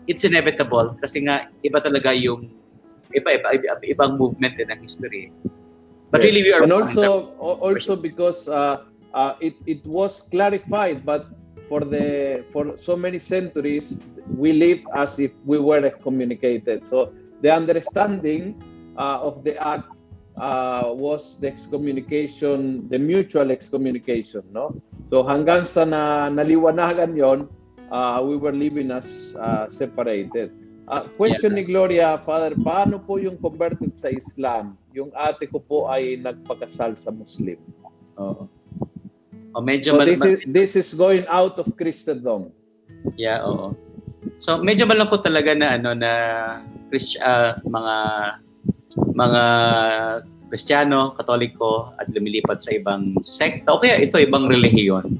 it's 0.07 0.23
inevitable 0.23 0.95
kasi 0.99 1.23
nga 1.27 1.47
iba 1.63 1.79
talaga 1.79 2.11
yung 2.15 2.51
iba 3.15 3.39
iba, 3.39 3.55
iba 3.55 3.83
ibang 3.87 4.17
movement 4.17 4.55
din 4.57 4.71
ng 4.71 4.81
history. 4.81 5.31
But 6.11 6.21
yes. 6.21 6.25
really, 6.29 6.41
we 6.45 6.51
are. 6.53 6.63
And 6.63 6.73
also, 6.73 7.33
also 7.41 7.95
because 7.97 8.47
uh, 8.47 8.85
uh, 9.13 9.35
it 9.39 9.55
it 9.65 9.85
was 9.85 10.27
clarified, 10.29 11.05
but 11.05 11.29
for 11.69 11.81
the 11.81 12.43
for 12.51 12.75
so 12.77 12.95
many 12.97 13.17
centuries, 13.17 13.99
we 14.37 14.53
live 14.53 14.81
as 14.95 15.19
if 15.19 15.31
we 15.45 15.59
were 15.59 15.83
excommunicated. 15.85 16.85
So 16.87 17.13
the 17.41 17.53
understanding 17.53 18.57
uh, 18.97 19.19
of 19.21 19.43
the 19.43 19.55
act 19.61 20.03
uh, 20.37 20.89
was 20.89 21.39
the 21.39 21.47
excommunication, 21.47 22.89
the 22.89 22.99
mutual 22.99 23.51
excommunication, 23.51 24.43
no? 24.51 24.75
So 25.09 25.23
hanggang 25.23 25.65
sa 25.69 25.85
na 25.85 26.29
naliwanagan 26.29 27.13
yon, 27.13 27.49
uh, 27.93 28.21
we 28.25 28.35
were 28.37 28.53
living 28.53 28.91
as 28.91 29.37
uh, 29.37 29.69
separated. 29.69 30.51
Uh, 30.83 31.07
question 31.15 31.55
yeah. 31.55 31.63
ni 31.63 31.63
Gloria, 31.63 32.07
Father, 32.27 32.51
paano 32.59 32.99
po 32.99 33.15
yung 33.15 33.39
converted 33.39 33.95
sa 33.95 34.11
Islam? 34.11 34.75
Yung 34.91 35.15
ate 35.15 35.47
ko 35.47 35.63
po 35.63 35.87
ay 35.87 36.19
nagpakasal 36.19 36.99
sa 36.99 37.07
Muslim. 37.07 37.55
Oo. 38.19 38.43
Oh. 38.43 38.62
Oh, 39.55 39.61
medyo 39.61 39.97
so 39.97 40.05
this, 40.05 40.21
is, 40.21 40.37
this 40.47 40.71
is 40.75 40.87
going 40.93 41.25
out 41.29 41.57
of 41.57 41.69
Christendom. 41.77 42.51
Yeah, 43.17 43.45
oo. 43.45 43.77
So 44.39 44.59
medyo 44.59 44.87
malungkot 44.87 45.23
talaga 45.23 45.55
na 45.55 45.77
ano 45.77 45.91
na 45.93 46.11
Christ, 46.89 47.19
uh, 47.19 47.59
mga 47.65 47.95
mga 49.13 49.43
Kristiyano, 50.53 51.17
Katoliko 51.17 51.97
at 51.97 52.05
lumilipat 52.13 52.61
sa 52.61 52.77
ibang 52.77 53.17
sekta 53.25 53.73
o 53.73 53.81
kaya 53.81 53.97
ito 53.97 54.21
ibang 54.21 54.45
relihiyon. 54.45 55.17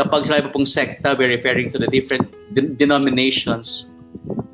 Kapag 0.00 0.24
sabi 0.24 0.48
pong 0.48 0.64
sekta, 0.64 1.12
we're 1.12 1.28
referring 1.28 1.68
to 1.68 1.76
the 1.76 1.90
different 1.92 2.24
de- 2.56 2.72
denominations 2.72 3.92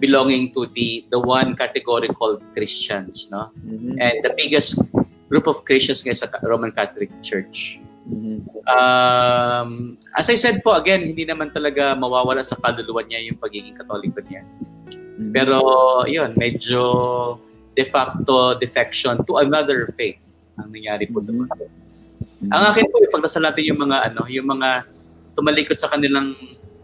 belonging 0.03 0.51
to 0.53 0.67
the 0.75 1.07
the 1.15 1.21
one 1.23 1.55
category 1.55 2.11
called 2.19 2.43
Christians, 2.53 3.31
no? 3.31 3.55
Mm-hmm. 3.63 4.03
And 4.03 4.15
the 4.27 4.35
biggest 4.35 4.83
group 5.31 5.47
of 5.47 5.63
Christians 5.63 6.03
ngayon 6.03 6.19
sa 6.19 6.29
Roman 6.43 6.75
Catholic 6.75 7.11
Church. 7.23 7.79
Mm-hmm. 8.07 8.39
Um, 8.71 9.99
as 10.15 10.31
I 10.31 10.39
said 10.39 10.63
po, 10.63 10.79
again, 10.79 11.03
hindi 11.03 11.27
naman 11.27 11.51
talaga 11.51 11.99
mawawala 11.99 12.47
sa 12.47 12.55
kaluluwa 12.63 13.03
niya 13.03 13.27
yung 13.27 13.39
pagiging 13.43 13.75
katoliko 13.75 14.23
niya. 14.23 14.47
Mm-hmm. 14.87 15.31
Pero, 15.35 15.59
yun, 16.07 16.31
medyo 16.39 16.83
de 17.75 17.85
facto 17.91 18.57
defection 18.57 19.21
to 19.27 19.43
another 19.43 19.93
faith 19.99 20.17
ang 20.57 20.71
nangyari 20.71 21.11
po 21.11 21.21
doon. 21.21 21.51
Mm-hmm. 21.51 22.51
Ang 22.55 22.63
akin 22.73 22.87
po, 22.89 23.03
ipagdasal 23.03 23.43
natin 23.43 23.67
yung 23.67 23.81
mga, 23.83 24.13
ano, 24.13 24.23
yung 24.31 24.49
mga 24.49 24.87
tumalikod 25.35 25.77
sa 25.77 25.91
kanilang 25.91 26.33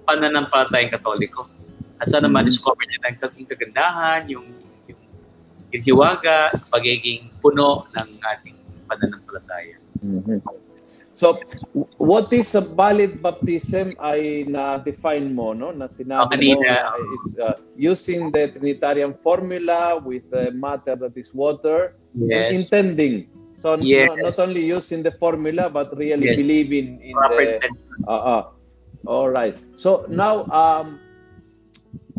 pananampalatayang 0.04 0.90
katoliko 0.90 1.46
at 2.02 2.10
sana 2.10 2.26
mm-hmm. 2.26 2.34
ma-discover 2.42 2.84
nila 2.90 3.14
ang 3.14 3.46
kagandahan, 3.46 4.20
yung, 4.26 4.46
yung, 4.90 5.00
yung 5.70 5.82
hiwaga, 5.86 6.50
pagiging 6.66 7.30
puno 7.38 7.86
ng 7.94 8.08
ating 8.18 8.58
pananampalataya. 8.90 9.78
Mm-hmm. 10.02 10.71
So, 11.14 11.38
what 11.98 12.32
is 12.32 12.54
a 12.56 12.64
valid 12.64 13.22
baptism 13.22 13.92
ay 14.00 14.48
na-define 14.48 15.34
mo, 15.34 15.52
no? 15.52 15.70
Na 15.70 15.86
sinabi 15.86 16.56
oh, 16.56 16.60
mo 16.60 16.64
uh, 16.64 17.14
is 17.14 17.24
uh, 17.38 17.56
using 17.76 18.32
the 18.32 18.48
Trinitarian 18.48 19.12
formula 19.20 20.00
with 20.00 20.24
the 20.32 20.50
matter 20.56 20.96
that 20.96 21.12
is 21.16 21.34
water 21.36 21.94
yes. 22.16 22.56
intending. 22.56 23.28
So, 23.60 23.76
yes. 23.78 24.08
not, 24.08 24.18
not 24.18 24.38
only 24.40 24.64
using 24.64 25.04
the 25.04 25.12
formula, 25.12 25.70
but 25.70 25.94
really 25.96 26.32
yes. 26.32 26.40
believing 26.40 26.98
in 27.04 27.12
Proper 27.12 27.44
the... 27.44 27.70
Uh, 28.08 28.10
uh, 28.10 28.42
all 29.06 29.30
right. 29.30 29.54
So, 29.74 30.06
now, 30.08 30.48
um, 30.50 30.98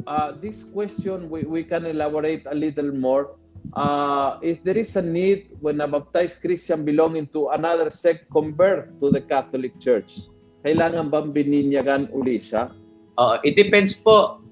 uh, 0.08 0.32
this 0.40 0.64
question 0.64 1.30
we, 1.30 1.44
we 1.44 1.64
can 1.64 1.86
elaborate 1.86 2.46
a 2.46 2.56
little 2.56 2.92
more. 2.94 3.36
Uh, 3.72 4.38
if 4.44 4.60
there 4.68 4.76
is 4.76 5.00
a 5.00 5.02
need 5.02 5.56
when 5.64 5.80
a 5.80 5.88
baptized 5.88 6.44
Christian 6.44 6.84
belonging 6.84 7.32
to 7.32 7.56
another 7.56 7.88
sect 7.88 8.28
convert 8.36 9.00
to 9.00 9.08
the 9.08 9.24
Catholic 9.24 9.80
Church, 9.80 10.28
kailangan 10.68 11.08
bang 11.08 11.32
bininyagan 11.32 12.12
uli 12.12 12.44
siya? 12.44 12.68
Uh, 13.16 13.40
it 13.48 13.56
depends 13.56 13.96
po. 13.96 14.44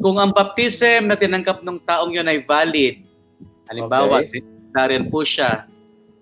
Kung 0.00 0.16
ang 0.16 0.32
baptism 0.32 1.12
na 1.12 1.16
tinanggap 1.18 1.60
ng 1.66 1.82
taong 1.84 2.14
yun 2.14 2.30
ay 2.30 2.46
valid, 2.46 3.04
halimbawa, 3.68 4.24
okay. 4.24 5.02
po 5.12 5.20
siya, 5.26 5.68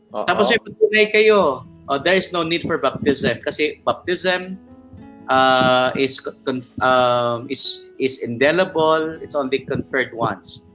Uh-oh. 0.09 0.25
tapos 0.25 0.49
may 0.49 0.61
patunay 0.65 1.07
kayo, 1.13 1.69
uh, 1.87 1.99
there 2.01 2.17
is 2.17 2.33
no 2.33 2.41
need 2.41 2.65
for 2.65 2.81
baptism 2.81 3.39
kasi 3.45 3.79
baptism 3.85 4.57
uh, 5.29 5.93
is 5.95 6.17
um, 6.81 7.47
is 7.53 7.89
is 8.01 8.19
indelible, 8.25 9.21
it's 9.21 9.37
only 9.37 9.61
conferred 9.65 10.13
once. 10.17 10.68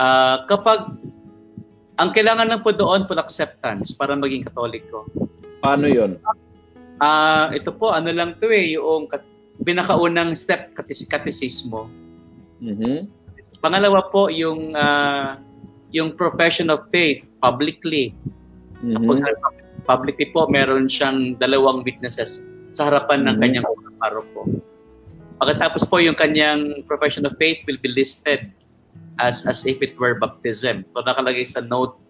Uh, 0.00 0.48
kapag 0.48 0.96
ang 2.00 2.16
kailangan 2.16 2.48
lang 2.48 2.64
po 2.64 2.72
doon 2.72 3.04
po 3.04 3.12
acceptance 3.20 3.92
para 3.92 4.16
maging 4.16 4.48
katoliko. 4.48 5.04
Paano 5.60 5.84
'yon? 5.84 6.16
Ah, 6.96 7.04
uh, 7.04 7.46
ito 7.52 7.68
po 7.76 7.92
ano 7.92 8.08
lang 8.08 8.40
'to 8.40 8.48
eh, 8.48 8.80
yung 8.80 9.12
kat- 9.12 9.28
pinakaunang 9.60 10.32
step 10.32 10.72
katis- 10.72 11.04
katisismo. 11.04 11.92
Mhm. 12.64 13.04
Pangalawa 13.60 14.08
po 14.08 14.32
yung 14.32 14.72
uh, 14.72 15.36
yung 15.92 16.16
profession 16.16 16.72
of 16.72 16.88
faith 16.88 17.28
publicly. 17.44 18.16
Mm-hmm. 18.80 19.04
publicly 19.84 20.32
po 20.32 20.48
meron 20.48 20.88
siyang 20.88 21.36
dalawang 21.36 21.84
witnesses 21.84 22.40
sa 22.72 22.88
harapan 22.88 23.28
ng 23.28 23.36
mm-hmm. 23.36 23.60
kanyang 23.60 23.98
paroko. 24.00 24.48
Pagkatapos 25.36 25.84
po 25.84 26.00
yung 26.00 26.16
kanyang 26.16 26.80
profession 26.88 27.28
of 27.28 27.36
faith 27.36 27.60
will 27.68 27.76
be 27.84 27.92
listed 27.92 28.48
as 29.20 29.44
as 29.44 29.68
if 29.68 29.84
it 29.84 29.94
were 30.00 30.16
baptism. 30.16 30.88
So 30.96 31.04
nakalagay 31.04 31.44
sa 31.44 31.60
note 31.60 32.00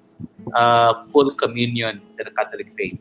uh, 0.55 1.05
full 1.11 1.35
communion 1.35 1.99
to 2.17 2.21
the 2.23 2.33
Catholic 2.33 2.71
faith. 2.79 2.99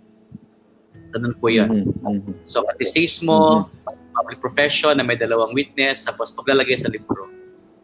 Ganun 1.14 1.38
po 1.38 1.48
yan. 1.50 1.86
Mm-hmm. 1.86 2.46
So 2.50 2.66
katisismo, 2.66 3.70
mm-hmm. 3.70 4.14
public 4.18 4.40
profession 4.42 4.98
na 4.98 5.06
may 5.06 5.16
dalawang 5.16 5.54
witness, 5.54 6.06
tapos 6.06 6.34
paglalagay 6.34 6.78
sa 6.78 6.90
libro. 6.90 7.30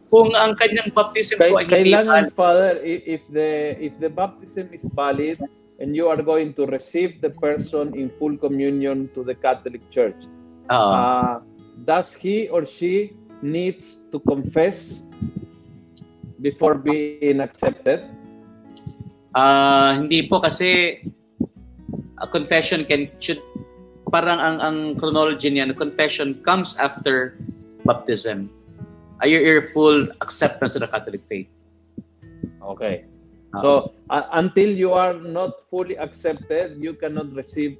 Kung 0.06 0.38
ang 0.38 0.54
kanyang 0.54 0.94
baptism 0.94 1.42
Kay, 1.42 1.50
po 1.50 1.58
ay 1.58 1.66
kailangan, 1.66 2.30
valid, 2.30 2.38
Father, 2.38 2.72
if 2.86 3.26
the 3.30 3.74
if 3.82 3.90
the 3.98 4.06
baptism 4.06 4.70
is 4.70 4.86
valid 4.94 5.42
and 5.82 5.98
you 5.98 6.06
are 6.06 6.22
going 6.22 6.54
to 6.54 6.62
receive 6.70 7.18
the 7.18 7.34
person 7.42 7.90
in 7.98 8.14
full 8.22 8.38
communion 8.38 9.10
to 9.18 9.26
the 9.26 9.34
Catholic 9.34 9.82
Church, 9.90 10.30
uh, 10.70 11.42
does 11.82 12.14
he 12.14 12.46
or 12.54 12.62
she 12.62 13.18
needs 13.42 14.06
to 14.14 14.22
confess 14.22 15.04
before 16.40 16.74
being 16.76 17.40
accepted? 17.40 18.04
Uh, 19.36 20.00
hindi 20.00 20.28
po 20.28 20.40
kasi 20.40 21.00
a 22.20 22.26
confession 22.26 22.84
can 22.88 23.12
should 23.20 23.40
parang 24.08 24.40
ang 24.40 24.56
ang 24.64 24.76
chronology 24.96 25.52
niya, 25.52 25.68
confession 25.76 26.40
comes 26.40 26.76
after 26.80 27.36
baptism. 27.84 28.48
Are 29.20 29.28
you 29.28 29.40
your 29.40 29.72
full 29.72 30.08
acceptance 30.20 30.76
of 30.76 30.84
the 30.84 30.90
Catholic 30.92 31.24
faith? 31.28 31.48
Okay. 32.62 33.04
Uh, 33.52 33.60
so 33.60 33.70
uh, 34.08 34.28
until 34.36 34.68
you 34.68 34.92
are 34.92 35.16
not 35.16 35.60
fully 35.68 35.96
accepted, 35.96 36.76
you 36.80 36.92
cannot 36.96 37.32
receive 37.32 37.76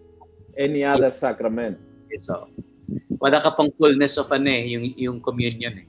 any 0.57 0.85
other 0.85 1.13
sacrament. 1.13 1.77
So 2.21 2.49
wala 3.21 3.41
ka 3.41 3.57
pang 3.57 3.73
fullness 3.77 4.17
of 4.21 4.33
ano 4.33 4.49
eh, 4.49 4.65
yung 4.69 4.85
yung 4.97 5.19
communion 5.21 5.85
eh. 5.85 5.89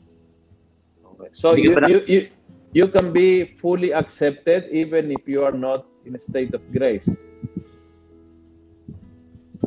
Okay. 1.18 1.30
So 1.34 1.56
you, 1.56 1.76
you, 1.88 2.00
you 2.08 2.22
you 2.74 2.88
can 2.88 3.14
be 3.14 3.46
fully 3.46 3.94
accepted 3.94 4.68
even 4.72 5.12
if 5.12 5.28
you 5.28 5.44
are 5.44 5.56
not 5.56 5.86
in 6.06 6.16
a 6.16 6.20
state 6.20 6.54
of 6.54 6.62
grace? 6.72 7.10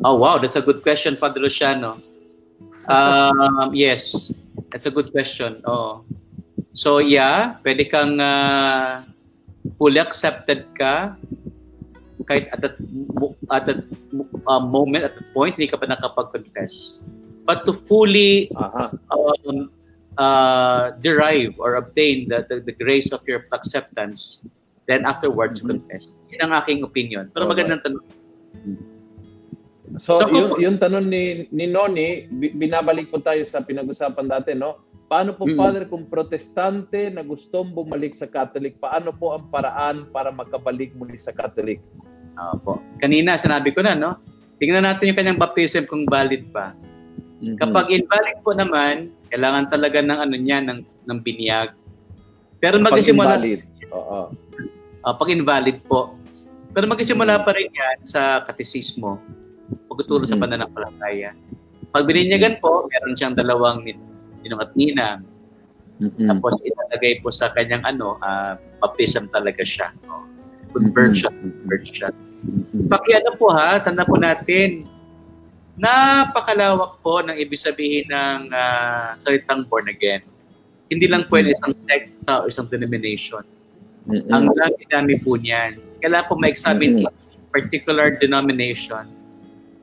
Oh, 0.05 0.16
wow. 0.16 0.38
That's 0.38 0.57
a 0.57 0.62
good 0.62 0.82
question, 0.82 1.16
Father 1.16 1.40
Luciano. 1.40 2.01
Um, 2.88 3.70
yes, 3.74 4.32
that's 4.70 4.86
a 4.86 4.90
good 4.90 5.12
question. 5.12 5.61
Oh. 5.64 6.05
So, 6.72 6.98
yeah, 6.98 7.59
pwede 7.66 7.90
kang 7.90 8.20
uh, 8.20 9.05
fully 9.76 9.98
accepted 9.98 10.64
ka 10.78 11.16
kahit 12.30 12.46
at 12.55 12.62
that, 12.62 12.78
at 13.51 13.66
that 13.66 13.80
uh, 14.46 14.62
moment, 14.62 15.03
at 15.03 15.18
that 15.18 15.28
point, 15.34 15.59
hindi 15.59 15.66
ka 15.66 15.82
pa 15.82 15.90
nakapag-confess. 15.90 17.03
But 17.42 17.66
to 17.66 17.74
fully 17.74 18.46
uh-huh. 18.55 18.94
um, 19.11 19.74
uh, 20.21 20.93
derive 21.01 21.57
or 21.57 21.81
obtain 21.81 22.29
the, 22.29 22.45
the, 22.53 22.61
the 22.61 22.77
grace 22.77 23.11
of 23.11 23.25
your 23.25 23.49
acceptance, 23.57 24.45
then 24.85 25.09
afterwards 25.09 25.64
mm-hmm. 25.64 25.81
confess. 25.81 26.21
Yan 26.37 26.53
ang 26.53 26.55
aking 26.61 26.85
opinion. 26.85 27.33
Pero 27.33 27.49
magandang 27.49 27.81
tanong. 27.81 28.05
So, 29.99 30.23
so 30.23 30.31
yung, 30.31 30.61
yung 30.61 30.77
tanong 30.79 31.09
ni, 31.09 31.49
ni 31.51 31.66
Noni, 31.66 32.29
binabalik 32.31 33.11
po 33.11 33.18
tayo 33.18 33.43
sa 33.43 33.64
pinag-usapan 33.64 34.31
dati, 34.31 34.53
no? 34.55 34.87
Paano 35.11 35.35
po, 35.35 35.43
mm-hmm. 35.43 35.59
Father, 35.59 35.85
kung 35.91 36.07
protestante 36.07 37.11
na 37.11 37.27
gustong 37.27 37.75
bumalik 37.75 38.14
sa 38.14 38.31
Catholic, 38.31 38.79
paano 38.79 39.11
po 39.11 39.35
ang 39.35 39.51
paraan 39.51 40.07
para 40.14 40.31
makabalik 40.31 40.95
muli 40.95 41.18
sa 41.18 41.35
Catholic? 41.35 41.83
Opo. 42.39 42.79
Kanina, 43.03 43.35
sinabi 43.35 43.75
ko 43.75 43.83
na, 43.83 43.99
no? 43.99 44.23
Tingnan 44.62 44.87
natin 44.87 45.11
yung 45.11 45.18
kanyang 45.18 45.41
baptism 45.41 45.83
kung 45.91 46.07
valid 46.07 46.55
pa. 46.55 46.77
Mm-hmm. 47.41 47.57
Kapag 47.57 47.88
invalid 47.88 48.36
po 48.45 48.53
naman, 48.53 49.09
kailangan 49.32 49.72
talaga 49.72 50.05
ng 50.05 50.18
ano 50.20 50.36
niya, 50.36 50.61
ng, 50.61 50.84
ng 50.84 51.18
binyag. 51.24 51.72
Pero 52.61 52.76
magsisimula... 52.76 53.41
Pag 53.41 53.49
invalid. 53.49 53.61
Oo. 53.97 54.20
Uh, 55.01 55.14
pag 55.16 55.28
invalid 55.32 55.80
po. 55.88 56.12
Pero 56.76 56.84
magsisimula 56.84 57.41
pa 57.41 57.57
rin 57.57 57.72
yan 57.72 57.99
sa 58.05 58.45
katisismo. 58.45 59.16
Pagtuturo 59.88 60.28
mm-hmm. 60.28 60.36
sa 60.36 60.45
pananampalataya. 60.45 61.30
Pag 61.91 62.05
bininyagan 62.05 62.61
po, 62.61 62.84
meron 62.93 63.16
siyang 63.16 63.34
dalawang 63.34 63.82
ninong 64.45 64.61
at 64.61 64.70
ninang. 64.76 65.24
Mm-hmm. 66.05 66.28
Tapos 66.28 66.61
ilalagay 66.61 67.24
po 67.24 67.32
sa 67.32 67.49
kanyang 67.57 67.84
ano, 67.88 68.20
uh, 68.20 68.61
baptism 68.84 69.32
talaga 69.32 69.64
siya. 69.64 69.97
No? 70.05 70.28
Conversion. 70.76 71.32
Mm-hmm. 71.32 71.57
Conversion. 71.64 72.12
Mm-hmm. 72.45 72.88
Pakiano 72.93 73.30
po 73.41 73.49
ha, 73.49 73.80
tanda 73.80 74.05
po 74.05 74.20
natin, 74.20 74.84
napakalawak 75.79 76.99
po 77.05 77.23
ng 77.23 77.37
ibig 77.39 77.61
sabihin 77.61 78.07
ng 78.11 78.51
uh, 78.51 79.14
salitang 79.21 79.68
born 79.71 79.87
again. 79.87 80.25
Hindi 80.91 81.07
lang 81.07 81.31
pwede 81.31 81.55
isang 81.55 81.77
sekta 81.77 82.43
o 82.43 82.51
isang 82.51 82.66
denomination. 82.66 83.47
Mm-hmm. 84.11 84.33
Ang 84.35 84.45
dami-dami 84.57 85.14
po 85.23 85.39
niyan. 85.39 85.79
Kailangan 86.03 86.27
po 86.27 86.35
ma-examine 86.35 87.07
mm-hmm. 87.07 87.51
particular 87.55 88.18
denomination. 88.18 89.07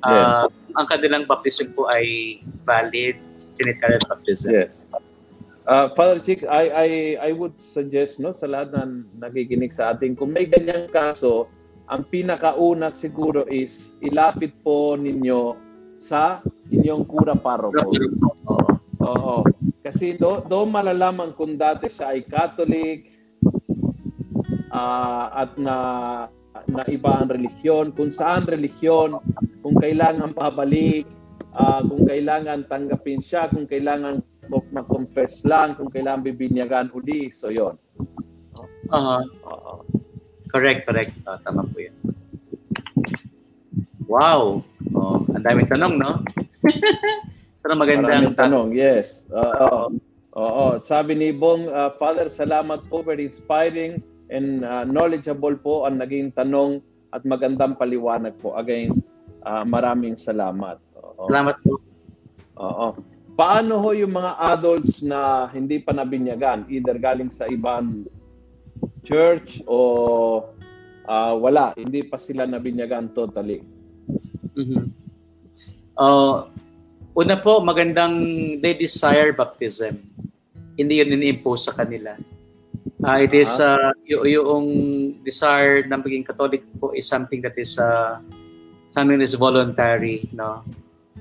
Uh, 0.04 0.50
yes. 0.52 0.76
Ang 0.76 0.86
kanilang 0.92 1.24
baptism 1.26 1.72
po 1.74 1.88
ay 1.96 2.40
valid 2.68 3.16
Trinitarian 3.56 4.04
baptism. 4.12 4.52
Yes. 4.54 4.86
Uh, 5.68 5.92
Father 6.00 6.20
Chick, 6.24 6.48
I, 6.48 6.72
I, 6.72 6.90
I 7.28 7.32
would 7.36 7.60
suggest 7.60 8.24
no, 8.24 8.32
sa 8.32 8.48
lahat 8.48 8.72
na 8.72 9.04
nakikinig 9.28 9.76
sa 9.76 9.92
atin, 9.92 10.16
kung 10.16 10.32
may 10.32 10.48
ganyang 10.48 10.88
kaso, 10.88 11.52
ang 11.92 12.08
pinakauna 12.08 12.92
siguro 12.92 13.44
is 13.48 13.96
ilapit 14.04 14.52
po 14.64 14.96
ninyo 14.96 15.56
sa 15.98 16.40
inyong 16.70 17.04
kura 17.10 17.34
paroko. 17.36 17.90
Oo. 18.48 18.58
Oo. 19.02 19.36
Kasi 19.82 20.16
do, 20.18 20.46
do 20.46 20.64
malalaman 20.70 21.34
kung 21.34 21.58
dati 21.58 21.90
siya 21.90 22.14
ay 22.14 22.22
Catholic 22.26 23.10
uh, 24.72 25.26
at 25.34 25.58
na 25.58 25.78
na 26.68 26.84
iba 26.90 27.22
ang 27.22 27.30
relihiyon, 27.32 27.94
kung 27.94 28.12
saan 28.12 28.44
relihiyon, 28.44 29.22
kung 29.62 29.76
kailangan 29.78 30.34
pabalik, 30.36 31.08
uh, 31.56 31.80
kung 31.86 32.04
kailangan 32.04 32.68
tanggapin 32.68 33.22
siya, 33.24 33.48
kung 33.48 33.70
kailangan 33.70 34.20
mag-confess 34.74 35.46
lang, 35.48 35.76
kung 35.80 35.88
kailangan 35.88 36.26
bibinyagan 36.28 36.92
uli. 36.92 37.32
So, 37.32 37.54
yon. 37.54 37.80
Uh-huh. 38.92 39.22
Uh-huh. 39.44 39.80
Correct, 40.52 40.88
correct. 40.88 41.14
Uh, 41.28 41.40
tama 41.44 41.68
po 41.68 41.78
yan. 41.80 41.96
Wow. 44.08 44.64
Oh, 44.96 45.20
ang 45.36 45.44
daming 45.44 45.68
tanong, 45.68 46.00
no? 46.00 46.24
Pero 47.62 47.74
magandang 47.76 48.32
Maraming 48.32 48.40
tanong, 48.40 48.68
yes. 48.72 49.28
Oo. 49.36 49.92
Oo. 50.40 50.66
Sabi 50.80 51.20
ni 51.20 51.36
Bong, 51.36 51.68
uh, 51.68 51.92
Father, 52.00 52.32
salamat 52.32 52.88
po. 52.88 53.04
Very 53.04 53.28
inspiring 53.28 54.00
and 54.32 54.64
uh, 54.64 54.88
knowledgeable 54.88 55.56
po 55.60 55.84
ang 55.84 56.00
naging 56.00 56.32
tanong 56.32 56.80
at 57.12 57.28
magandang 57.28 57.76
paliwanag 57.76 58.36
po. 58.40 58.56
Again, 58.56 58.96
uh, 59.44 59.68
maraming 59.68 60.16
salamat. 60.16 60.80
Oo. 60.96 61.28
Salamat 61.28 61.60
po. 61.60 61.76
Oo. 62.64 62.88
Paano 63.38 63.84
ho 63.84 63.92
yung 63.94 64.18
mga 64.18 64.34
adults 64.56 65.06
na 65.06 65.52
hindi 65.52 65.78
pa 65.78 65.94
nabinyagan, 65.94 66.66
either 66.72 66.98
galing 66.98 67.30
sa 67.30 67.46
ibang 67.52 68.08
church 69.06 69.62
o 69.70 69.78
uh, 71.06 71.34
wala, 71.38 71.76
hindi 71.78 72.02
pa 72.08 72.18
sila 72.18 72.50
nabinyagan 72.50 73.14
totally? 73.14 73.62
Mm-hmm. 74.58 74.84
Uh, 75.94 76.50
una 77.14 77.38
po, 77.38 77.62
magandang 77.62 78.16
they 78.60 78.74
desire 78.74 79.32
baptism. 79.34 80.02
Hindi 80.78 81.02
yun 81.02 81.14
in-impose 81.14 81.70
sa 81.70 81.74
kanila. 81.74 82.18
Uh, 82.98 83.18
it 83.22 83.34
is 83.34 83.62
uh, 83.62 83.94
y- 84.10 84.38
yung 84.38 84.66
desire 85.22 85.86
na 85.86 86.02
maging 86.02 86.26
Catholic 86.26 86.66
po 86.82 86.94
is 86.98 87.06
something 87.06 87.42
that 87.46 87.54
is 87.58 87.78
uh, 87.78 88.18
something 88.90 89.22
that 89.22 89.26
is 89.30 89.38
voluntary, 89.38 90.26
no? 90.34 90.66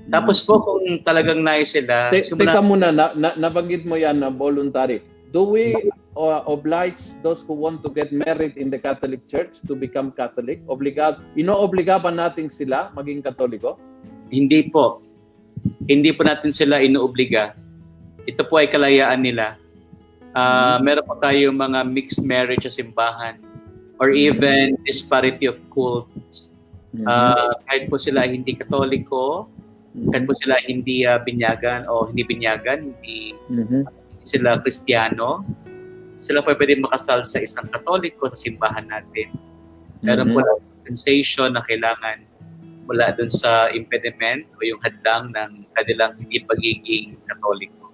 Tapos 0.07 0.41
po 0.41 0.63
kung 0.63 1.03
talagang 1.03 1.43
nais 1.43 1.73
sila, 1.73 2.09
Te- 2.09 2.23
teka 2.23 2.63
muna, 2.63 2.89
na, 2.89 3.11
na, 3.13 3.35
nabanggit 3.35 3.83
mo 3.83 3.99
yan 3.99 4.23
na 4.23 4.31
voluntary. 4.31 5.03
Do 5.29 5.53
we 5.53 5.75
uh, 6.17 6.41
oblige 6.49 7.13
those 7.21 7.45
who 7.45 7.53
want 7.53 7.85
to 7.85 7.89
get 7.93 8.09
married 8.09 8.57
in 8.57 8.73
the 8.73 8.81
Catholic 8.81 9.29
Church 9.29 9.61
to 9.69 9.77
become 9.77 10.09
Catholic? 10.09 10.65
Obligado, 10.65 11.21
ino-obliga 11.37 12.01
ba 12.01 12.09
natin 12.09 12.49
sila 12.49 12.89
maging 12.97 13.21
Katoliko? 13.21 13.77
Hindi 14.33 14.73
po. 14.73 15.05
Hindi 15.85 16.09
po 16.11 16.25
natin 16.25 16.49
sila 16.49 16.81
inoobliga. 16.81 17.53
Ito 18.25 18.49
po 18.49 18.57
ay 18.57 18.67
kalayaan 18.67 19.21
nila. 19.21 19.55
Uh, 20.33 20.81
meron 20.81 21.05
po 21.05 21.17
tayo 21.21 21.53
mga 21.53 21.85
mixed 21.87 22.21
marriage 22.25 22.65
sa 22.65 22.73
simbahan 22.73 23.37
or 24.01 24.13
even 24.13 24.77
disparity 24.85 25.45
of 25.45 25.57
cults. 25.73 26.53
Uh, 27.05 27.53
kahit 27.69 27.93
po 27.93 28.01
sila 28.01 28.25
hindi 28.25 28.57
katoliko, 28.57 29.45
kahit 30.09 30.25
po 30.25 30.33
sila 30.33 30.57
hindi 30.65 31.05
uh, 31.05 31.21
binyagan 31.21 31.85
o 31.85 32.09
hindi 32.09 32.25
binyagan, 32.25 32.93
hindi 32.93 33.37
mm-hmm. 33.49 33.85
sila 34.25 34.61
kristyano, 34.61 35.45
sila 36.17 36.41
po 36.41 36.51
pwede 36.57 36.81
makasal 36.81 37.21
sa 37.21 37.37
isang 37.37 37.69
katoliko 37.69 38.27
sa 38.33 38.37
simbahan 38.37 38.89
natin. 38.89 39.37
Meron 40.01 40.33
mm-hmm. 40.33 40.41
po 40.41 40.61
dispensation 40.81 41.53
na 41.53 41.61
kailangan 41.63 42.25
mula 42.89 43.13
dun 43.13 43.29
sa 43.29 43.69
impediment 43.69 44.47
o 44.57 44.65
yung 44.65 44.81
hadlang 44.81 45.29
ng 45.35 45.67
kanilang 45.77 46.17
hindi 46.17 46.41
pagiging 46.43 47.21
katoliko. 47.29 47.93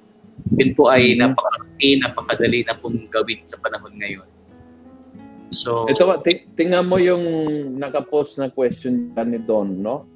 Yun 0.55 0.71
po 0.73 0.87
ay 0.87 1.19
mm-hmm. 1.19 1.99
napakadali 2.07 2.63
na 2.63 2.75
pong 2.79 3.11
gawin 3.11 3.43
sa 3.43 3.59
panahon 3.59 3.93
ngayon. 3.99 4.27
So, 5.53 5.85
ito 5.85 6.09
ba, 6.09 6.17
tingnan 6.57 6.89
mo 6.89 6.97
yung 6.97 7.21
nakapost 7.77 8.41
na 8.41 8.49
question 8.49 9.13
ni 9.13 9.37
Don, 9.37 9.85
no? 9.85 10.09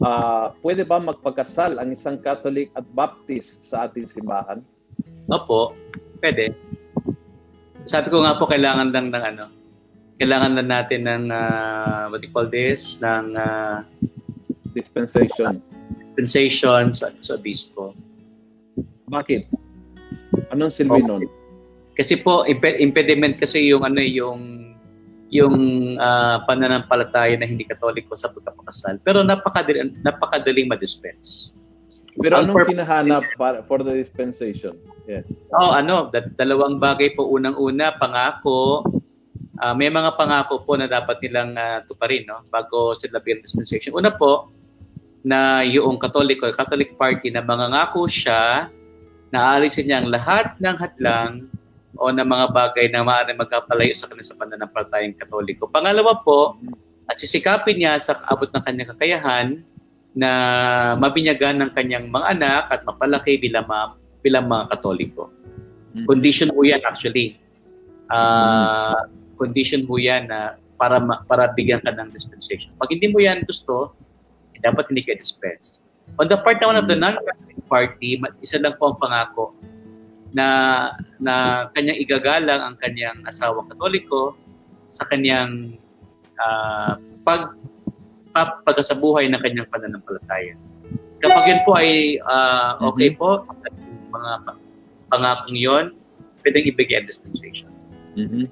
Uh, 0.00 0.56
pwede 0.64 0.88
ba 0.88 0.96
magpakasal 0.96 1.76
ang 1.76 1.92
isang 1.92 2.16
Catholic 2.16 2.72
at 2.72 2.88
Baptist 2.96 3.60
sa 3.60 3.84
ating 3.84 4.08
simbahan? 4.08 4.64
Opo, 5.28 5.76
pwede. 6.24 6.56
Sabi 7.88 8.12
ko 8.12 8.24
nga 8.24 8.36
po, 8.36 8.48
kailangan 8.50 8.92
lang 8.92 9.08
ng 9.12 9.24
ano, 9.36 9.44
kailangan 10.20 10.60
na 10.60 10.64
natin 10.64 11.08
ng, 11.08 11.24
uh, 11.32 12.12
what 12.12 12.20
you 12.20 12.28
call 12.28 12.44
this, 12.44 13.00
ng 13.00 13.36
uh, 13.36 13.80
dispensation. 14.76 15.64
Dispensation 15.96 16.92
sa, 16.92 17.08
sa 17.24 17.40
obispo. 17.40 17.96
Bakit? 19.08 19.48
Anong 20.52 20.72
silbi 20.72 21.00
okay. 21.00 21.08
nun? 21.08 21.22
Kasi 21.96 22.20
po, 22.20 22.44
impediment 22.48 23.36
kasi 23.36 23.68
yung 23.68 23.82
ano 23.84 24.00
yung 24.00 24.60
yung 25.30 25.56
uh, 25.96 26.42
pananampalataya 26.44 27.38
na 27.38 27.46
hindi 27.46 27.62
katoliko 27.62 28.18
sa 28.18 28.34
pagkapakasal. 28.34 28.98
Pero 29.06 29.22
napakadali, 29.22 29.94
napakadaling 30.02 30.66
ma-dispense. 30.66 31.54
Pero 32.18 32.42
Ang 32.42 32.50
anong 32.50 32.66
kinahanap 32.66 33.22
para, 33.38 33.62
for 33.64 33.78
the 33.86 33.94
dispensation? 33.94 34.74
Yeah. 35.10 35.26
Oh, 35.58 35.74
ano, 35.74 36.06
dalawang 36.38 36.78
bagay 36.78 37.18
po. 37.18 37.26
Unang-una, 37.26 37.98
pangako. 37.98 38.86
Uh, 39.58 39.74
may 39.74 39.90
mga 39.90 40.14
pangako 40.14 40.62
po 40.62 40.78
na 40.78 40.86
dapat 40.86 41.18
nilang 41.18 41.58
uh, 41.58 41.82
tuparin 41.84 42.30
no? 42.30 42.46
bago 42.46 42.94
sila 42.94 43.18
bigyan 43.18 43.42
dispensation. 43.42 43.90
Una 43.90 44.14
po, 44.14 44.54
na 45.26 45.66
yung 45.66 45.98
katoliko, 46.00 46.48
Catholic 46.54 46.96
Party 46.96 47.28
na 47.28 47.42
mangangako 47.44 48.08
siya 48.08 48.72
na 49.34 49.38
aalisin 49.52 49.90
niya 49.90 49.98
ang 50.00 50.08
lahat 50.08 50.56
ng 50.62 50.76
hadlang 50.80 51.32
o 51.98 52.08
ng 52.08 52.24
mga 52.24 52.46
bagay 52.54 52.86
na 52.88 53.04
maaaring 53.04 53.36
magkapalayo 53.36 53.92
sa 53.92 54.08
kanya 54.08 54.24
sa 54.24 54.38
pananampalatayang 54.38 55.18
katoliko. 55.18 55.68
Pangalawa 55.68 56.22
po, 56.22 56.56
at 57.10 57.18
sisikapin 57.18 57.82
niya 57.82 57.98
sa 57.98 58.22
abot 58.30 58.46
ng 58.46 58.62
kanyang 58.62 58.90
kakayahan 58.94 59.46
na 60.14 60.30
mabinyagan 60.96 61.58
ng 61.58 61.70
kanyang 61.74 62.06
mga 62.06 62.26
anak 62.38 62.64
at 62.70 62.80
mapalaki 62.86 63.36
bilang, 63.42 63.66
ma, 63.66 63.98
bilang 64.20 64.48
mga 64.48 64.72
katoliko. 64.76 65.32
Mm-hmm. 65.92 66.06
Condition 66.06 66.48
po 66.54 66.60
yan 66.62 66.82
actually. 66.86 67.40
Uh. 68.10 69.08
Condition 69.40 69.88
po 69.88 69.96
yan 69.96 70.28
na 70.28 70.60
para 70.76 71.00
para 71.24 71.48
bigyan 71.56 71.80
ka 71.80 71.92
ng 71.96 72.12
dispensation. 72.12 72.68
Pag 72.76 72.92
hindi 72.92 73.08
mo 73.08 73.24
yan 73.24 73.40
gusto, 73.48 73.96
dapat 74.60 74.92
hindi 74.92 75.00
ka 75.04 75.16
dispense. 75.16 75.80
On 76.20 76.28
the 76.28 76.36
part 76.36 76.60
naman 76.60 76.76
of 76.76 76.86
the 76.88 76.96
non-Catholic 76.96 77.56
party, 77.64 78.20
isa 78.44 78.60
lang 78.60 78.76
po 78.76 78.92
ang 78.92 78.98
pangako 79.00 79.56
na 80.36 80.46
na 81.18 81.66
kanyang 81.74 81.98
igagalang 81.98 82.60
ang 82.60 82.76
kanyang 82.78 83.18
asawang 83.26 83.66
katoliko 83.72 84.36
sa 84.92 85.08
kanyang 85.08 85.74
uh, 86.38 87.00
pag 87.24 87.56
pagkasabuhay 88.36 89.26
ng 89.26 89.40
kanyang 89.42 89.68
pananampalataya. 89.72 90.54
Kapag 91.20 91.44
yun 91.50 91.60
po 91.66 91.76
ay 91.76 92.20
uh, 92.24 92.78
okay 92.80 93.12
mm-hmm. 93.12 93.20
po, 93.20 93.44
mga 94.10 94.58
pangakong 95.10 95.58
yon, 95.58 95.84
pwedeng 96.42 96.66
ibigay 96.66 97.02
ang 97.02 97.08
dispensation. 97.08 97.70
Mm-hmm. 98.18 98.46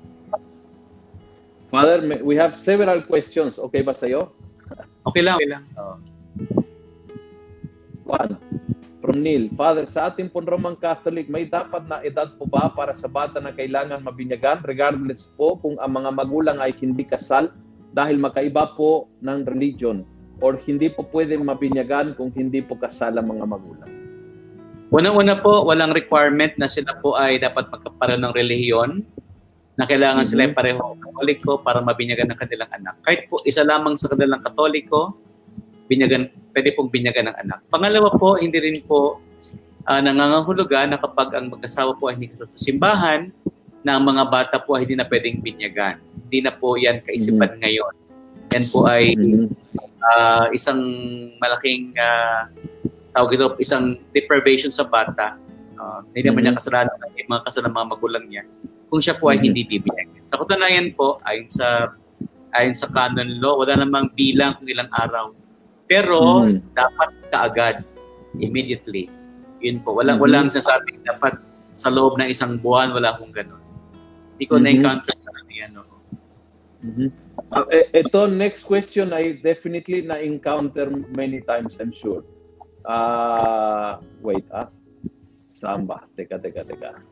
Father, 1.69 2.01
we 2.25 2.33
have 2.39 2.57
several 2.57 3.05
questions. 3.05 3.61
Okay 3.61 3.85
ba 3.85 3.93
sa'yo? 3.93 4.33
Okay 5.05 5.21
lang. 5.21 5.37
Okay 5.37 5.51
lang. 5.53 5.65
Oh. 5.77 6.01
One 8.09 8.41
from 9.09 9.25
Neil, 9.25 9.49
Father, 9.57 9.89
sa 9.89 10.13
ating 10.13 10.29
pong 10.29 10.45
Roman 10.45 10.77
Catholic, 10.77 11.33
may 11.33 11.49
dapat 11.49 11.89
na 11.89 12.05
edad 12.05 12.29
po 12.37 12.45
ba 12.45 12.69
para 12.69 12.93
sa 12.93 13.09
bata 13.09 13.41
na 13.41 13.57
kailangan 13.57 14.05
mabinyagan 14.05 14.61
regardless 14.69 15.33
po 15.33 15.57
kung 15.57 15.81
ang 15.81 15.97
mga 15.97 16.13
magulang 16.13 16.61
ay 16.61 16.77
hindi 16.77 17.09
kasal 17.09 17.49
dahil 17.97 18.21
makaiba 18.21 18.77
po 18.77 19.09
ng 19.25 19.49
religion 19.49 20.05
or 20.45 20.61
hindi 20.61 20.93
po 20.93 21.09
pwede 21.09 21.41
mabinyagan 21.41 22.21
kung 22.21 22.29
hindi 22.37 22.61
po 22.61 22.77
kasal 22.77 23.17
ang 23.17 23.33
mga 23.33 23.49
magulang? 23.49 23.98
Unang-una 24.89 25.37
po, 25.37 25.69
walang 25.69 25.93
requirement 25.93 26.57
na 26.57 26.65
sila 26.65 26.97
po 27.05 27.13
ay 27.13 27.37
dapat 27.37 27.69
magkapareho 27.69 28.17
ng 28.25 28.33
relihiyon 28.33 29.05
na 29.77 29.85
kailangan 29.85 30.25
mm-hmm. 30.25 30.33
sila 30.33 30.49
ay 30.49 30.53
pareho 30.57 30.81
katoliko 30.97 31.61
para 31.61 31.85
mabinyagan 31.85 32.33
ng 32.33 32.39
kanilang 32.41 32.73
anak. 32.73 32.97
Kahit 33.05 33.29
po 33.29 33.45
isa 33.45 33.69
lamang 33.69 34.01
sa 34.01 34.09
kanilang 34.09 34.41
katoliko, 34.41 35.13
binyagan, 35.93 36.33
pwede 36.57 36.73
pong 36.73 36.89
binyagan 36.89 37.29
ng 37.29 37.37
anak. 37.37 37.59
Pangalawa 37.69 38.09
po, 38.17 38.41
hindi 38.41 38.57
rin 38.57 38.81
po 38.89 39.21
uh, 39.85 40.01
nangangahulugan 40.01 40.97
na 40.97 40.99
kapag 40.99 41.37
ang 41.37 41.53
mag-asawa 41.53 41.93
po 42.01 42.09
ay 42.09 42.17
hindi 42.17 42.33
kasal 42.33 42.49
sa 42.49 42.59
simbahan, 42.59 43.29
na 43.87 43.95
ang 43.95 44.05
mga 44.09 44.25
bata 44.27 44.57
po 44.59 44.75
ay 44.75 44.89
hindi 44.89 44.99
na 44.99 45.07
pwedeng 45.07 45.45
binyagan. 45.45 46.01
Hindi 46.27 46.39
na 46.49 46.53
po 46.57 46.81
yan 46.81 47.05
kaisipan 47.05 47.57
mm-hmm. 47.57 47.63
ngayon. 47.63 47.95
Yan 48.57 48.65
po 48.73 48.79
ay 48.89 49.05
uh, 50.01 50.47
isang 50.51 50.81
malaking 51.39 51.93
uh, 52.01 52.49
tawag 53.19 53.35
ito, 53.35 53.51
isang 53.59 53.99
deprivation 54.15 54.71
sa 54.71 54.87
bata. 54.87 55.35
Uh, 55.75 56.07
hindi 56.15 56.31
naman 56.31 56.47
mm-hmm. 56.47 56.55
niya 56.55 56.61
kasalanan 56.63 56.95
ng 57.03 57.27
mga 57.27 57.43
kasalanan 57.51 57.75
mga 57.75 57.91
magulang 57.91 58.25
niya 58.31 58.43
kung 58.89 59.03
siya 59.03 59.19
po 59.19 59.35
ay 59.35 59.43
mm-hmm. 59.43 59.47
hindi 59.51 59.63
bibigyan. 59.67 60.07
Sa 60.31 60.39
katunayan 60.39 60.95
po, 60.95 61.19
ayon 61.27 61.51
sa 61.51 61.91
ayon 62.55 62.79
sa 62.79 62.87
canon 62.95 63.43
law, 63.43 63.59
wala 63.59 63.75
namang 63.83 64.15
bilang 64.15 64.55
kung 64.59 64.71
ilang 64.71 64.89
araw 64.95 65.35
pero 65.89 66.45
mm-hmm. 66.45 66.77
dapat 66.77 67.11
kaagad, 67.33 67.77
immediately. 68.39 69.09
Yun 69.65 69.81
po. 69.83 69.97
Walang, 69.97 70.21
mm-hmm. 70.21 70.47
walang 70.47 70.49
sasabing 70.53 71.01
dapat 71.03 71.41
sa 71.81 71.89
loob 71.89 72.21
ng 72.21 72.29
isang 72.29 72.61
buwan, 72.61 72.93
wala 72.93 73.17
akong 73.17 73.33
ganun. 73.33 73.59
Hindi 74.37 74.45
ko 74.47 74.61
mm-hmm. 74.61 74.65
na-encounter 74.69 75.17
sa 75.19 75.31
ano 75.33 75.51
yan. 75.51 75.71
No? 75.75 75.83
Mm-hmm. 76.85 77.09
Uh, 77.51 77.67
ito, 77.97 78.21
next 78.29 78.69
question 78.69 79.11
I 79.11 79.41
definitely 79.41 80.05
na-encounter 80.05 80.93
many 81.17 81.41
times, 81.43 81.81
I'm 81.81 81.91
sure. 81.91 82.23
Uh, 82.89 84.01
wait, 84.25 84.49
ah. 84.49 84.73
Samba. 85.45 86.01
Teka, 86.17 86.41
teka, 86.41 86.65
teka. 86.65 87.05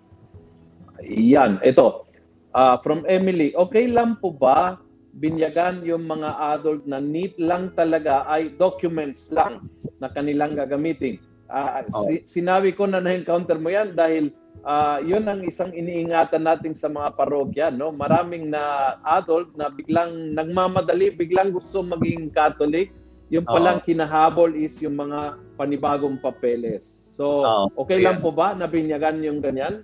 Yan, 1.05 1.61
ito. 1.61 2.09
Uh, 2.57 2.81
from 2.81 3.05
Emily, 3.05 3.53
okay 3.53 3.85
lang 3.85 4.17
po 4.17 4.33
ba 4.33 4.81
binyagan 5.17 5.81
yung 5.85 6.05
mga 6.05 6.57
adult 6.57 6.85
na 6.85 7.01
need 7.01 7.33
lang 7.41 7.73
talaga 7.73 8.25
ay 8.29 8.53
documents 8.61 9.33
lang 9.33 9.65
na 10.01 10.13
kanilang 10.13 10.57
gagamitin. 10.57 11.17
Uh, 11.49 11.85
oh. 11.95 12.05
si, 12.09 12.25
sinabi 12.27 12.75
ko 12.75 12.85
na 12.85 13.01
na-encounter 13.01 13.57
mo 13.57 13.73
yan 13.73 13.97
dahil 13.97 14.35
uh, 14.67 15.01
yun 15.01 15.25
ang 15.25 15.41
isang 15.47 15.73
iniingatan 15.73 16.45
natin 16.45 16.77
sa 16.77 16.93
mga 16.93 17.17
parokya. 17.17 17.69
No? 17.73 17.93
Maraming 17.93 18.53
na 18.53 18.97
adult 19.05 19.53
na 19.57 19.73
biglang 19.73 20.37
nagmamadali, 20.37 21.13
biglang 21.17 21.53
gusto 21.53 21.81
maging 21.81 22.29
Catholic. 22.33 22.93
Yung 23.33 23.47
palang 23.49 23.81
oh. 23.81 23.85
kinahabol 23.85 24.53
is 24.53 24.77
yung 24.85 25.01
mga 25.01 25.41
panibagong 25.57 26.21
papeles. 26.21 26.85
So, 27.17 27.43
oh, 27.43 27.67
okay 27.81 27.99
yeah. 27.99 28.13
lang 28.13 28.21
po 28.21 28.31
ba 28.31 28.53
na 28.53 28.69
binyagan 28.69 29.25
yung 29.25 29.41
ganyan? 29.41 29.83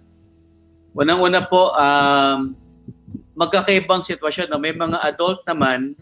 Unang-una 0.92 1.48
po, 1.48 1.72
um, 1.72 2.52
magkakaibang 3.32 4.04
sitwasyon. 4.04 4.52
No? 4.52 4.60
May 4.60 4.76
mga 4.76 5.00
adult 5.00 5.40
naman 5.48 5.96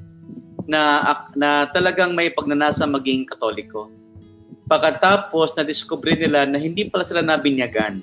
na, 0.67 1.03
na 1.39 1.71
talagang 1.71 2.13
may 2.13 2.35
pagnanasa 2.35 2.85
maging 2.91 3.25
katoliko. 3.31 3.87
Pagkatapos, 4.67 5.55
na-discover 5.55 6.19
nila 6.19 6.47
na 6.47 6.59
hindi 6.59 6.87
pala 6.91 7.07
sila 7.07 7.23
nabinyagan. 7.23 8.03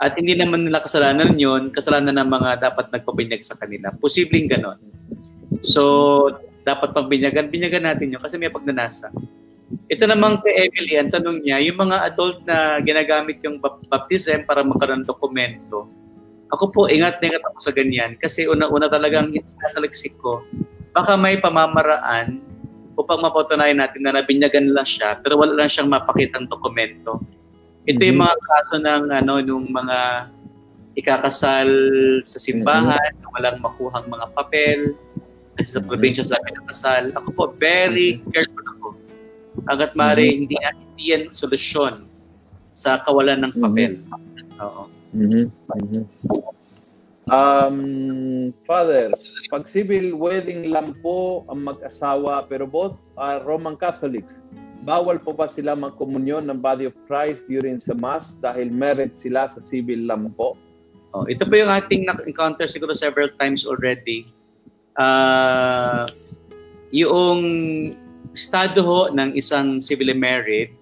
At 0.00 0.16
hindi 0.16 0.32
naman 0.32 0.64
nila 0.64 0.80
kasalanan 0.80 1.36
yun, 1.36 1.68
kasalanan 1.68 2.16
ng 2.20 2.28
mga 2.28 2.50
dapat 2.70 2.88
nagpabinyag 2.92 3.42
sa 3.44 3.56
kanila. 3.56 3.92
Posibleng 3.96 4.48
ganon. 4.48 4.80
So, 5.60 6.32
dapat 6.64 6.96
pagbinyagan, 6.96 7.52
binyagan 7.52 7.84
natin 7.84 8.14
yun 8.14 8.22
kasi 8.22 8.38
may 8.38 8.48
pagnanasa. 8.48 9.12
Ito 9.92 10.04
namang 10.08 10.44
kay 10.44 10.68
Emily, 10.68 11.00
ang 11.00 11.12
tanong 11.12 11.44
niya, 11.44 11.60
yung 11.64 11.78
mga 11.80 12.12
adult 12.12 12.44
na 12.44 12.80
ginagamit 12.80 13.40
yung 13.44 13.60
baptism 13.88 14.44
para 14.44 14.64
magkaroon 14.64 15.04
ng 15.04 15.08
dokumento, 15.08 15.88
ako 16.52 16.64
po, 16.68 16.80
ingat 16.84 17.16
na 17.20 17.32
ingat 17.32 17.44
ako 17.48 17.58
sa 17.64 17.72
ganyan 17.72 18.12
kasi 18.20 18.44
una-una 18.44 18.92
talagang 18.92 19.32
sinasaliksik 19.32 20.12
ko, 20.20 20.44
baka 20.92 21.16
may 21.16 21.40
pamamaraan 21.40 22.44
upang 23.00 23.24
mapatunayan 23.24 23.80
natin 23.80 24.04
na 24.04 24.20
nabinyagan 24.20 24.68
lang 24.68 24.84
siya 24.84 25.16
pero 25.24 25.40
wala 25.40 25.56
lang 25.56 25.72
siyang 25.72 25.88
mapakitang 25.88 26.44
dokumento. 26.52 27.24
Ito 27.88 27.96
mm-hmm. 27.96 28.08
yung 28.12 28.20
mga 28.20 28.36
kaso 28.36 28.74
ng 28.84 29.04
ano 29.08 29.32
nung 29.40 29.66
mga 29.72 30.28
ikakasal 31.00 31.68
sa 32.20 32.38
simbahan, 32.38 33.12
mm-hmm. 33.16 33.32
walang 33.32 33.58
makuhang 33.64 34.06
mga 34.12 34.26
papel, 34.36 34.92
kasi 35.56 35.68
sa 35.76 35.80
probinsya 35.84 36.24
sa 36.24 36.36
akin 36.40 36.56
kasal. 36.68 37.02
Ako 37.16 37.28
po, 37.32 37.42
very 37.56 38.20
careful 38.32 38.66
ako. 38.76 38.81
Hanggat 39.68 39.92
maaari, 39.94 40.28
mm-hmm. 40.28 40.40
hindi, 40.46 40.56
hindi 40.58 41.04
yan 41.12 41.24
solusyon 41.32 42.08
sa 42.72 43.04
kawalan 43.04 43.46
ng 43.48 43.52
papel. 43.60 43.92
Mm-hmm. 44.00 44.64
Oo. 44.64 44.82
Mm-hmm. 45.12 45.44
Mm-hmm. 45.48 46.04
Um, 47.30 47.78
fathers, 48.66 49.38
pag 49.48 49.62
civil 49.62 50.18
wedding 50.18 50.74
lang 50.74 50.98
po 51.00 51.46
ang 51.46 51.70
mag-asawa 51.70 52.44
pero 52.50 52.66
both 52.66 52.98
are 53.14 53.38
Roman 53.46 53.78
Catholics, 53.78 54.42
bawal 54.82 55.22
po 55.22 55.30
ba 55.30 55.46
sila 55.46 55.78
magkomunyon 55.78 56.50
ng 56.50 56.58
body 56.58 56.90
of 56.90 56.96
Christ 57.06 57.46
during 57.46 57.78
sa 57.78 57.94
Mass 57.94 58.36
dahil 58.42 58.74
married 58.74 59.14
sila 59.14 59.46
sa 59.46 59.62
civil 59.62 60.10
lang 60.10 60.34
po? 60.34 60.58
Oh, 61.14 61.28
ito 61.28 61.46
po 61.46 61.54
yung 61.54 61.70
ating 61.70 62.08
na-encounter 62.08 62.66
siguro 62.66 62.96
several 62.96 63.30
times 63.38 63.68
already 63.68 64.26
uh, 64.96 66.08
yung 66.92 67.40
estado 68.32 68.80
ho 68.84 69.00
ng 69.12 69.36
isang 69.36 69.78
civilly 69.78 70.16
married 70.16 70.72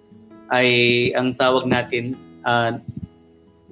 ay 0.51 0.69
ang 1.15 1.35
tawag 1.35 1.67
natin 1.67 2.19
uh, 2.47 2.79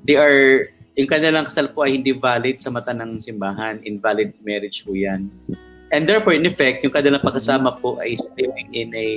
they 0.07 0.19
are 0.19 0.71
yung 0.99 1.07
kanilang 1.07 1.47
kasal 1.47 1.71
po 1.71 1.87
ay 1.87 1.95
hindi 1.95 2.11
valid 2.11 2.59
sa 2.59 2.75
mata 2.75 2.91
ng 2.91 3.23
simbahan. 3.23 3.79
Invalid 3.87 4.35
marriage 4.43 4.83
po 4.83 4.99
yan. 4.99 5.31
And 5.95 6.11
therefore 6.11 6.35
in 6.35 6.43
effect 6.43 6.83
yung 6.83 6.91
kanilang 6.91 7.23
pagkasama 7.23 7.79
po 7.79 8.03
ay 8.03 8.19
living 8.35 8.69
in 8.75 8.91
a 8.99 9.09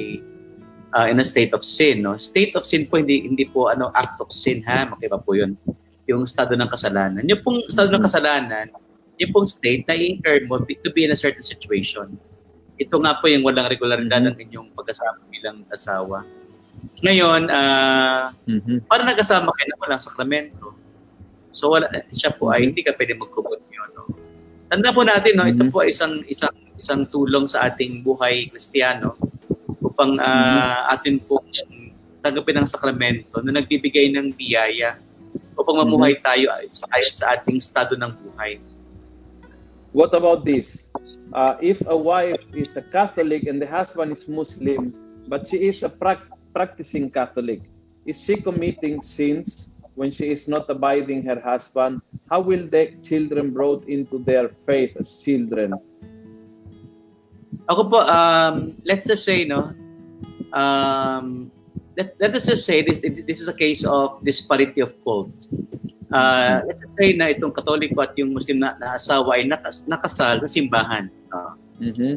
uh, 0.93 1.09
in 1.09 1.17
a 1.17 1.25
state 1.25 1.57
of 1.57 1.65
sin 1.65 2.05
no? 2.05 2.21
State 2.21 2.53
of 2.53 2.69
sin 2.69 2.85
po 2.85 3.01
hindi 3.01 3.25
hindi 3.25 3.49
po 3.49 3.73
ano 3.73 3.89
act 3.97 4.21
of 4.21 4.29
sin 4.29 4.61
ha? 4.69 4.85
Makiba 4.85 5.17
po 5.17 5.33
yun. 5.33 5.57
Yung 6.05 6.29
estado 6.29 6.53
ng 6.53 6.69
kasalanan. 6.69 7.25
Yung 7.25 7.41
pong 7.41 7.65
estado 7.65 7.89
ng 7.89 8.05
kasalanan 8.05 8.69
yung 9.21 9.31
pong 9.31 9.45
state 9.45 9.85
na 9.85 9.93
i-incur 9.93 10.41
mo 10.49 10.57
to 10.65 10.89
be 10.89 11.05
in 11.05 11.13
a 11.13 11.19
certain 11.19 11.45
situation. 11.45 12.17
Ito 12.81 12.97
nga 12.97 13.21
po 13.21 13.29
yung 13.29 13.45
walang 13.45 13.69
regularidad 13.69 14.25
ng 14.25 14.41
inyong 14.41 14.73
pagkasama 14.73 15.21
bilang 15.29 15.61
asawa. 15.69 16.25
Ngayon, 17.05 17.45
uh, 17.45 18.33
mm-hmm. 18.49 18.89
para 18.89 19.05
nagkasama 19.05 19.53
kayo 19.53 19.67
na 19.69 19.77
walang 19.77 20.01
sakramento. 20.01 20.73
So 21.53 21.69
wala 21.69 21.85
siya 22.09 22.33
po 22.33 22.49
ay 22.49 22.65
hindi 22.65 22.81
ka 22.81 22.97
pwede 22.97 23.13
magkomunyon. 23.21 23.89
No? 23.93 24.09
Tanda 24.65 24.89
po 24.89 25.05
natin, 25.05 25.37
no, 25.37 25.45
mm-hmm. 25.45 25.61
ito 25.61 25.63
po 25.69 25.85
ay 25.85 25.93
isang 25.93 26.25
isang 26.25 26.55
isang 26.73 27.05
tulong 27.05 27.45
sa 27.45 27.69
ating 27.69 28.01
buhay 28.01 28.49
Kristiyano 28.49 29.13
upang 29.77 30.17
uh, 30.17 30.25
mm-hmm. 30.25 30.93
atin 30.97 31.15
po 31.21 31.37
tanggapin 32.21 32.57
ang 32.61 32.69
sakramento 32.69 33.41
na 33.45 33.61
nagbibigay 33.61 34.09
ng 34.13 34.33
biyaya 34.33 34.97
upang 35.53 35.85
mamuhay 35.85 36.17
mm-hmm. 36.17 36.25
tayo 36.25 36.47
ayon 36.57 37.13
sa 37.13 37.37
ating 37.37 37.61
estado 37.61 37.93
ng 37.93 38.09
buhay. 38.09 38.57
What 39.91 40.15
about 40.15 40.47
this? 40.47 40.90
Uh, 41.33 41.55
if 41.61 41.79
a 41.87 41.95
wife 41.95 42.39
is 42.53 42.75
a 42.75 42.81
Catholic 42.81 43.47
and 43.47 43.61
the 43.61 43.67
husband 43.67 44.11
is 44.11 44.27
Muslim, 44.27 44.91
but 45.27 45.47
she 45.47 45.63
is 45.63 45.83
a 45.83 45.89
pra- 45.89 46.27
practicing 46.53 47.09
Catholic, 47.09 47.59
is 48.05 48.19
she 48.19 48.35
committing 48.35 49.01
sins 49.01 49.75
when 49.95 50.11
she 50.11 50.27
is 50.29 50.47
not 50.47 50.69
abiding 50.69 51.23
her 51.23 51.39
husband? 51.39 52.01
How 52.29 52.41
will 52.41 52.67
the 52.67 52.95
children 53.03 53.51
brought 53.51 53.87
into 53.87 54.19
their 54.19 54.49
faith 54.67 54.95
as 54.99 55.19
children? 55.19 55.75
Ako 57.71 57.87
po, 57.87 57.99
um, 58.03 58.75
let's 58.83 59.07
just 59.07 59.23
say, 59.23 59.47
no, 59.47 59.71
um, 60.51 61.51
let, 61.97 62.15
let 62.19 62.31
us 62.35 62.45
just 62.45 62.65
say 62.65 62.81
this, 62.81 62.99
this 62.99 63.41
is 63.41 63.47
a 63.47 63.53
case 63.53 63.83
of 63.83 64.23
disparity 64.23 64.81
of 64.81 64.95
cult. 65.03 65.31
Uh, 66.11 66.59
let's 66.67 66.83
say 66.99 67.15
na 67.15 67.31
itong 67.31 67.55
Katoliko 67.55 68.03
at 68.03 68.11
yung 68.19 68.35
Muslim 68.35 68.59
na, 68.59 68.75
na 68.79 68.99
asawa 68.99 69.39
ay 69.39 69.47
nakas, 69.47 69.87
nakasal 69.87 70.43
sa 70.43 70.49
simbahan. 70.49 71.07
Uh, 71.31 71.55
mm-hmm. 71.79 72.13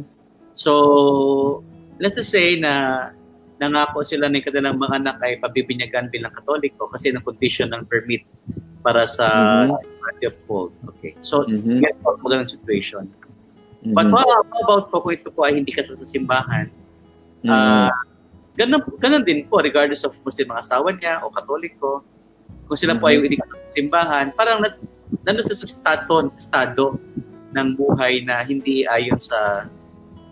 So, 0.51 1.63
let's 2.03 2.19
just 2.19 2.31
say 2.35 2.59
na 2.59 3.15
nangako 3.63 4.03
sila 4.03 4.27
ng 4.27 4.43
kanilang 4.43 4.83
mga 4.83 4.99
anak 4.99 5.17
ay 5.23 5.39
pabibinyagan 5.39 6.11
bilang 6.11 6.35
Katoliko 6.35 6.91
kasi 6.91 7.15
ng 7.15 7.23
condition 7.23 7.71
ng 7.71 7.87
permit 7.87 8.27
para 8.83 9.07
sa 9.07 9.31
mm-hmm. 9.31 9.79
party 10.03 10.25
of 10.27 10.35
fault. 10.51 10.75
Okay. 10.99 11.15
So, 11.23 11.47
mm-hmm. 11.47 11.79
get 11.79 11.95
out 12.03 12.19
magandang 12.19 12.51
situation. 12.51 13.07
Mm-hmm. 13.87 13.95
But 13.95 14.11
how 14.11 14.27
about 14.43 14.91
po 14.91 15.07
kung 15.07 15.15
ito 15.15 15.31
po 15.31 15.47
ay 15.47 15.55
hindi 15.55 15.71
kasal 15.71 15.95
sa 15.95 16.07
simbahan? 16.07 16.67
Mm-hmm. 17.47 17.51
Uh, 17.55 17.95
ganun, 18.55 18.83
ganun 19.03 19.23
din 19.27 19.47
po 19.47 19.61
regardless 19.61 20.07
of 20.07 20.17
Muslim 20.23 20.51
mga 20.51 20.63
asawa 20.65 20.89
niya 20.95 21.23
o 21.23 21.31
Katoliko 21.31 22.03
kung 22.65 22.79
sila 22.81 22.97
po 22.97 23.09
ay 23.09 23.21
hindi 23.21 23.37
mm-hmm. 23.37 23.69
simbahan, 23.69 24.33
parang 24.33 24.65
nandun 25.25 25.45
sa 25.45 25.55
estado, 25.55 26.33
estado 26.37 26.97
ng 27.55 27.69
buhay 27.77 28.25
na 28.25 28.43
hindi 28.43 28.89
ayon 28.89 29.21
sa 29.21 29.69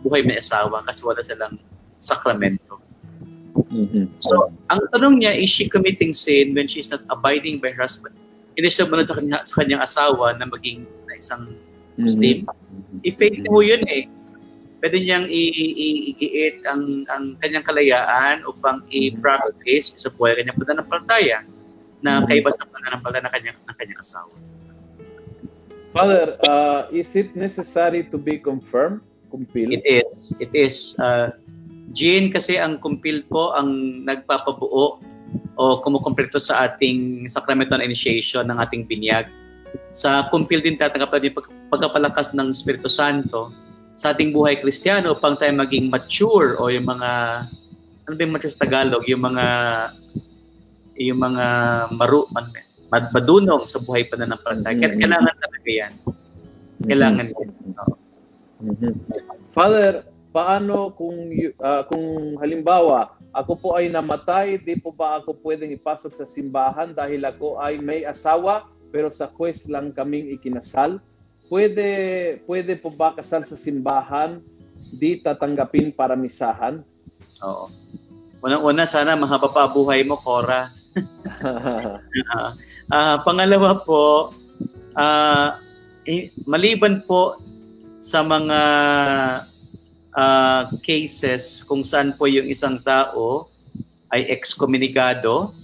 buhay 0.02 0.24
may 0.26 0.40
asawa 0.40 0.82
kasi 0.82 1.04
wala 1.06 1.20
silang 1.22 1.60
sakramento. 2.02 2.80
Mm-hmm. 3.52 4.18
So, 4.24 4.50
ang 4.72 4.80
tanong 4.96 5.22
niya, 5.22 5.36
is 5.36 5.52
she 5.52 5.68
committing 5.68 6.16
sin 6.16 6.56
when 6.56 6.66
she's 6.66 6.90
not 6.90 7.04
abiding 7.12 7.60
by 7.60 7.70
her 7.76 7.84
husband? 7.84 8.16
Hindi 8.56 8.68
siya 8.68 8.88
munod 8.88 9.06
sa, 9.08 9.16
kanya, 9.16 9.44
sa 9.44 9.54
kanyang 9.62 9.82
asawa 9.84 10.34
na 10.36 10.48
maging 10.48 10.88
na 11.06 11.14
isang 11.20 11.52
Muslim. 12.00 12.48
Mm-hmm. 12.48 13.06
I-faith 13.06 13.44
mo 13.48 13.60
yun 13.60 13.84
eh. 13.86 14.08
Pwede 14.82 14.98
niyang 14.98 15.30
i-igiit 15.30 16.66
ang, 16.66 17.06
ang 17.06 17.38
kanyang 17.38 17.62
kalayaan 17.62 18.42
upang 18.42 18.82
i-practice 18.90 19.94
sa 19.94 20.10
buhay 20.10 20.34
kanyang 20.34 20.58
pananampalataya 20.58 21.46
na 22.02 22.18
mm-hmm. 22.18 22.26
kaiba 22.26 22.50
sa 22.50 22.66
pananampalataya 22.66 23.22
ng 23.22 23.30
kanyang, 23.30 23.58
ng 23.62 23.76
kanyang 23.78 24.00
asawa. 24.02 24.34
Father, 25.94 26.34
uh, 26.50 26.90
is 26.90 27.14
it 27.14 27.30
necessary 27.38 28.02
to 28.10 28.18
be 28.18 28.42
confirmed? 28.42 28.98
Kumpil? 29.30 29.70
It 29.70 29.86
is. 29.86 30.34
It 30.42 30.50
is. 30.50 30.98
Uh, 30.98 31.30
Jean, 31.94 32.34
kasi 32.34 32.58
ang 32.58 32.82
kumpil 32.82 33.22
po 33.30 33.54
ang 33.54 34.02
nagpapabuo 34.02 34.98
o 35.54 35.64
kumukumpleto 35.78 36.42
sa 36.42 36.66
ating 36.66 37.30
sacramental 37.30 37.78
initiation 37.78 38.50
ng 38.50 38.58
ating 38.58 38.90
binyag. 38.90 39.30
Sa 39.94 40.26
kumpil 40.26 40.58
din 40.58 40.74
tatanggap 40.74 41.14
natin 41.14 41.30
yung 41.30 41.38
pagkapalakas 41.70 42.34
ng 42.34 42.50
Espiritu 42.50 42.90
Santo 42.90 43.54
sa 44.02 44.10
ating 44.10 44.34
buhay 44.34 44.58
kristyano 44.58 45.14
upang 45.14 45.38
tayo 45.38 45.54
maging 45.54 45.86
mature 45.86 46.58
o 46.58 46.66
yung 46.66 46.90
mga 46.90 47.10
ano 48.02 48.12
ba 48.18 48.22
yung 48.26 48.34
mature 48.34 48.50
sa 48.50 48.66
Tagalog? 48.66 49.06
Yung 49.06 49.22
mga 49.22 49.46
yung 50.98 51.22
mga 51.22 51.46
maru, 51.94 52.26
man, 52.34 52.50
madunong 53.14 53.70
sa 53.70 53.78
buhay 53.78 54.10
pa 54.10 54.18
na 54.18 54.26
ng 54.26 54.42
pananampalataya. 54.42 54.90
Mm-hmm. 54.90 55.00
Kailangan 55.06 55.34
talaga 55.38 55.70
yan. 55.70 55.92
Kailangan 56.82 57.26
mm-hmm. 57.30 57.46
yan. 57.46 57.78
No? 57.78 57.84
Mm-hmm. 58.66 58.94
Father, 59.54 59.92
paano 60.34 60.90
kung 60.98 61.30
uh, 61.62 61.82
kung 61.86 62.34
halimbawa 62.42 63.14
ako 63.30 63.52
po 63.54 63.68
ay 63.78 63.86
namatay, 63.86 64.58
di 64.58 64.82
po 64.82 64.90
ba 64.90 65.22
ako 65.22 65.38
pwedeng 65.46 65.70
ipasok 65.78 66.18
sa 66.18 66.26
simbahan 66.26 66.90
dahil 66.90 67.22
ako 67.22 67.62
ay 67.62 67.78
may 67.78 68.02
asawa 68.02 68.66
pero 68.90 69.14
sa 69.14 69.30
quest 69.30 69.70
lang 69.70 69.94
kaming 69.94 70.34
ikinasal? 70.34 70.98
Pwede 71.52 71.88
pwede 72.48 72.80
po 72.80 72.88
ba 72.88 73.12
kasal 73.12 73.44
sa 73.44 73.60
simbahan? 73.60 74.40
Di 74.96 75.20
tatanggapin 75.20 75.92
para 75.92 76.16
misahan? 76.16 76.80
Oo. 77.44 77.68
Unang-una 78.40 78.88
sana 78.88 79.12
mahaba 79.20 79.52
pa 79.52 79.68
buhay 79.68 80.00
mo, 80.00 80.16
Cora 80.16 80.72
uh, 80.96 81.96
uh, 82.92 83.16
pangalawa 83.24 83.80
po, 83.84 84.32
uh, 84.96 85.56
eh, 86.08 86.32
maliban 86.44 87.04
po 87.06 87.38
sa 88.02 88.26
mga 88.26 88.60
uh, 90.16 90.62
cases 90.82 91.62
kung 91.62 91.86
saan 91.86 92.18
po 92.18 92.26
yung 92.26 92.50
isang 92.50 92.82
tao 92.82 93.46
ay 94.10 94.26
excommunicado 94.28 95.54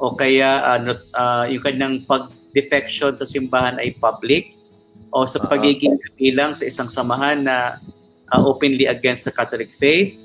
o 0.00 0.16
kaya 0.16 0.64
uh, 0.64 0.78
not, 0.80 1.00
uh, 1.14 1.44
yung 1.46 1.62
kanyang 1.62 1.96
pag-defection 2.08 3.14
sa 3.14 3.28
simbahan 3.28 3.76
ay 3.78 3.94
public 4.00 4.53
o 5.14 5.22
sa 5.22 5.38
pagiging 5.46 5.94
kabilang 5.94 6.58
sa 6.58 6.66
isang 6.66 6.90
samahan 6.90 7.46
na 7.46 7.78
uh, 8.34 8.42
openly 8.42 8.90
against 8.90 9.22
the 9.22 9.30
Catholic 9.30 9.70
faith. 9.78 10.18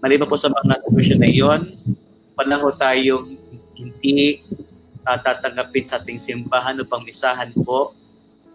Maliban 0.00 0.30
po 0.30 0.38
sa 0.38 0.48
mga 0.48 0.78
sitwasyon 0.86 1.18
na 1.18 1.28
iyon, 1.28 1.60
panahon 2.38 2.72
tayong 2.78 3.36
hindi 3.74 4.46
uh, 5.04 5.18
tatanggapin 5.18 5.84
sa 5.84 5.98
ating 5.98 6.22
simbahan 6.22 6.78
upang 6.78 7.02
misahan 7.02 7.50
po 7.66 7.92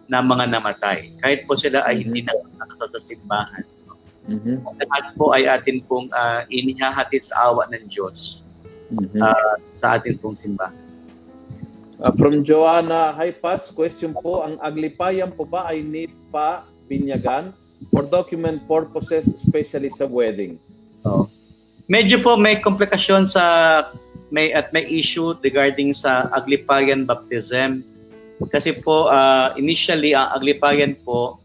ng 0.08 0.24
mga 0.24 0.44
namatay. 0.48 1.12
Kahit 1.20 1.44
po 1.44 1.54
sila 1.54 1.84
ay 1.84 2.02
hindi 2.02 2.24
mm-hmm. 2.24 2.56
nakakasal 2.56 2.88
sa 2.96 3.00
simbahan. 3.12 3.64
Mm-hmm. 4.26 4.56
Lahat 4.64 5.04
po 5.14 5.30
ay 5.36 5.46
atin 5.46 5.84
pong 5.86 6.10
uh, 6.10 6.42
inihahatid 6.50 7.22
sa 7.22 7.52
awa 7.52 7.68
ng 7.70 7.86
Diyos 7.86 8.42
mm-hmm. 8.90 9.22
uh, 9.22 9.54
sa 9.70 10.00
atin 10.00 10.18
pong 10.18 10.34
simbahan. 10.34 10.85
Uh, 11.96 12.12
from 12.20 12.44
Joanna, 12.44 13.16
Hi 13.16 13.32
Pats, 13.32 13.72
question 13.72 14.12
po, 14.12 14.44
ang 14.44 14.60
aglipayan 14.60 15.32
po 15.32 15.48
ba 15.48 15.64
ay 15.72 15.80
need 15.80 16.12
pa 16.28 16.68
binyagan 16.92 17.56
for 17.88 18.04
document 18.04 18.60
purposes, 18.68 19.24
especially 19.32 19.88
sa 19.88 20.04
wedding? 20.04 20.60
Oh. 21.08 21.24
Medyo 21.88 22.20
po 22.20 22.36
may 22.36 22.60
komplikasyon 22.60 23.24
sa 23.24 23.44
may 24.28 24.52
at 24.52 24.74
may 24.76 24.84
issue 24.90 25.32
regarding 25.40 25.94
sa 25.94 26.28
aglipayan 26.34 27.06
baptism 27.06 27.80
kasi 28.52 28.74
po 28.74 29.08
uh, 29.08 29.54
initially 29.56 30.12
ang 30.12 30.28
aglipayan 30.34 30.98
po 31.06 31.38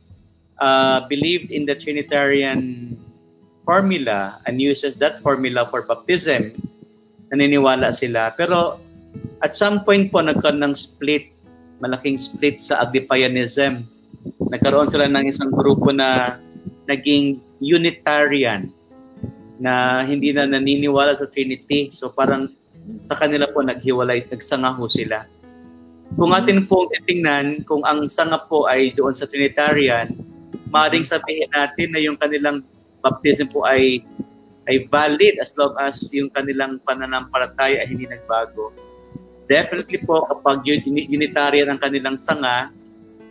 uh, 0.59 1.05
believed 1.07 1.53
in 1.53 1.63
the 1.63 1.77
Trinitarian 1.77 2.91
formula 3.63 4.41
and 4.49 4.57
uses 4.57 4.97
that 4.97 5.21
formula 5.21 5.69
for 5.69 5.85
baptism 5.85 6.51
naniniwala 7.29 7.93
sila 7.93 8.33
pero 8.33 8.81
at 9.41 9.57
some 9.57 9.83
point 9.83 10.09
po 10.09 10.21
nagkaroon 10.21 10.61
ng 10.61 10.73
split 10.75 11.31
malaking 11.81 12.15
split 12.15 12.61
sa 12.61 12.85
aglipayanism 12.85 13.85
nagkaroon 14.51 14.89
sila 14.89 15.09
ng 15.09 15.25
isang 15.27 15.49
grupo 15.49 15.89
na 15.89 16.37
naging 16.85 17.39
Unitarian 17.61 18.73
na 19.61 20.01
hindi 20.01 20.33
na 20.33 20.49
naniniwala 20.49 21.13
sa 21.13 21.29
Trinity. 21.29 21.93
So 21.93 22.09
parang 22.09 22.49
sa 22.99 23.13
kanila 23.13 23.45
po 23.53 23.61
naghiwalay, 23.61 24.25
nagsanga 24.25 24.73
ho 24.73 24.89
sila. 24.89 25.29
Kung 26.17 26.33
atin 26.33 26.65
po 26.65 26.89
titingnan, 26.89 27.63
kung 27.69 27.85
ang 27.85 28.09
sanga 28.09 28.41
po 28.49 28.65
ay 28.65 28.91
doon 28.97 29.13
sa 29.13 29.29
Trinitarian, 29.29 30.11
maaaring 30.73 31.05
sabihin 31.05 31.47
natin 31.53 31.93
na 31.93 32.01
yung 32.01 32.17
kanilang 32.17 32.65
baptism 32.99 33.47
po 33.47 33.63
ay 33.63 34.01
ay 34.69 34.85
valid 34.93 35.41
as 35.41 35.53
long 35.57 35.73
as 35.81 35.97
yung 36.13 36.29
kanilang 36.33 36.77
pananampalataya 36.85 37.81
ay 37.81 37.87
hindi 37.89 38.05
nagbago. 38.09 38.73
Definitely 39.49 40.03
po 40.03 40.25
kapag 40.29 40.65
Unitarian 40.87 41.71
ang 41.71 41.79
kanilang 41.81 42.17
sanga, 42.17 42.69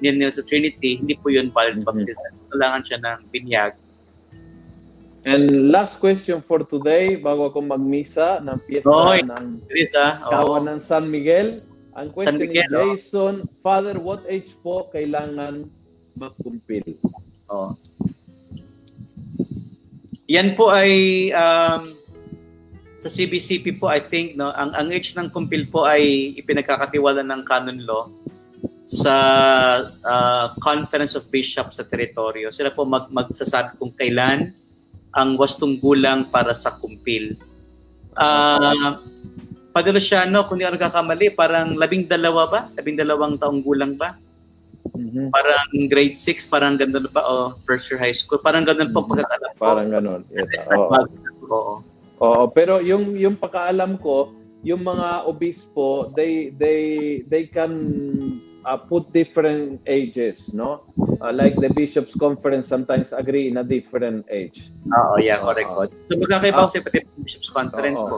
nila 0.00 0.32
sa 0.32 0.40
Trinity, 0.46 0.96
hindi 0.96 1.14
po 1.20 1.28
yun 1.28 1.52
valid 1.52 1.84
mm-hmm. 1.84 1.88
baptism. 1.88 2.32
Kailangan 2.50 2.82
siya 2.88 2.98
ng 3.04 3.18
binyag 3.28 3.72
And 5.28 5.68
last 5.68 6.00
question 6.00 6.40
for 6.40 6.64
today, 6.64 7.20
bago 7.20 7.52
ako 7.52 7.60
magmisa 7.60 8.40
ng 8.40 8.56
piyesta 8.64 8.88
Oy, 8.88 9.20
ng 9.20 9.60
Teresa, 9.68 10.16
Kawan 10.24 10.64
ng 10.64 10.80
San 10.80 11.12
Miguel. 11.12 11.60
Ang 11.92 12.08
question 12.08 12.40
Miguel, 12.40 12.64
ni 12.72 12.96
Jason, 12.96 13.44
oh. 13.44 13.50
Father, 13.60 14.00
what 14.00 14.24
age 14.24 14.56
po 14.64 14.88
kailangan 14.96 15.68
magkumpil? 16.16 16.96
Oh. 17.52 17.76
Yan 20.32 20.56
po 20.56 20.72
ay 20.72 21.28
um, 21.36 21.99
sa 23.00 23.08
CBCP 23.08 23.80
po 23.80 23.88
I 23.88 24.04
think 24.04 24.36
no 24.36 24.52
ang 24.52 24.76
ang 24.76 24.92
age 24.92 25.16
ng 25.16 25.32
kumpil 25.32 25.72
po 25.72 25.88
ay 25.88 26.36
ipinagkakatiwala 26.36 27.24
ng 27.24 27.40
canon 27.48 27.80
law 27.88 28.12
sa 28.84 29.16
uh, 30.04 30.46
Conference 30.60 31.16
of 31.16 31.30
Bishops 31.30 31.78
sa 31.78 31.86
teritoryo. 31.86 32.50
Sila 32.52 32.74
po 32.74 32.82
mag 32.84 33.08
magsasabi 33.08 33.78
kung 33.80 33.94
kailan 33.94 34.52
ang 35.14 35.38
wastong 35.38 35.78
gulang 35.78 36.28
para 36.28 36.52
sa 36.52 36.76
kumpil. 36.76 37.38
Uh, 38.18 38.98
Padre 39.70 39.94
Luciano, 39.94 40.42
kung 40.50 40.58
di 40.58 40.66
ako 40.66 40.74
nagkakamali, 40.74 41.38
parang 41.38 41.78
labing 41.78 42.10
dalawa 42.10 42.50
ba? 42.50 42.60
Labing 42.74 42.98
dalawang 42.98 43.38
taong 43.38 43.62
gulang 43.62 43.94
ba? 43.94 44.18
Mm-hmm. 44.98 45.30
Parang 45.30 45.66
grade 45.86 46.18
6, 46.18 46.50
parang 46.50 46.74
ganun 46.74 47.06
ba? 47.14 47.22
O 47.22 47.54
first 47.62 47.86
year 47.86 48.02
high 48.02 48.14
school. 48.14 48.42
Parang 48.42 48.66
ganun 48.66 48.90
po 48.90 49.06
mm-hmm. 49.06 49.22
pagkakalam 49.22 49.52
ko. 49.54 49.62
Parang 49.62 49.88
ganun. 49.88 50.20
Yeah. 50.34 50.50
Oo. 50.74 50.90
Oo. 51.46 51.74
Oo. 52.20 52.52
Pero 52.52 52.78
yung, 52.84 53.16
yung 53.16 53.36
pagkaalam 53.36 53.96
ko, 54.00 54.36
yung 54.62 54.84
mga 54.84 55.24
obispo, 55.24 56.12
they, 56.12 56.52
they, 56.60 57.24
they 57.32 57.48
can 57.48 57.72
uh, 58.64 58.76
put 58.76 59.08
different 59.12 59.80
ages, 59.86 60.52
no? 60.52 60.84
Uh, 61.20 61.32
like 61.32 61.56
the 61.56 61.72
bishops 61.72 62.14
conference 62.14 62.68
sometimes 62.68 63.12
agree 63.12 63.48
in 63.48 63.56
a 63.58 63.64
different 63.64 64.24
age. 64.30 64.70
Oo, 64.92 65.16
yeah, 65.16 65.40
correct. 65.40 65.68
Uh, 65.68 65.88
so 66.04 66.16
magkakaiba 66.16 66.60
uh, 66.60 66.68
sa 66.68 66.80
pati 66.84 67.04
bishops 67.24 67.48
conference 67.48 68.00
uh, 68.00 68.08
po. 68.08 68.16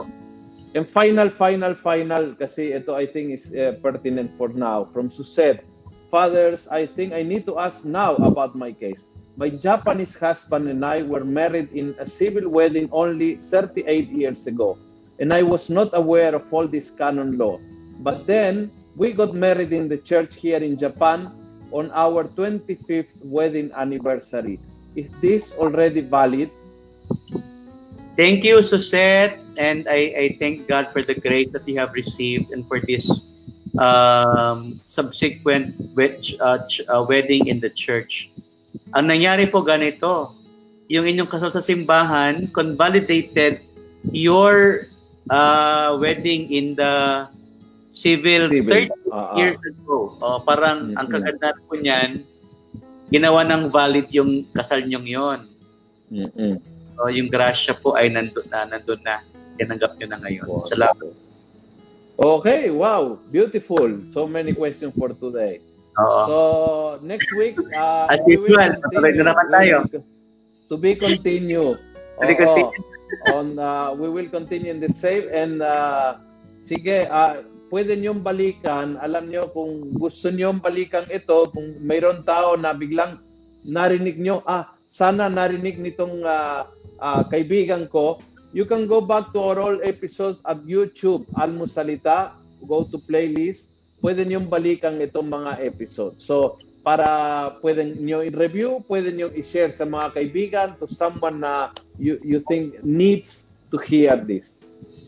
And 0.73 0.89
final, 0.89 1.29
final, 1.29 1.77
final, 1.77 2.33
kasi 2.33 2.73
ito 2.73 2.97
I 2.97 3.05
think 3.05 3.37
is 3.37 3.53
uh, 3.53 3.77
pertinent 3.79 4.33
for 4.35 4.49
now. 4.49 4.89
From 4.89 5.13
Suset, 5.13 5.61
Fathers, 6.09 6.65
I 6.67 6.89
think 6.89 7.13
I 7.13 7.21
need 7.21 7.45
to 7.45 7.61
ask 7.61 7.85
now 7.85 8.17
about 8.25 8.57
my 8.57 8.73
case. 8.73 9.13
My 9.35 9.49
Japanese 9.49 10.15
husband 10.17 10.69
and 10.69 10.85
I 10.85 11.01
were 11.01 11.25
married 11.25 11.71
in 11.73 11.95
a 11.99 12.05
civil 12.05 12.49
wedding 12.49 12.87
only 12.91 13.35
38 13.35 14.09
years 14.09 14.47
ago. 14.47 14.77
And 15.19 15.33
I 15.33 15.43
was 15.43 15.69
not 15.69 15.89
aware 15.93 16.35
of 16.35 16.51
all 16.53 16.67
this 16.67 16.89
canon 16.89 17.37
law. 17.37 17.59
But 17.99 18.25
then, 18.27 18.71
We 18.95 19.11
got 19.11 19.33
married 19.33 19.73
in 19.73 19.89
the 19.89 19.97
church 19.97 20.37
here 20.37 20.61
in 20.61 20.77
Japan 20.77 21.33
on 21.71 21.89
our 21.97 22.29
25th 22.29 23.17
wedding 23.25 23.71
anniversary. 23.73 24.61
Is 24.95 25.09
this 25.19 25.53
already 25.57 26.01
valid? 26.01 26.51
Thank 28.15 28.43
you, 28.43 28.57
Susette. 28.61 29.39
And 29.57 29.87
I, 29.89 30.13
I 30.13 30.37
thank 30.39 30.67
God 30.67 30.89
for 30.93 31.01
the 31.01 31.15
grace 31.15 31.51
that 31.53 31.67
you 31.67 31.77
have 31.79 31.93
received 31.93 32.51
and 32.51 32.67
for 32.67 32.79
this 32.79 33.25
um, 33.77 34.79
subsequent 34.85 35.73
wed- 35.95 36.21
uh, 36.39 36.59
ch- 36.67 36.81
uh, 36.87 37.05
wedding 37.07 37.47
in 37.47 37.59
the 37.59 37.69
church. 37.69 38.29
Ang 38.93 39.05
nangyari 39.09 39.49
po 39.49 39.65
ganito, 39.65 40.37
yung 40.85 41.09
inyong 41.09 41.29
kasal 41.29 41.49
sa 41.49 41.65
simbahan 41.65 42.45
convalidated 42.53 43.65
your 44.13 44.85
uh, 45.33 45.97
wedding 45.97 46.51
in 46.53 46.77
the 46.77 47.25
civil, 47.89 48.49
civil. 48.49 48.89
30 48.89 48.93
uh, 49.09 49.33
years 49.37 49.57
ago. 49.65 50.17
Oh, 50.21 50.41
parang 50.45 50.93
mm-hmm. 50.93 50.99
ang 50.99 51.07
kagandahan 51.09 51.59
po 51.65 51.73
niyan, 51.73 52.11
ginawa 53.09 53.41
ng 53.45 53.73
valid 53.73 54.09
yung 54.13 54.45
kasal 54.53 54.85
niyong 54.85 55.07
yon. 55.07 55.39
Mm-hmm. 56.13 56.53
So, 56.93 57.09
yung 57.09 57.29
grasya 57.33 57.73
po 57.81 57.97
ay 57.97 58.13
nandun 58.13 58.45
na, 58.53 58.69
nandun 58.69 59.01
na. 59.01 59.25
Tinanggap 59.57 59.97
niyo 59.97 60.07
na 60.09 60.21
ngayon. 60.21 60.45
Wow. 60.45 60.65
Salamat. 60.65 61.13
Okay, 62.13 62.69
wow. 62.69 63.17
Beautiful. 63.33 63.89
So 64.13 64.29
many 64.29 64.53
questions 64.53 64.93
for 64.93 65.09
today. 65.17 65.61
Oo. 65.99 66.21
So, 66.25 66.37
next 67.05 67.29
week, 67.37 67.59
uh, 67.77 68.09
As 68.09 68.21
usual, 68.25 68.81
patuloy 68.81 69.13
na 69.13 69.33
naman 69.33 69.47
tayo. 69.53 69.77
To 70.71 70.75
be 70.79 70.97
continue. 70.97 71.77
continue. 72.17 72.71
on, 73.29 73.59
uh, 73.59 73.93
we 73.93 74.09
will 74.09 74.29
continue 74.29 74.73
in 74.73 74.81
the 74.81 74.89
same 74.89 75.29
and 75.29 75.61
uh, 75.61 76.17
sige, 76.65 77.05
uh, 77.05 77.45
pwede 77.69 77.93
niyong 77.97 78.25
balikan. 78.25 78.97
Alam 79.01 79.29
niyo 79.29 79.49
kung 79.53 79.93
gusto 79.97 80.33
niyong 80.33 80.61
balikan 80.61 81.05
ito, 81.13 81.49
kung 81.53 81.77
mayroon 81.81 82.25
tao 82.25 82.57
na 82.57 82.73
biglang 82.73 83.21
narinig 83.65 84.17
niyo, 84.17 84.41
ah, 84.49 84.73
sana 84.89 85.29
narinig 85.29 85.77
nitong 85.77 86.25
uh, 86.25 86.69
uh, 87.01 87.21
kaibigan 87.29 87.89
ko, 87.89 88.21
you 88.53 88.65
can 88.65 88.85
go 88.85 89.01
back 89.01 89.33
to 89.33 89.41
our 89.41 89.57
old 89.57 89.81
episode 89.81 90.37
at 90.45 90.61
YouTube, 90.65 91.25
Almusalita, 91.33 92.37
go 92.69 92.85
to 92.85 93.01
playlist, 93.09 93.72
pwede 94.03 94.27
niyong 94.27 94.51
balikan 94.51 94.99
itong 94.99 95.31
mga 95.31 95.63
episode. 95.63 96.19
So, 96.19 96.59
para 96.83 97.07
pwede 97.63 97.95
niyo 97.95 98.27
i-review, 98.27 98.83
pwede 98.91 99.15
niyo 99.15 99.31
i-share 99.31 99.71
sa 99.71 99.87
mga 99.87 100.19
kaibigan 100.19 100.69
to 100.77 100.85
someone 100.85 101.39
na 101.39 101.71
you, 101.95 102.19
you 102.19 102.43
think 102.51 102.75
needs 102.83 103.55
to 103.71 103.79
hear 103.79 104.19
this. 104.19 104.59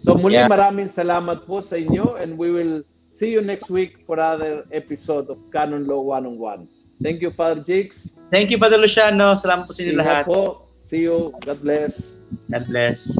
So 0.07 0.15
muli 0.15 0.39
yeah. 0.39 0.47
maraming 0.47 0.87
salamat 0.87 1.43
po 1.43 1.59
sa 1.59 1.75
inyo 1.75 2.15
and 2.15 2.39
we 2.39 2.47
will 2.47 2.79
see 3.11 3.27
you 3.27 3.43
next 3.43 3.67
week 3.67 3.99
for 4.07 4.15
another 4.15 4.63
episode 4.71 5.27
of 5.27 5.35
Canon 5.51 5.83
Law 5.83 5.99
101. 6.15 6.63
Thank 7.03 7.19
you, 7.19 7.35
Father 7.35 7.59
Jakes. 7.59 8.15
Thank 8.31 8.55
you, 8.55 8.57
Father 8.57 8.79
Luciano. 8.79 9.35
Salamat 9.35 9.67
po 9.67 9.75
sa 9.75 9.83
inyo 9.83 9.99
lahat. 9.99 10.23
po. 10.23 10.71
See 10.79 11.03
you. 11.03 11.35
God 11.43 11.59
bless. 11.59 12.23
God 12.47 12.63
bless. 12.71 13.19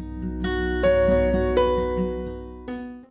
thank 0.00 0.46
you 0.46 0.49